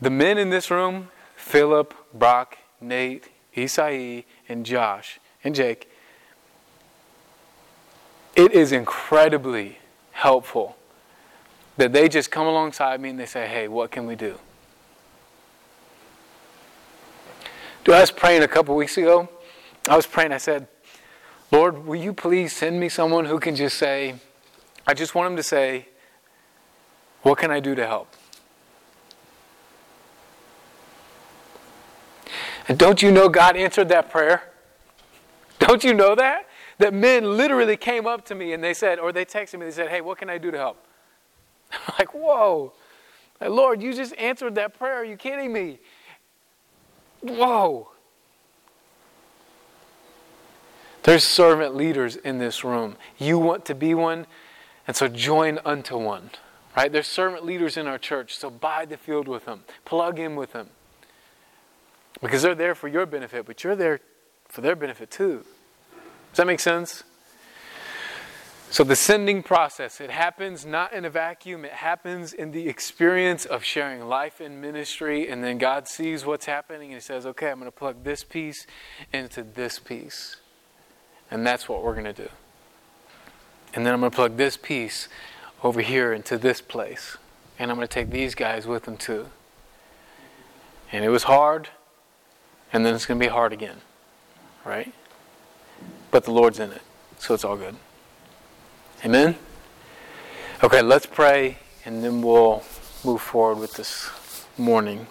the 0.00 0.10
men 0.10 0.38
in 0.38 0.50
this 0.50 0.70
room, 0.70 1.08
Philip, 1.36 1.94
Brock, 2.14 2.56
Nate, 2.80 3.28
Isai, 3.54 4.24
and 4.48 4.64
Josh, 4.64 5.20
and 5.44 5.54
Jake, 5.54 5.90
it 8.34 8.52
is 8.52 8.72
incredibly 8.72 9.78
helpful 10.12 10.76
that 11.76 11.92
they 11.92 12.08
just 12.08 12.30
come 12.30 12.46
alongside 12.46 13.00
me 13.00 13.10
and 13.10 13.18
they 13.18 13.26
say, 13.26 13.46
hey, 13.46 13.68
what 13.68 13.90
can 13.90 14.06
we 14.06 14.16
do? 14.16 14.38
Do 17.84 17.92
I 17.92 18.00
was 18.00 18.10
praying 18.10 18.42
a 18.42 18.48
couple 18.48 18.74
weeks 18.74 18.96
ago. 18.96 19.28
I 19.88 19.94
was 19.94 20.06
praying, 20.06 20.32
I 20.32 20.38
said, 20.38 20.66
Lord, 21.52 21.86
will 21.86 21.96
you 21.96 22.12
please 22.12 22.52
send 22.52 22.80
me 22.80 22.88
someone 22.88 23.26
who 23.26 23.38
can 23.38 23.54
just 23.54 23.78
say, 23.78 24.16
I 24.86 24.94
just 24.94 25.14
want 25.14 25.30
them 25.30 25.36
to 25.36 25.42
say, 25.42 25.86
What 27.22 27.38
can 27.38 27.50
I 27.50 27.60
do 27.60 27.74
to 27.76 27.86
help? 27.86 28.08
And 32.68 32.78
don't 32.78 33.00
you 33.00 33.12
know 33.12 33.28
God 33.28 33.56
answered 33.56 33.88
that 33.90 34.10
prayer? 34.10 34.50
Don't 35.60 35.84
you 35.84 35.94
know 35.94 36.14
that? 36.14 36.48
That 36.78 36.92
men 36.92 37.36
literally 37.36 37.76
came 37.76 38.06
up 38.06 38.24
to 38.26 38.34
me 38.34 38.52
and 38.52 38.62
they 38.62 38.74
said, 38.74 38.98
or 38.98 39.12
they 39.12 39.24
texted 39.24 39.58
me, 39.58 39.66
they 39.66 39.72
said, 39.72 39.88
Hey, 39.88 40.00
what 40.00 40.18
can 40.18 40.28
I 40.28 40.38
do 40.38 40.50
to 40.50 40.58
help? 40.58 40.85
Like, 41.98 42.14
Whoa. 42.14 42.72
Like, 43.40 43.50
Lord, 43.50 43.82
you 43.82 43.92
just 43.94 44.14
answered 44.16 44.54
that 44.54 44.78
prayer. 44.78 44.96
Are 44.96 45.04
you 45.04 45.16
kidding 45.16 45.52
me? 45.52 45.78
Whoa. 47.20 47.90
There's 51.02 51.22
servant 51.22 51.76
leaders 51.76 52.16
in 52.16 52.38
this 52.38 52.64
room. 52.64 52.96
You 53.18 53.38
want 53.38 53.64
to 53.66 53.74
be 53.74 53.94
one, 53.94 54.26
and 54.88 54.96
so 54.96 55.06
join 55.06 55.60
unto 55.64 55.96
one. 55.96 56.30
Right? 56.76 56.90
There's 56.90 57.06
servant 57.06 57.44
leaders 57.44 57.76
in 57.76 57.86
our 57.86 57.98
church, 57.98 58.36
so 58.36 58.50
buy 58.50 58.84
the 58.84 58.96
field 58.96 59.28
with 59.28 59.44
them. 59.44 59.64
Plug 59.84 60.18
in 60.18 60.36
with 60.36 60.52
them. 60.52 60.68
Because 62.20 62.42
they're 62.42 62.54
there 62.54 62.74
for 62.74 62.88
your 62.88 63.06
benefit, 63.06 63.46
but 63.46 63.62
you're 63.62 63.76
there 63.76 64.00
for 64.48 64.62
their 64.62 64.76
benefit 64.76 65.10
too. 65.10 65.44
Does 66.30 66.38
that 66.38 66.46
make 66.46 66.60
sense? 66.60 67.04
So 68.68 68.84
the 68.84 68.96
sending 68.96 69.42
process, 69.42 70.00
it 70.00 70.10
happens 70.10 70.66
not 70.66 70.92
in 70.92 71.04
a 71.04 71.10
vacuum, 71.10 71.64
it 71.64 71.72
happens 71.72 72.32
in 72.32 72.50
the 72.50 72.68
experience 72.68 73.46
of 73.46 73.64
sharing 73.64 74.06
life 74.06 74.40
in 74.40 74.60
ministry, 74.60 75.28
and 75.28 75.42
then 75.42 75.56
God 75.56 75.88
sees 75.88 76.26
what's 76.26 76.46
happening 76.46 76.90
and 76.90 77.00
He 77.00 77.00
says, 77.00 77.26
okay, 77.26 77.50
I'm 77.50 77.58
going 77.58 77.70
to 77.70 77.76
plug 77.76 78.02
this 78.04 78.24
piece 78.24 78.66
into 79.12 79.42
this 79.42 79.78
piece. 79.78 80.36
And 81.30 81.46
that's 81.46 81.68
what 81.68 81.82
we're 81.82 81.94
going 81.94 82.04
to 82.04 82.12
do. 82.12 82.28
And 83.72 83.86
then 83.86 83.94
I'm 83.94 84.00
going 84.00 84.10
to 84.10 84.16
plug 84.16 84.36
this 84.36 84.56
piece 84.56 85.08
over 85.62 85.80
here 85.80 86.12
into 86.12 86.36
this 86.36 86.60
place. 86.60 87.16
And 87.58 87.70
I'm 87.70 87.76
going 87.76 87.88
to 87.88 87.92
take 87.92 88.10
these 88.10 88.34
guys 88.34 88.66
with 88.66 88.84
them 88.84 88.96
too. 88.96 89.28
And 90.92 91.04
it 91.04 91.08
was 91.08 91.24
hard, 91.24 91.68
and 92.72 92.84
then 92.84 92.94
it's 92.94 93.06
going 93.06 93.18
to 93.18 93.24
be 93.24 93.30
hard 93.30 93.52
again. 93.52 93.78
Right? 94.64 94.92
But 96.10 96.24
the 96.24 96.32
Lord's 96.32 96.58
in 96.58 96.72
it, 96.72 96.82
so 97.18 97.32
it's 97.32 97.44
all 97.44 97.56
good. 97.56 97.76
Amen? 99.06 99.36
Okay, 100.64 100.82
let's 100.82 101.06
pray, 101.06 101.58
and 101.84 102.02
then 102.02 102.22
we'll 102.22 102.64
move 103.04 103.20
forward 103.20 103.60
with 103.60 103.74
this 103.74 104.10
morning. 104.58 105.06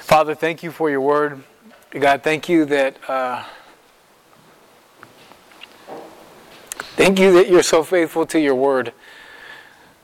Father, 0.00 0.34
thank 0.34 0.62
you 0.62 0.70
for 0.70 0.88
your 0.88 1.02
word. 1.02 1.42
God, 1.90 2.22
thank 2.22 2.48
you 2.48 2.64
that. 2.64 2.96
Uh, 3.06 3.44
Thank 6.96 7.18
you 7.18 7.34
that 7.34 7.50
you're 7.50 7.62
so 7.62 7.84
faithful 7.84 8.24
to 8.24 8.40
your 8.40 8.54
word. 8.54 8.94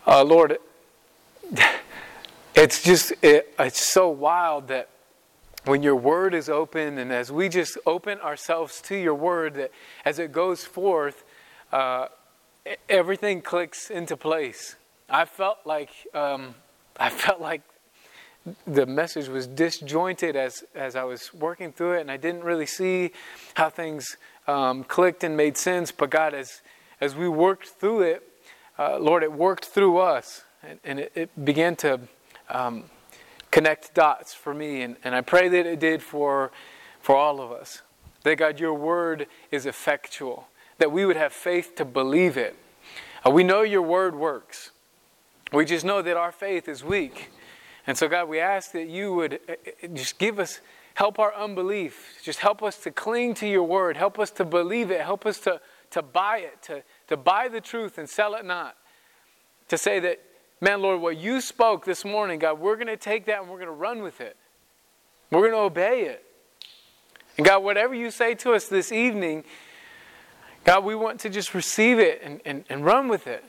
Uh, 0.07 0.23
Lord, 0.23 0.59
it's 2.55 2.83
just, 2.83 3.15
it, 3.23 3.55
it's 3.59 3.83
so 3.83 4.11
wild 4.11 4.69
that 4.69 4.91
when 5.65 5.83
your 5.83 5.97
word 5.97 6.35
is 6.35 6.51
open 6.51 6.99
and 6.99 7.11
as 7.11 7.33
we 7.33 7.49
just 7.49 7.79
open 7.87 8.21
ourselves 8.21 8.83
to 8.83 8.97
your 8.97 9.15
word, 9.15 9.55
that 9.55 9.71
as 10.05 10.19
it 10.19 10.31
goes 10.31 10.67
forth, 10.67 11.25
uh, 11.73 12.09
everything 12.89 13.43
clicks 13.43 13.91
into 13.91 14.17
place. 14.17 14.77
I 15.09 15.25
felt 15.25 15.59
like, 15.65 15.91
um, 16.15 16.55
I 16.99 17.11
felt 17.11 17.41
like 17.41 17.63
the 18.67 18.87
message 18.87 19.29
was 19.29 19.47
disjointed 19.47 20.37
as, 20.37 20.65
as 20.75 20.97
I 20.97 21.05
was 21.05 21.33
working 21.33 21.73
through 21.73 21.95
it, 21.95 22.01
and 22.03 22.11
I 22.11 22.17
didn't 22.17 22.45
really 22.45 22.67
see 22.67 23.13
how 23.55 23.71
things 23.71 24.17
um, 24.47 24.85
clicked 24.85 25.25
and 25.25 25.37
made 25.37 25.57
sense. 25.57 25.91
But 25.91 26.11
God, 26.11 26.35
as 26.35 26.61
as 27.01 27.15
we 27.15 27.29
worked 27.29 27.69
through 27.69 28.03
it, 28.03 28.29
uh, 28.79 28.99
Lord, 28.99 29.23
it 29.23 29.33
worked 29.33 29.67
through 29.67 29.99
us 29.99 30.45
and, 30.63 30.79
and 30.85 31.01
it, 31.01 31.13
it, 31.15 31.45
began 31.45 31.77
to 31.77 32.01
um, 32.49 32.85
connect 33.51 33.95
dots 33.95 34.33
for 34.33 34.55
me. 34.55 34.83
And, 34.83 34.97
and 35.05 35.15
I 35.15 35.21
pray 35.21 35.49
that 35.49 35.67
it 35.67 35.81
did 35.81 36.03
for, 36.03 36.51
for 37.01 37.15
all 37.17 37.41
of 37.41 37.53
us. 37.53 37.83
That 38.23 38.37
God, 38.37 38.59
your 38.59 38.75
word 38.75 39.27
is 39.51 39.67
effectual, 39.67 40.49
that 40.85 40.93
we 40.93 41.07
would 41.07 41.17
have 41.17 41.33
faith 41.33 41.77
to 41.77 41.83
believe 41.83 42.37
it. 42.37 42.55
Uh, 43.27 43.31
we 43.31 43.43
know 43.43 43.63
your 43.63 43.81
word 43.81 44.15
works. 44.15 44.71
We 45.51 45.65
just 45.65 45.83
know 45.83 46.03
that 46.03 46.15
our 46.15 46.31
faith 46.31 46.69
is 46.69 46.85
weak. 46.85 47.31
And 47.87 47.97
so, 47.97 48.07
God, 48.07 48.29
we 48.29 48.39
ask 48.39 48.73
that 48.73 48.87
you 48.87 49.15
would 49.15 49.41
uh, 49.49 49.53
uh, 49.83 49.87
just 49.95 50.19
give 50.19 50.39
us, 50.39 50.61
help 50.93 51.19
our 51.19 51.35
unbelief. 51.35 52.21
Just 52.23 52.41
help 52.41 52.63
us 52.63 52.77
to 52.83 52.91
cling 52.91 53.33
to 53.37 53.49
your 53.49 53.63
word. 53.63 53.97
Help 53.97 54.19
us 54.19 54.31
to 54.33 54.45
believe 54.45 54.91
it. 54.91 55.01
Help 55.01 55.25
us 55.25 55.39
to, 55.39 55.59
to 55.93 56.03
buy 56.03 56.41
it, 56.41 56.61
to, 56.65 56.83
to 57.07 57.17
buy 57.17 57.49
the 57.49 57.63
truth 57.63 57.97
and 57.97 58.07
sell 58.07 58.35
it 58.35 58.45
not. 58.45 58.77
To 59.69 59.79
say 59.79 60.01
that, 60.01 60.21
man, 60.61 60.83
Lord, 60.83 61.01
what 61.01 61.17
you 61.17 61.41
spoke 61.41 61.87
this 61.87 62.05
morning, 62.05 62.41
God, 62.41 62.61
we're 62.61 62.77
going 62.77 62.89
to 62.89 62.99
take 62.99 63.25
that 63.25 63.41
and 63.41 63.49
we're 63.49 63.57
going 63.57 63.69
to 63.69 63.73
run 63.73 64.03
with 64.03 64.21
it. 64.21 64.37
We're 65.31 65.49
going 65.49 65.53
to 65.53 65.61
obey 65.61 66.03
it. 66.03 66.27
And 67.39 67.47
God, 67.47 67.63
whatever 67.63 67.95
you 67.95 68.11
say 68.11 68.35
to 68.35 68.53
us 68.53 68.69
this 68.69 68.93
evening, 68.93 69.45
God, 70.65 70.85
we 70.85 70.95
want 70.95 71.21
to 71.21 71.31
just 71.31 71.55
receive 71.55 71.99
it 71.99 72.21
and, 72.25 72.41
and, 72.45 72.65
and 72.71 72.85
run 72.85 73.09
with 73.09 73.27
it. 73.27 73.45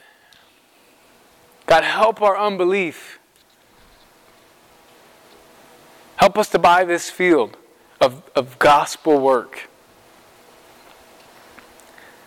God, 1.65 1.83
help 1.83 2.21
our 2.21 2.37
unbelief. 2.37 3.19
Help 6.17 6.37
us 6.37 6.49
to 6.49 6.59
buy 6.59 6.83
this 6.83 7.09
field 7.09 7.57
of, 8.01 8.21
of 8.35 8.59
gospel 8.59 9.19
work. 9.19 9.69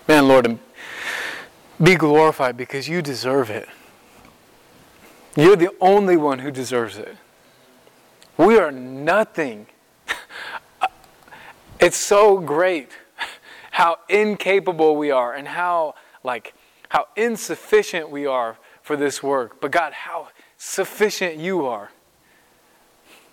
Man, 0.09 0.26
Lord, 0.26 0.59
be 1.82 1.95
glorified 1.95 2.57
because 2.57 2.89
you 2.89 3.03
deserve 3.03 3.51
it. 3.51 3.68
You're 5.36 5.57
the 5.57 5.70
only 5.80 6.16
one 6.16 6.41
who 6.41 6.51
deserves 6.51 6.97
it. 6.97 7.16
We 8.36 8.59
are 8.59 8.72
nothing. 8.72 9.66
It's 11.80 11.97
so 11.97 12.39
great 12.39 12.91
how 13.79 13.97
incapable 14.09 14.97
we 14.97 15.12
are 15.12 15.33
and 15.33 15.47
how 15.47 15.95
like 16.24 16.53
how 16.89 17.07
insufficient 17.14 18.11
we 18.11 18.26
are 18.26 18.59
for 18.83 18.97
this 18.97 19.22
work. 19.22 19.61
But 19.61 19.70
God, 19.70 19.93
how 19.93 20.31
sufficient 20.57 21.37
you 21.37 21.64
are. 21.64 21.93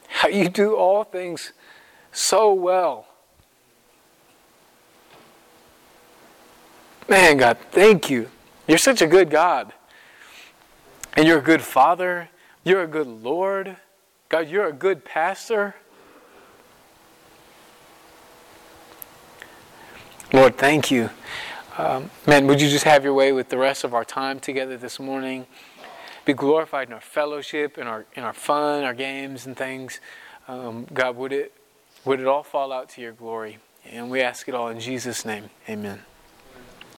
How 0.07 0.27
you 0.27 0.47
do 0.47 0.75
all 0.75 1.03
things 1.03 1.51
so 2.11 2.53
well. 2.53 3.07
Man, 7.09 7.37
God, 7.37 7.57
thank 7.71 8.11
you. 8.11 8.29
You're 8.67 8.77
such 8.77 9.01
a 9.01 9.07
good 9.07 9.31
God. 9.31 9.73
And 11.13 11.25
you're 11.25 11.39
a 11.39 11.43
good 11.43 11.63
father. 11.63 12.29
You're 12.63 12.83
a 12.83 12.87
good 12.87 13.07
Lord. 13.07 13.77
God, 14.29 14.47
you're 14.47 14.67
a 14.67 14.73
good 14.73 15.05
pastor. 15.05 15.73
Lord, 20.35 20.57
thank 20.57 20.91
you. 20.91 21.09
Um, 21.77 22.09
man, 22.27 22.45
would 22.47 22.59
you 22.59 22.67
just 22.67 22.83
have 22.83 23.05
your 23.05 23.13
way 23.13 23.31
with 23.31 23.47
the 23.47 23.57
rest 23.57 23.85
of 23.85 23.93
our 23.93 24.03
time 24.03 24.41
together 24.41 24.75
this 24.75 24.99
morning? 24.99 25.47
Be 26.25 26.33
glorified 26.33 26.89
in 26.89 26.93
our 26.93 26.99
fellowship, 26.99 27.77
in 27.77 27.87
our 27.87 28.05
in 28.15 28.23
our 28.23 28.33
fun, 28.33 28.83
our 28.83 28.93
games 28.93 29.45
and 29.45 29.55
things. 29.55 30.01
Um, 30.49 30.87
God, 30.93 31.15
would 31.15 31.31
it 31.31 31.53
would 32.03 32.19
it 32.19 32.27
all 32.27 32.43
fall 32.43 32.73
out 32.73 32.89
to 32.89 33.01
your 33.01 33.13
glory? 33.13 33.59
And 33.89 34.11
we 34.11 34.19
ask 34.19 34.49
it 34.49 34.53
all 34.53 34.67
in 34.67 34.81
Jesus' 34.81 35.23
name. 35.23 35.51
Amen. 35.69 36.01